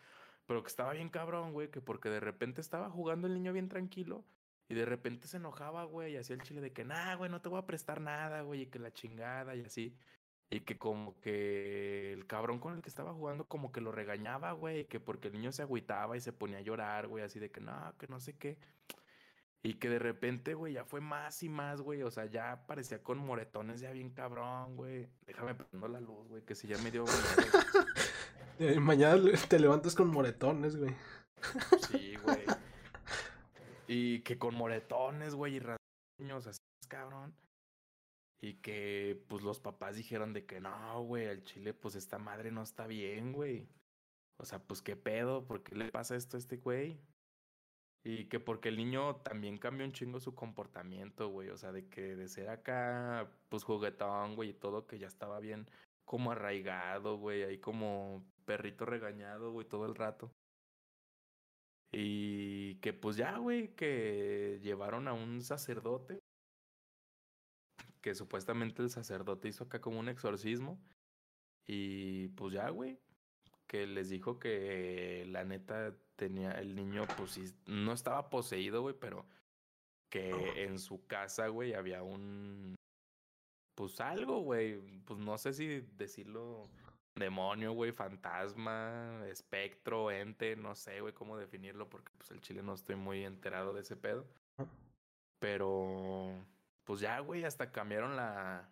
Pero 0.48 0.62
que 0.62 0.68
estaba 0.68 0.94
bien 0.94 1.10
cabrón, 1.10 1.52
güey, 1.52 1.70
que 1.70 1.82
porque 1.82 2.08
de 2.08 2.20
repente 2.20 2.62
estaba 2.62 2.88
jugando 2.88 3.26
el 3.26 3.34
niño 3.34 3.52
bien 3.52 3.68
tranquilo 3.68 4.24
y 4.66 4.74
de 4.74 4.86
repente 4.86 5.28
se 5.28 5.36
enojaba, 5.36 5.84
güey, 5.84 6.14
y 6.14 6.16
hacía 6.16 6.36
el 6.36 6.42
chile 6.42 6.62
de 6.62 6.72
que, 6.72 6.86
nah, 6.86 7.16
güey, 7.16 7.30
no 7.30 7.42
te 7.42 7.50
voy 7.50 7.58
a 7.58 7.66
prestar 7.66 8.00
nada, 8.00 8.40
güey, 8.40 8.62
y 8.62 8.66
que 8.66 8.78
la 8.78 8.90
chingada 8.90 9.54
y 9.56 9.60
así. 9.60 9.94
Y 10.48 10.60
que 10.60 10.78
como 10.78 11.20
que 11.20 12.14
el 12.14 12.26
cabrón 12.26 12.60
con 12.60 12.74
el 12.74 12.80
que 12.80 12.88
estaba 12.88 13.12
jugando 13.12 13.44
como 13.46 13.72
que 13.72 13.82
lo 13.82 13.92
regañaba, 13.92 14.52
güey, 14.52 14.86
que 14.86 15.00
porque 15.00 15.28
el 15.28 15.34
niño 15.34 15.52
se 15.52 15.60
agüitaba 15.60 16.16
y 16.16 16.20
se 16.22 16.32
ponía 16.32 16.58
a 16.58 16.62
llorar, 16.62 17.08
güey, 17.08 17.24
así 17.24 17.38
de 17.38 17.50
que 17.50 17.60
no, 17.60 17.94
que 17.98 18.08
no 18.08 18.18
sé 18.18 18.38
qué. 18.38 18.56
Y 19.62 19.74
que 19.74 19.90
de 19.90 19.98
repente, 19.98 20.54
güey, 20.54 20.72
ya 20.72 20.86
fue 20.86 21.02
más 21.02 21.42
y 21.42 21.50
más, 21.50 21.82
güey, 21.82 22.02
o 22.04 22.10
sea, 22.10 22.24
ya 22.24 22.66
parecía 22.66 23.02
con 23.02 23.18
moretones 23.18 23.80
ya 23.82 23.90
bien 23.90 24.08
cabrón, 24.14 24.76
güey. 24.76 25.10
Déjame 25.26 25.54
prender 25.54 25.90
la 25.90 26.00
luz, 26.00 26.26
güey, 26.26 26.42
que 26.42 26.54
si 26.54 26.68
ya 26.68 26.78
me 26.78 26.90
dio... 26.90 27.04
Eh, 28.60 28.80
mañana 28.80 29.22
te 29.48 29.60
levantas 29.60 29.94
con 29.94 30.08
moretones, 30.08 30.76
güey. 30.76 30.92
Sí, 31.88 32.16
güey. 32.24 32.44
Y 33.86 34.20
que 34.20 34.36
con 34.36 34.54
moretones, 34.56 35.34
güey, 35.36 35.56
y 35.56 35.60
rasguños 35.60 36.46
así, 36.46 36.58
cabrón. 36.88 37.34
Y 38.40 38.54
que, 38.54 39.24
pues, 39.28 39.44
los 39.44 39.60
papás 39.60 39.94
dijeron 39.94 40.32
de 40.32 40.44
que 40.44 40.60
no, 40.60 41.02
güey, 41.04 41.28
al 41.28 41.44
chile, 41.44 41.72
pues, 41.72 41.94
esta 41.94 42.18
madre 42.18 42.50
no 42.50 42.62
está 42.62 42.88
bien, 42.88 43.32
güey. 43.32 43.68
O 44.38 44.44
sea, 44.44 44.58
pues, 44.58 44.82
¿qué 44.82 44.96
pedo? 44.96 45.46
¿Por 45.46 45.62
qué 45.62 45.76
le 45.76 45.90
pasa 45.90 46.16
esto 46.16 46.36
a 46.36 46.40
este 46.40 46.56
güey? 46.56 47.00
Y 48.04 48.24
que 48.24 48.40
porque 48.40 48.70
el 48.70 48.76
niño 48.76 49.16
también 49.16 49.58
cambió 49.58 49.86
un 49.86 49.92
chingo 49.92 50.18
su 50.18 50.34
comportamiento, 50.34 51.28
güey. 51.28 51.50
O 51.50 51.56
sea, 51.56 51.70
de 51.70 51.88
que 51.88 52.16
de 52.16 52.28
ser 52.28 52.48
acá, 52.48 53.30
pues, 53.48 53.62
juguetón, 53.62 54.34
güey, 54.34 54.50
y 54.50 54.54
todo, 54.54 54.86
que 54.86 54.98
ya 54.98 55.06
estaba 55.06 55.38
bien 55.38 55.68
como 56.04 56.32
arraigado, 56.32 57.18
güey, 57.18 57.44
ahí 57.44 57.58
como 57.58 58.24
perrito 58.48 58.86
regañado, 58.86 59.52
güey, 59.52 59.68
todo 59.68 59.84
el 59.84 59.94
rato. 59.94 60.32
Y 61.92 62.76
que 62.76 62.94
pues 62.94 63.16
ya, 63.16 63.36
güey, 63.36 63.74
que 63.74 64.58
llevaron 64.62 65.06
a 65.06 65.12
un 65.12 65.42
sacerdote. 65.42 66.18
Que 68.00 68.14
supuestamente 68.14 68.80
el 68.82 68.88
sacerdote 68.88 69.48
hizo 69.48 69.64
acá 69.64 69.82
como 69.82 70.00
un 70.00 70.08
exorcismo. 70.08 70.80
Y 71.66 72.28
pues 72.28 72.54
ya, 72.54 72.70
güey. 72.70 72.98
Que 73.66 73.86
les 73.86 74.08
dijo 74.08 74.38
que 74.38 75.26
la 75.28 75.44
neta 75.44 75.94
tenía 76.16 76.52
el 76.52 76.74
niño, 76.74 77.06
pues 77.18 77.32
sí, 77.32 77.44
no 77.66 77.92
estaba 77.92 78.30
poseído, 78.30 78.80
güey, 78.80 78.94
pero 78.98 79.26
que 80.10 80.64
en 80.64 80.78
su 80.78 81.06
casa, 81.06 81.48
güey, 81.48 81.74
había 81.74 82.02
un. 82.02 82.76
Pues 83.74 84.00
algo, 84.00 84.40
güey. 84.40 84.80
Pues 85.04 85.20
no 85.20 85.36
sé 85.36 85.52
si 85.52 85.82
decirlo 85.98 86.62
demonio, 87.18 87.72
güey, 87.72 87.92
fantasma, 87.92 89.26
espectro, 89.28 90.10
ente, 90.10 90.56
no 90.56 90.74
sé, 90.74 91.00
güey, 91.00 91.12
cómo 91.12 91.36
definirlo, 91.36 91.88
porque 91.88 92.12
pues 92.16 92.30
el 92.30 92.40
chile 92.40 92.62
no 92.62 92.74
estoy 92.74 92.96
muy 92.96 93.24
enterado 93.24 93.72
de 93.72 93.82
ese 93.82 93.96
pedo. 93.96 94.26
Pero, 95.38 96.32
pues 96.84 97.00
ya, 97.00 97.20
güey, 97.20 97.44
hasta 97.44 97.70
cambiaron 97.70 98.16
la, 98.16 98.68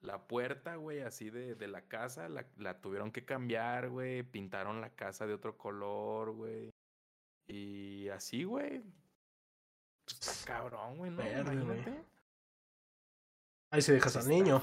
la 0.00 0.26
puerta, 0.26 0.76
güey, 0.76 1.00
así 1.00 1.30
de, 1.30 1.54
de 1.54 1.68
la 1.68 1.82
casa, 1.82 2.28
la, 2.28 2.46
la 2.56 2.80
tuvieron 2.80 3.12
que 3.12 3.24
cambiar, 3.24 3.88
güey, 3.88 4.22
pintaron 4.22 4.80
la 4.80 4.90
casa 4.90 5.26
de 5.26 5.34
otro 5.34 5.56
color, 5.56 6.32
güey. 6.32 6.70
Y 7.46 8.08
así, 8.08 8.44
güey. 8.44 8.82
Está 10.06 10.32
cabrón, 10.46 10.98
güey, 10.98 11.10
¿no? 11.10 11.22
Imagínate. 11.22 12.13
Ahí 13.74 13.82
se 13.82 13.92
dejas 13.92 14.14
al 14.14 14.28
niño. 14.28 14.62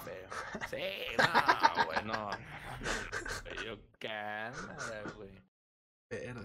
Sí, 0.70 0.78
no, 1.18 1.86
güey, 1.86 2.05
no. 2.05 2.30
Yo 3.62 3.78
qué 3.99 4.49
güey. 5.18 5.38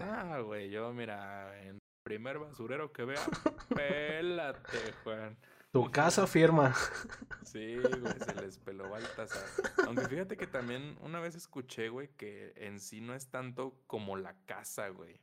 Ah, 0.01 0.41
güey, 0.41 0.69
yo 0.69 0.91
mira, 0.91 1.57
en 1.61 1.79
primer 2.03 2.39
basurero 2.39 2.91
que 2.91 3.05
vea, 3.05 3.21
pélate, 3.73 4.91
Juan. 5.05 5.37
Tu 5.71 5.89
casa 5.91 6.27
firma. 6.27 6.75
Sí, 7.43 7.77
güey, 7.77 8.19
se 8.19 8.35
les 8.35 8.59
peló 8.59 8.89
Baltasar. 8.89 9.45
Aunque 9.85 10.09
fíjate 10.09 10.35
que 10.35 10.47
también 10.47 10.97
una 10.99 11.21
vez 11.21 11.35
escuché, 11.35 11.87
güey, 11.87 12.09
que 12.17 12.51
en 12.57 12.81
sí 12.81 12.99
no 12.99 13.15
es 13.15 13.29
tanto 13.29 13.81
como 13.87 14.17
la 14.17 14.35
casa, 14.45 14.89
güey. 14.89 15.21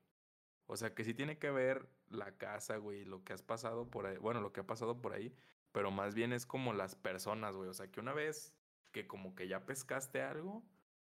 O 0.66 0.78
sea, 0.78 0.94
que 0.94 1.04
sí 1.04 1.12
tiene 1.12 1.36
que 1.36 1.50
ver 1.50 1.90
la 2.08 2.38
casa, 2.38 2.78
güey, 2.78 3.04
lo 3.04 3.22
que 3.22 3.34
has 3.34 3.42
pasado 3.42 3.90
por 3.90 4.06
ahí, 4.06 4.16
bueno, 4.16 4.40
lo 4.40 4.54
que 4.54 4.60
ha 4.60 4.66
pasado 4.66 5.02
por 5.02 5.12
ahí, 5.12 5.34
pero 5.74 5.90
más 5.90 6.14
bien 6.14 6.32
es 6.32 6.46
como 6.46 6.72
las 6.72 6.94
personas, 6.94 7.56
güey. 7.56 7.68
O 7.68 7.74
sea, 7.74 7.90
que 7.90 7.98
una 7.98 8.12
vez 8.12 8.54
que 8.92 9.08
como 9.08 9.34
que 9.34 9.48
ya 9.48 9.66
pescaste 9.66 10.22
algo, 10.22 10.62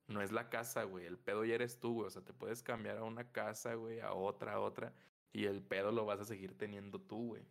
no 0.08 0.24
es 0.24 0.32
la 0.32 0.50
casa, 0.50 0.86
güey. 0.86 1.06
El 1.06 1.20
pedo 1.20 1.46
ya 1.46 1.54
eres 1.54 1.80
tú, 1.80 1.94
güey. 1.94 2.08
O 2.08 2.10
sea, 2.10 2.24
te 2.24 2.34
puedes 2.34 2.64
cambiar 2.64 2.98
a 2.98 3.04
una 3.04 3.32
casa, 3.32 3.76
güey, 3.76 4.00
a 4.00 4.14
otra, 4.14 4.54
a 4.54 4.60
otra. 4.60 4.92
Y 5.32 5.46
el 5.46 5.62
pedo 5.62 5.92
lo 5.92 6.08
vas 6.08 6.20
a 6.20 6.26
seguir 6.26 6.58
teniendo 6.58 7.00
tú, 7.00 7.28
güey. 7.28 7.44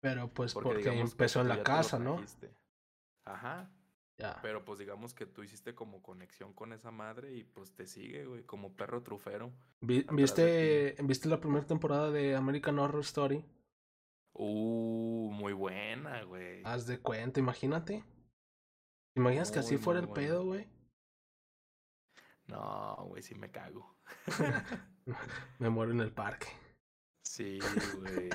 Pero 0.00 0.28
pues 0.28 0.54
porque, 0.54 0.88
empezó 0.88 1.42
en 1.42 1.48
la 1.48 1.62
casa, 1.62 1.98
¿no? 1.98 2.18
Ajá. 3.26 3.70
Ya. 4.16 4.38
Pero 4.40 4.64
pues 4.64 4.78
digamos 4.78 5.12
que 5.12 5.26
tú 5.26 5.42
hiciste 5.42 5.74
como 5.74 6.02
conexión 6.02 6.54
con 6.54 6.72
esa 6.72 6.90
madre 6.90 7.34
y 7.34 7.44
pues 7.44 7.72
te 7.74 7.86
sigue, 7.86 8.24
güey, 8.24 8.42
como 8.42 8.72
perro 8.72 9.02
trufero. 9.02 9.52
¿Viste, 9.82 10.96
¿Viste 11.02 11.28
la 11.28 11.38
primera 11.38 11.66
temporada 11.66 12.10
de 12.10 12.34
American 12.36 12.78
Horror 12.78 13.02
Story? 13.02 13.44
Uh, 14.40 15.30
muy 15.32 15.52
buena, 15.52 16.22
güey. 16.22 16.62
Haz 16.64 16.86
de 16.86 17.00
cuenta, 17.00 17.40
imagínate. 17.40 18.04
imaginas 19.16 19.50
que 19.50 19.58
así 19.58 19.76
fuera 19.76 19.98
el 19.98 20.08
pedo, 20.08 20.44
güey? 20.44 20.68
No, 22.46 22.94
güey, 23.08 23.20
sí 23.20 23.34
me 23.34 23.50
cago. 23.50 23.96
me 25.58 25.68
muero 25.68 25.90
en 25.90 26.00
el 26.00 26.12
parque. 26.12 26.46
Sí, 27.24 27.58
güey. 27.98 28.30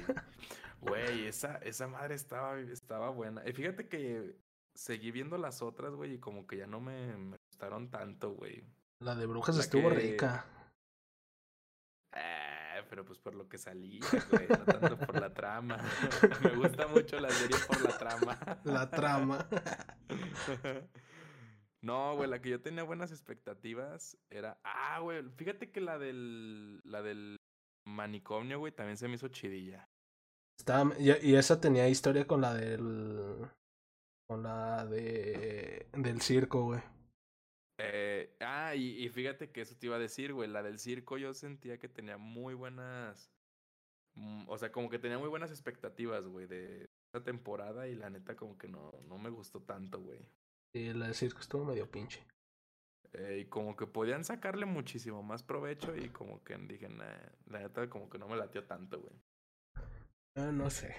Güey, 0.82 1.28
esa, 1.28 1.56
esa 1.60 1.88
madre 1.88 2.16
estaba, 2.16 2.60
estaba 2.60 3.10
buena. 3.10 3.41
Y 3.47 3.54
fíjate 3.54 3.88
que 3.88 4.36
seguí 4.76 5.12
viendo 5.12 5.38
las 5.38 5.62
otras, 5.62 5.95
güey, 5.95 6.16
y 6.16 6.20
como 6.20 6.45
que 6.45 6.58
ya 6.58 6.68
no 6.68 6.82
me, 6.82 7.16
me 7.16 7.38
gustaron 7.47 7.89
tanto, 7.89 8.34
güey. 8.34 8.66
La 8.99 9.16
de 9.16 9.26
brujas 9.26 9.58
estuvo 9.58 9.89
rica 9.89 10.45
pero 12.94 13.06
pues 13.06 13.18
por 13.18 13.34
lo 13.34 13.50
que 13.50 13.58
salía, 13.58 14.02
güey, 14.30 14.48
no 14.48 14.66
tanto 14.66 15.00
por 15.00 15.20
la 15.20 15.34
trama. 15.34 15.80
Me 16.44 16.56
gusta 16.56 16.86
mucho 16.86 17.20
la 17.20 17.32
serie 17.32 17.58
por 17.66 17.82
la 17.82 17.98
trama. 17.98 18.38
La 18.66 18.89
trama. 18.91 19.48
No, 21.82 22.16
güey, 22.16 22.30
la 22.30 22.39
que 22.41 22.50
yo 22.50 22.62
tenía 22.62 22.84
buenas 22.84 23.12
expectativas 23.12 24.16
era. 24.30 24.58
Ah, 24.64 25.00
güey, 25.02 25.22
fíjate 25.36 25.70
que 25.70 25.82
la 25.82 25.98
del. 25.98 26.80
La 26.86 27.02
del 27.02 27.36
manicomio, 27.86 28.60
güey, 28.60 28.72
también 28.72 28.96
se 28.96 29.10
me 29.10 29.16
hizo 29.16 29.28
chidilla. 29.28 29.89
Estaba, 30.58 30.94
y, 30.98 31.36
esa 31.36 31.60
tenía 31.60 31.89
historia 31.89 32.26
con 32.26 32.39
la 32.39 32.54
del. 32.54 33.50
Con 34.30 34.44
la 34.44 34.86
de. 34.86 35.89
Del 35.91 36.22
circo, 36.22 36.64
güey. 36.64 36.82
Eh, 37.80 38.36
ah, 38.41 38.76
y, 38.76 39.09
fíjate 39.09 39.51
que 39.51 39.61
eso 39.61 39.76
te 39.76 39.88
iba 39.88 39.95
a 39.95 39.99
decir, 39.99 40.34
güey. 40.34 40.49
La 40.49 40.63
del 40.63 40.80
circo 40.80 41.17
yo 41.17 41.34
sentía 41.34 41.80
que 41.80 41.89
tenía 41.89 42.17
muy 42.17 42.53
buenas. 42.53 43.32
Mm, 44.15 44.47
o 44.47 44.57
sea, 44.57 44.71
como 44.71 44.89
que 44.89 44.99
tenía 44.99 45.17
muy 45.17 45.30
buenas 45.30 45.51
expectativas, 45.51 46.26
güey, 46.26 46.45
de 46.45 46.89
esa 47.11 47.24
temporada. 47.24 47.88
Y 47.88 47.95
la 47.95 48.09
neta, 48.09 48.36
como 48.36 48.57
que 48.57 48.67
no, 48.67 48.91
no 49.07 49.17
me 49.17 49.30
gustó 49.30 49.61
tanto, 49.61 49.99
güey. 50.01 50.30
Sí, 50.74 50.93
la 50.93 51.05
del 51.05 51.15
circo 51.15 51.39
estuvo 51.39 51.65
medio 51.65 51.89
pinche. 51.89 52.26
Eh, 53.13 53.39
y 53.41 53.45
como 53.45 53.76
que 53.76 53.86
podían 53.86 54.24
sacarle 54.24 54.65
muchísimo 54.65 55.24
más 55.24 55.43
provecho. 55.43 55.95
Y 55.95 56.09
como 56.09 56.43
que 56.43 56.57
dije, 56.57 56.89
la 56.89 57.59
neta, 57.59 57.89
como 57.89 58.09
que 58.09 58.17
no 58.17 58.28
me 58.28 58.36
latió 58.36 58.65
tanto, 58.65 59.01
güey. 59.01 59.15
Ah, 60.36 60.51
no 60.51 60.69
sé. 60.69 60.95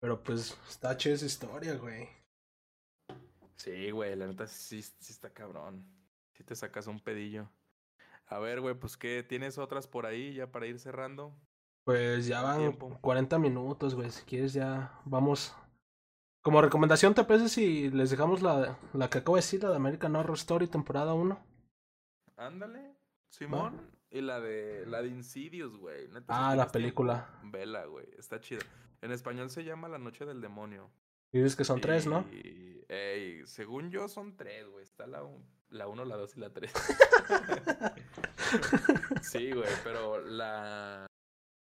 Pero 0.00 0.22
pues 0.22 0.58
está 0.68 0.96
chida 0.96 1.14
esa 1.14 1.26
historia, 1.26 1.74
güey. 1.74 2.21
Sí, 3.62 3.92
güey, 3.92 4.16
la 4.16 4.26
neta 4.26 4.48
sí, 4.48 4.82
sí 4.82 5.12
está 5.12 5.30
cabrón. 5.30 5.86
Si 6.32 6.42
te 6.42 6.56
sacas 6.56 6.88
un 6.88 6.98
pedillo. 6.98 7.48
A 8.26 8.40
ver, 8.40 8.60
güey, 8.60 8.74
pues 8.74 8.96
¿qué? 8.96 9.22
¿Tienes 9.22 9.56
otras 9.56 9.86
por 9.86 10.04
ahí 10.04 10.34
ya 10.34 10.50
para 10.50 10.66
ir 10.66 10.80
cerrando? 10.80 11.32
Pues 11.84 12.26
ya 12.26 12.40
¿Cuánto 12.40 12.48
van 12.48 12.58
tiempo? 12.58 12.98
40 13.00 13.38
minutos, 13.38 13.94
güey. 13.94 14.10
Si 14.10 14.24
quieres 14.24 14.52
ya 14.52 15.00
vamos. 15.04 15.54
Como 16.40 16.60
recomendación, 16.60 17.14
¿te 17.14 17.22
parece 17.22 17.48
si 17.48 17.88
les 17.90 18.10
dejamos 18.10 18.42
la, 18.42 18.76
la 18.94 19.08
que 19.08 19.18
acabo 19.18 19.36
de 19.36 19.42
decir, 19.42 19.62
la 19.62 19.70
de 19.70 19.76
American 19.76 20.16
Horror 20.16 20.36
Story, 20.36 20.66
temporada 20.66 21.14
1? 21.14 21.38
Ándale, 22.38 22.96
Simón. 23.28 23.80
Y 24.10 24.22
la 24.22 24.40
de 24.40 24.86
la 24.86 25.02
de 25.02 25.08
Insidious, 25.08 25.76
güey. 25.76 26.08
Ah, 26.26 26.56
la 26.56 26.66
película. 26.66 27.28
Vela, 27.44 27.84
güey. 27.84 28.08
Está 28.18 28.40
chido. 28.40 28.62
En 29.02 29.12
español 29.12 29.50
se 29.50 29.62
llama 29.62 29.88
La 29.88 29.98
Noche 29.98 30.24
del 30.24 30.40
Demonio. 30.40 30.90
Dices 31.32 31.56
que 31.56 31.64
son 31.64 31.80
tres, 31.80 32.06
¿no? 32.06 32.26
Y, 32.30 32.84
ey, 32.88 33.46
según 33.46 33.90
yo 33.90 34.08
son 34.08 34.36
tres, 34.36 34.68
güey. 34.68 34.84
Está 34.84 35.06
la, 35.06 35.22
la 35.70 35.86
uno, 35.88 36.04
la 36.04 36.16
dos 36.16 36.36
y 36.36 36.40
la 36.40 36.50
tres. 36.52 36.72
sí, 39.22 39.52
güey, 39.52 39.68
pero 39.84 40.20
la... 40.20 41.06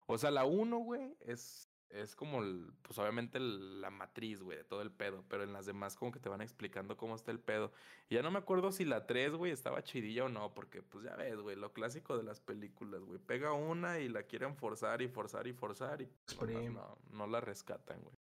O 0.06 0.16
sea, 0.16 0.30
la 0.30 0.46
uno, 0.46 0.78
güey, 0.78 1.14
es, 1.20 1.68
es 1.90 2.16
como, 2.16 2.42
el- 2.42 2.72
pues 2.80 2.98
obviamente 2.98 3.36
el- 3.36 3.82
la 3.82 3.90
matriz, 3.90 4.42
güey, 4.42 4.56
de 4.56 4.64
todo 4.64 4.80
el 4.80 4.90
pedo. 4.90 5.22
Pero 5.28 5.42
en 5.44 5.52
las 5.52 5.66
demás 5.66 5.96
como 5.96 6.12
que 6.12 6.18
te 6.18 6.30
van 6.30 6.40
explicando 6.40 6.96
cómo 6.96 7.14
está 7.14 7.30
el 7.30 7.40
pedo. 7.40 7.70
Y 8.08 8.14
ya 8.14 8.22
no 8.22 8.30
me 8.30 8.38
acuerdo 8.38 8.72
si 8.72 8.86
la 8.86 9.06
tres, 9.06 9.34
güey, 9.34 9.52
estaba 9.52 9.84
chidilla 9.84 10.24
o 10.24 10.28
no. 10.30 10.54
Porque, 10.54 10.80
pues 10.80 11.04
ya 11.04 11.14
ves, 11.16 11.36
güey, 11.36 11.56
lo 11.56 11.74
clásico 11.74 12.16
de 12.16 12.22
las 12.22 12.40
películas, 12.40 13.02
güey. 13.02 13.18
Pega 13.18 13.52
una 13.52 13.98
y 14.00 14.08
la 14.08 14.22
quieren 14.22 14.56
forzar 14.56 15.02
y 15.02 15.08
forzar 15.08 15.46
y 15.46 15.52
forzar 15.52 16.00
y 16.00 16.06
pues, 16.06 16.32
Exprime. 16.38 16.70
no, 16.70 16.96
no 17.10 17.26
la 17.26 17.42
rescatan, 17.42 18.00
güey. 18.00 18.16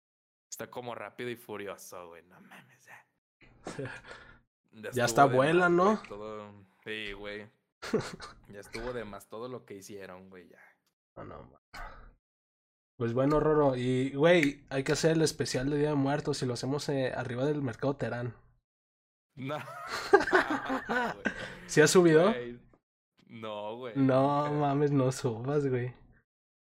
Está 0.50 0.70
como 0.70 0.94
rápido 0.94 1.28
y 1.30 1.36
furioso, 1.36 2.08
güey. 2.08 2.22
No 2.24 2.40
mames, 2.40 2.84
ya. 2.84 3.06
Ya 4.92 5.04
está 5.04 5.24
güey, 5.24 5.52
¿no? 5.54 6.00
todo- 6.08 6.52
Sí, 6.84 7.12
güey. 7.12 7.50
Ya 8.48 8.60
estuvo 8.60 8.92
de 8.92 9.04
más 9.04 9.28
todo 9.28 9.48
lo 9.48 9.64
que 9.64 9.74
hicieron, 9.74 10.30
güey, 10.30 10.48
ya. 10.48 10.60
No, 11.16 11.24
no, 11.24 11.42
ma. 11.44 11.60
Pues 12.96 13.12
bueno, 13.12 13.40
Roro. 13.40 13.76
Y, 13.76 14.12
güey, 14.14 14.64
hay 14.70 14.82
que 14.84 14.92
hacer 14.92 15.12
el 15.12 15.22
especial 15.22 15.68
de 15.68 15.78
Día 15.78 15.88
de 15.90 15.94
Muertos 15.96 16.42
y 16.42 16.46
lo 16.46 16.54
hacemos 16.54 16.88
eh, 16.88 17.12
arriba 17.14 17.44
del 17.44 17.60
mercado 17.62 17.96
Terán. 17.96 18.34
No. 19.34 19.58
¿Sí 21.66 21.80
has 21.80 21.90
subido? 21.90 22.30
Güey, 22.32 22.58
No, 23.26 23.76
güey. 23.76 23.94
No 23.96 24.50
mames, 24.52 24.92
no 24.92 25.10
subas, 25.12 25.66
güey. 25.66 25.92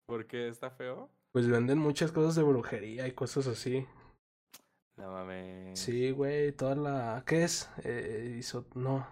¿Por 0.07 0.25
qué 0.27 0.47
está 0.49 0.69
feo? 0.71 1.09
Pues 1.37 1.47
venden 1.47 1.77
muchas 1.77 2.11
cosas 2.11 2.33
de 2.33 2.41
brujería 2.41 3.07
y 3.07 3.11
cosas 3.11 3.45
así. 3.45 3.85
No 4.95 5.11
mames. 5.11 5.79
Sí, 5.79 6.09
güey, 6.09 6.51
toda 6.51 6.73
la... 6.73 7.23
¿Qué 7.27 7.43
es? 7.43 7.69
Eh, 7.83 8.37
hizo... 8.39 8.65
No. 8.73 9.07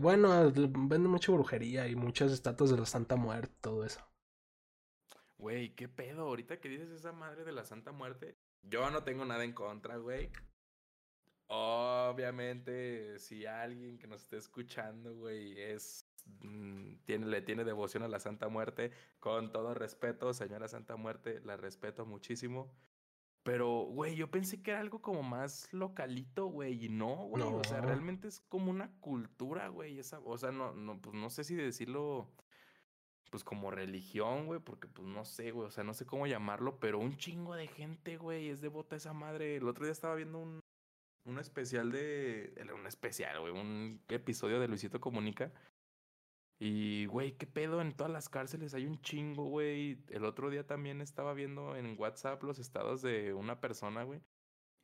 Bueno, 0.00 0.50
venden 0.50 1.06
mucha 1.06 1.30
brujería 1.30 1.86
y 1.86 1.94
muchas 1.94 2.32
estatuas 2.32 2.70
de 2.70 2.78
la 2.78 2.86
Santa 2.86 3.14
Muerte, 3.14 3.54
todo 3.60 3.84
eso. 3.84 4.04
Güey, 5.36 5.76
¿qué 5.76 5.88
pedo? 5.88 6.22
Ahorita 6.22 6.58
que 6.58 6.70
dices 6.70 6.90
esa 6.90 7.12
madre 7.12 7.44
de 7.44 7.52
la 7.52 7.64
Santa 7.64 7.92
Muerte, 7.92 8.36
yo 8.62 8.90
no 8.90 9.04
tengo 9.04 9.24
nada 9.24 9.44
en 9.44 9.52
contra, 9.52 9.96
güey. 9.98 10.32
Obviamente, 11.46 13.20
si 13.20 13.46
alguien 13.46 13.96
que 13.96 14.08
nos 14.08 14.22
esté 14.22 14.38
escuchando, 14.38 15.14
güey, 15.14 15.56
es 15.56 16.04
mm, 16.42 17.04
tiene, 17.04 17.26
le 17.26 17.42
tiene 17.42 17.64
devoción 17.64 18.02
a 18.02 18.08
la 18.08 18.20
Santa 18.20 18.48
Muerte, 18.48 18.90
con 19.20 19.52
todo 19.52 19.74
respeto, 19.74 20.32
señora 20.34 20.68
Santa 20.68 20.96
Muerte, 20.96 21.40
la 21.44 21.56
respeto 21.56 22.06
muchísimo. 22.06 22.72
Pero, 23.44 23.84
güey, 23.86 24.14
yo 24.14 24.30
pensé 24.30 24.62
que 24.62 24.72
era 24.72 24.80
algo 24.80 25.00
como 25.00 25.22
más 25.22 25.72
localito, 25.72 26.46
güey, 26.46 26.84
y 26.84 26.88
no, 26.90 27.14
güey. 27.28 27.42
O 27.42 27.64
sea, 27.64 27.80
No. 27.80 27.86
realmente 27.86 28.28
es 28.28 28.40
como 28.40 28.70
una 28.70 28.90
cultura, 29.00 29.68
güey. 29.68 29.98
Esa, 29.98 30.18
o 30.20 30.36
sea, 30.36 30.50
no, 30.52 30.74
no, 30.74 31.00
pues 31.00 31.14
no 31.14 31.30
sé 31.30 31.44
si 31.44 31.54
decirlo 31.54 32.28
pues 33.30 33.44
como 33.44 33.70
religión, 33.70 34.46
güey, 34.46 34.58
porque 34.60 34.88
pues 34.88 35.06
no 35.06 35.24
sé, 35.24 35.50
güey, 35.50 35.66
o 35.68 35.70
sea, 35.70 35.84
no 35.84 35.92
sé 35.92 36.06
cómo 36.06 36.26
llamarlo, 36.26 36.78
pero 36.80 36.98
un 36.98 37.16
chingo 37.18 37.54
de 37.54 37.66
gente, 37.68 38.16
güey, 38.16 38.48
es 38.48 38.60
devota 38.62 38.96
a 38.96 38.98
esa 38.98 39.12
madre. 39.12 39.56
El 39.56 39.68
otro 39.68 39.84
día 39.84 39.92
estaba 39.92 40.14
viendo 40.14 40.38
un, 40.38 40.60
un 41.24 41.38
especial 41.38 41.92
de, 41.92 42.54
un 42.74 42.86
especial, 42.86 43.38
güey, 43.40 43.52
un 43.52 44.00
episodio 44.08 44.60
de 44.60 44.68
Luisito 44.68 45.00
Comunica. 45.00 45.52
Y, 46.60 47.06
güey, 47.06 47.36
qué 47.36 47.46
pedo, 47.46 47.80
en 47.80 47.94
todas 47.94 48.12
las 48.12 48.28
cárceles 48.28 48.74
hay 48.74 48.86
un 48.86 49.00
chingo, 49.00 49.44
güey. 49.44 50.02
El 50.08 50.24
otro 50.24 50.50
día 50.50 50.66
también 50.66 51.00
estaba 51.00 51.32
viendo 51.32 51.76
en 51.76 51.94
WhatsApp 51.98 52.42
los 52.42 52.58
estados 52.58 53.00
de 53.02 53.32
una 53.32 53.60
persona, 53.60 54.02
güey. 54.02 54.20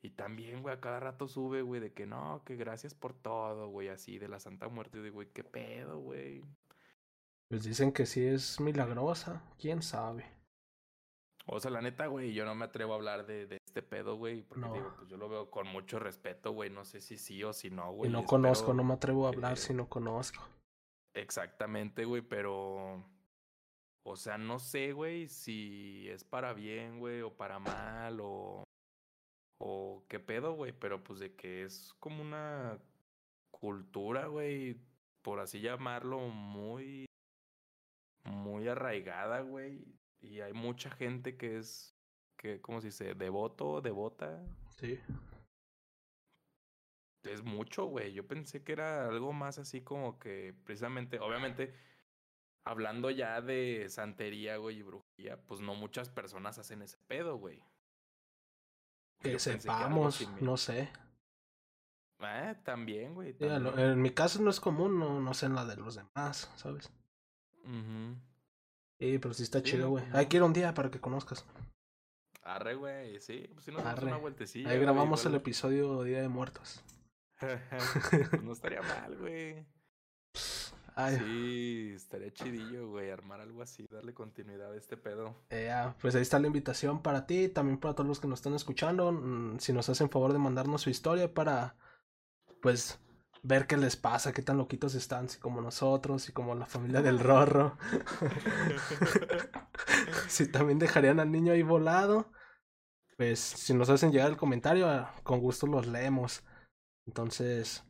Y 0.01 0.11
también, 0.11 0.61
güey, 0.61 0.73
a 0.75 0.79
cada 0.79 0.99
rato 0.99 1.27
sube, 1.27 1.63
güey, 1.63 1.81
de 1.81 1.91
que 1.91 2.05
no, 2.05 2.43
que 2.45 2.55
gracias 2.55 2.93
por 2.93 3.13
todo, 3.13 3.67
güey, 3.69 3.89
así, 3.89 4.19
de 4.19 4.27
la 4.29 4.39
Santa 4.39 4.69
Muerte. 4.69 4.99
Y 4.99 5.01
digo, 5.01 5.15
güey, 5.15 5.27
qué 5.33 5.43
pedo, 5.43 5.99
güey. 5.99 6.43
Pues 7.49 7.63
dicen 7.63 7.91
que 7.91 8.05
sí 8.05 8.25
es 8.25 8.59
milagrosa. 8.61 9.43
¿Quién 9.59 9.81
sabe? 9.81 10.25
O 11.47 11.59
sea, 11.59 11.69
la 11.71 11.81
neta, 11.81 12.07
güey, 12.07 12.33
yo 12.33 12.45
no 12.45 12.55
me 12.55 12.65
atrevo 12.65 12.93
a 12.93 12.95
hablar 12.95 13.25
de, 13.27 13.45
de 13.47 13.57
este 13.67 13.83
pedo, 13.83 14.15
güey, 14.15 14.41
porque 14.43 14.61
No. 14.67 14.73
digo, 14.73 14.93
pues 14.95 15.07
yo 15.09 15.17
lo 15.17 15.27
veo 15.29 15.51
con 15.51 15.67
mucho 15.67 15.99
respeto, 15.99 16.51
güey, 16.53 16.69
no 16.71 16.85
sé 16.85 17.01
si 17.01 17.17
sí 17.17 17.43
o 17.43 17.51
si 17.53 17.69
no, 17.69 17.91
Y 17.91 17.95
güey. 17.95 18.11
no 18.11 18.19
espero- 18.19 18.29
conozco, 18.29 18.73
no 18.73 18.83
me 18.83 18.93
atrevo 18.95 19.25
a 19.25 19.29
hablar 19.29 19.53
que- 19.55 19.59
si 19.59 19.73
no 19.73 19.87
conozco. 19.87 20.41
Exactamente, 21.15 22.05
güey, 22.05 22.21
pero... 22.21 23.03
O 24.03 24.15
sea, 24.15 24.37
no 24.37 24.59
sé, 24.59 24.91
güey, 24.91 25.27
si 25.27 26.07
es 26.09 26.23
para 26.23 26.53
bien, 26.53 26.99
güey, 26.99 27.21
o 27.21 27.35
para 27.35 27.57
mal, 27.57 28.19
o... 28.21 28.63
O 29.57 30.05
qué 30.09 30.19
pedo, 30.19 30.53
güey, 30.53 30.73
pero 30.73 31.03
pues 31.03 31.19
de 31.19 31.33
que 31.33 31.63
es 31.63 31.93
como 31.99 32.21
una 32.21 32.77
cultura, 33.49 34.27
güey, 34.27 34.77
por 35.21 35.39
así 35.39 35.61
llamarlo, 35.61 36.19
muy... 36.19 37.05
Muy 38.25 38.67
arraigada, 38.67 39.39
güey. 39.41 39.85
Y 40.19 40.41
hay 40.41 40.53
mucha 40.53 40.91
gente 40.91 41.37
que 41.37 41.57
es... 41.57 41.95
Que, 42.37 42.59
¿Cómo 42.59 42.81
se 42.81 42.87
dice? 42.87 43.15
Devoto, 43.15 43.81
devota. 43.81 44.45
Sí. 44.77 44.99
Es 47.25 47.43
mucho, 47.43 47.85
güey. 47.85 48.13
Yo 48.13 48.25
pensé 48.27 48.63
que 48.63 48.71
era 48.73 49.07
algo 49.07 49.33
más 49.33 49.57
así 49.57 49.81
como 49.81 50.19
que 50.19 50.53
precisamente, 50.63 51.19
obviamente, 51.19 51.73
hablando 52.63 53.09
ya 53.09 53.41
de 53.41 53.87
santería, 53.89 54.57
güey, 54.57 54.79
y 54.79 54.83
brujería, 54.83 55.37
pues 55.47 55.59
no 55.61 55.75
muchas 55.75 56.09
personas 56.09 56.57
hacen 56.57 56.81
ese 56.81 56.97
pedo, 57.07 57.37
güey. 57.37 57.61
Que 59.21 59.33
Yo 59.33 59.39
sepamos, 59.39 60.27
no 60.41 60.57
sé. 60.57 60.89
Ah, 62.19 62.55
también, 62.63 63.13
güey. 63.13 63.35
En 63.39 64.01
mi 64.01 64.11
caso 64.11 64.41
no 64.41 64.49
es 64.49 64.59
común, 64.59 64.99
no, 64.99 65.19
no 65.19 65.33
sé 65.33 65.47
en 65.47 65.55
la 65.55 65.65
de 65.65 65.75
los 65.75 65.95
demás, 65.95 66.51
¿sabes? 66.55 66.91
Ujú. 67.63 68.15
Sí, 68.99 69.19
pero 69.19 69.33
sí 69.33 69.43
está 69.43 69.59
Sí, 69.59 69.65
chido, 69.65 69.85
no, 69.85 69.89
güey. 69.91 70.03
pues 70.05 70.15
Hay 70.15 70.25
no. 70.25 70.29
que 70.29 70.37
ir 70.37 70.43
un 70.43 70.53
día 70.53 70.73
para 70.73 70.89
que 70.89 70.99
conozcas. 71.01 71.45
Arre, 72.43 72.75
güey, 72.75 73.19
sí. 73.19 73.49
Pues 73.53 73.65
sí 73.65 73.71
nos 73.71 73.83
Arre. 73.85 74.07
una 74.07 74.17
vueltecilla. 74.17 74.69
Ahí 74.69 74.75
güey, 74.77 74.85
grabamos 74.85 75.25
el 75.25 75.35
episodio 75.35 76.03
Día 76.03 76.21
de 76.21 76.29
Muertos. 76.29 76.83
Pues 77.39 78.43
no 78.43 78.51
estaría 78.53 78.81
mal, 78.81 79.15
güey. 79.17 79.65
Ay, 80.95 81.17
Sí, 81.17 81.91
estaría 81.95 82.31
chidillo, 82.33 82.89
güey, 82.89 83.11
armar 83.11 83.41
algo 83.41 83.61
así, 83.61 83.85
darle 83.91 84.13
continuidad 84.13 84.71
a 84.71 84.77
este 84.77 84.97
pedo. 84.97 85.35
eh, 85.49 85.71
pues 86.01 86.15
ahí 86.15 86.21
está 86.21 86.39
la 86.39 86.47
invitación 86.47 87.01
para 87.01 87.25
ti, 87.25 87.49
también 87.49 87.77
para 87.79 87.95
todos 87.95 88.07
los 88.07 88.19
que 88.19 88.27
nos 88.27 88.39
están 88.39 88.53
escuchando. 88.55 89.11
mm, 89.11 89.59
Si 89.59 89.73
nos 89.73 89.89
hacen 89.89 90.09
favor 90.09 90.33
de 90.33 90.39
mandarnos 90.39 90.81
su 90.81 90.89
historia 90.89 91.33
para, 91.33 91.75
pues, 92.61 92.99
ver 93.43 93.67
qué 93.67 93.77
les 93.77 93.95
pasa, 93.97 94.33
qué 94.33 94.41
tan 94.41 94.57
loquitos 94.57 94.95
están, 94.95 95.29
si 95.29 95.39
como 95.39 95.61
nosotros, 95.61 96.23
si 96.23 96.31
como 96.33 96.55
la 96.55 96.65
familia 96.67 97.01
del 97.01 97.19
Rorro. 97.19 97.77
si 100.27 100.47
también 100.47 100.79
dejarían 100.79 101.19
al 101.19 101.31
niño 101.31 101.53
ahí 101.53 101.63
volado. 101.63 102.31
Pues, 103.17 103.39
si 103.39 103.73
nos 103.73 103.89
hacen 103.89 104.11
llegar 104.11 104.29
el 104.31 104.37
comentario, 104.37 104.89
ah, 104.89 105.13
con 105.23 105.39
gusto 105.39 105.67
los 105.67 105.87
leemos. 105.87 106.43
Entonces, 107.05 107.83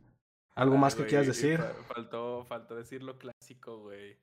¿algo 0.55 0.77
más 0.77 0.95
que 0.95 1.05
quieras 1.05 1.27
decir? 1.27 1.59
fa- 1.59 1.73
Faltó, 1.93 2.43
faltó 2.45 2.75
decir 2.75 3.01
lo 3.03 3.17
clásico, 3.17 3.79
güey. 3.79 4.17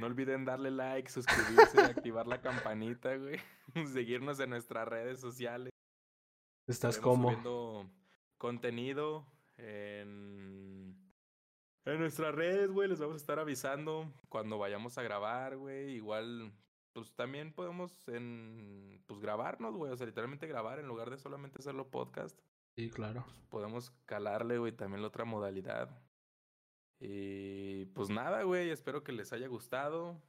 No 0.00 0.06
olviden 0.06 0.46
darle 0.46 0.70
like, 0.70 1.10
suscribirse, 1.10 1.78
activar 1.82 2.26
la 2.26 2.40
campanita, 2.40 3.14
güey. 3.16 3.38
Seguirnos 3.92 4.40
en 4.40 4.50
nuestras 4.50 4.88
redes 4.88 5.20
sociales. 5.20 5.70
estás 6.66 6.98
como... 6.98 7.28
subiendo 7.28 7.90
contenido 8.38 9.26
en, 9.58 10.96
en 11.84 11.98
nuestras 11.98 12.34
redes, 12.34 12.70
güey. 12.70 12.88
Les 12.88 12.98
vamos 12.98 13.14
a 13.14 13.18
estar 13.18 13.38
avisando 13.38 14.10
cuando 14.30 14.56
vayamos 14.56 14.96
a 14.96 15.02
grabar, 15.02 15.58
güey. 15.58 15.90
Igual, 15.96 16.50
pues 16.94 17.12
también 17.14 17.52
podemos 17.52 18.08
en, 18.08 19.02
pues 19.06 19.20
grabarnos, 19.20 19.74
güey. 19.76 19.92
O 19.92 19.96
sea, 19.98 20.06
literalmente 20.06 20.46
grabar 20.46 20.78
en 20.78 20.86
lugar 20.86 21.10
de 21.10 21.18
solamente 21.18 21.58
hacerlo 21.58 21.90
podcast. 21.90 22.38
Sí, 22.78 22.90
claro. 22.90 23.24
podemos 23.50 23.90
calarle, 24.06 24.58
güey, 24.58 24.70
también 24.70 25.02
la 25.02 25.08
otra 25.08 25.24
modalidad. 25.24 26.00
Y 27.00 27.86
pues 27.86 28.08
nada, 28.08 28.44
güey, 28.44 28.70
espero 28.70 29.02
que 29.02 29.10
les 29.10 29.32
haya 29.32 29.48
gustado. 29.48 30.22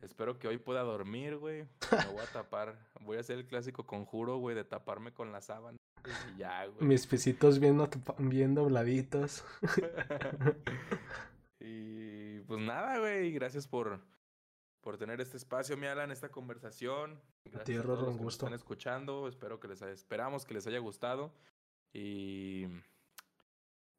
Espero 0.00 0.38
que 0.38 0.48
hoy 0.48 0.56
pueda 0.56 0.80
dormir, 0.80 1.36
güey. 1.36 1.68
Me 1.92 2.10
voy 2.10 2.22
a 2.22 2.32
tapar. 2.32 2.78
Voy 3.02 3.18
a 3.18 3.20
hacer 3.20 3.36
el 3.36 3.46
clásico 3.46 3.84
conjuro, 3.84 4.38
güey, 4.38 4.56
de 4.56 4.64
taparme 4.64 5.12
con 5.12 5.30
la 5.30 5.42
sábana. 5.42 5.76
Y 6.34 6.38
ya, 6.38 6.64
güey. 6.64 6.88
Mis 6.88 7.06
pisitos 7.06 7.58
bien, 7.58 7.78
bien 8.16 8.54
dobladitos. 8.54 9.44
y 11.60 12.40
pues 12.40 12.60
nada, 12.60 12.98
güey, 12.98 13.30
gracias 13.30 13.68
por 13.68 14.00
por 14.80 14.98
tener 14.98 15.20
este 15.20 15.36
espacio, 15.36 15.76
mi 15.76 15.86
Alan, 15.86 16.10
esta 16.10 16.30
conversación. 16.30 17.20
Gracias 17.44 17.60
a, 17.60 17.64
ti, 17.64 17.74
a 17.74 17.82
todos 17.82 18.06
los 18.06 18.18
que 18.18 18.26
están 18.26 18.54
escuchando. 18.54 19.28
Espero 19.28 19.60
que 19.60 19.68
les 19.68 19.82
esperamos 19.82 20.46
que 20.46 20.54
les 20.54 20.66
haya 20.66 20.78
gustado. 20.78 21.30
Y 21.94 22.66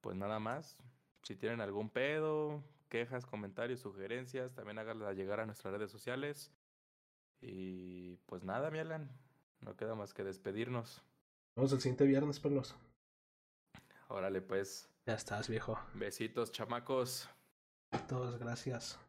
pues 0.02 0.16
nada 0.16 0.38
más. 0.39 0.78
Si 1.24 1.36
tienen 1.36 1.62
algún 1.62 1.89
pedo, 1.89 2.64
quejas, 2.89 3.26
comentarios, 3.26 3.80
sugerencias, 3.80 4.54
también 4.54 4.78
háganlas 4.78 5.16
llegar 5.16 5.39
a 5.39 5.48
nuestras 5.48 5.74
redes 5.74 5.89
sociales. 5.89 6.52
Y 7.41 8.18
pues 8.28 8.43
nada, 8.43 8.70
mi 8.70 8.78
Alan. 8.78 9.10
No 9.62 9.76
queda 9.76 9.96
más 9.96 10.14
que 10.14 10.24
despedirnos. 10.24 11.02
Vamos 11.56 11.72
el 11.72 11.82
siguiente 11.82 12.06
viernes, 12.06 12.39
pelos. 12.39 12.76
Órale, 14.10 14.41
pues. 14.41 14.89
Ya 15.08 15.16
estás, 15.16 15.50
viejo. 15.50 15.80
Besitos, 15.93 16.52
chamacos. 16.52 17.30
Todos, 18.08 18.38
gracias. 18.38 19.00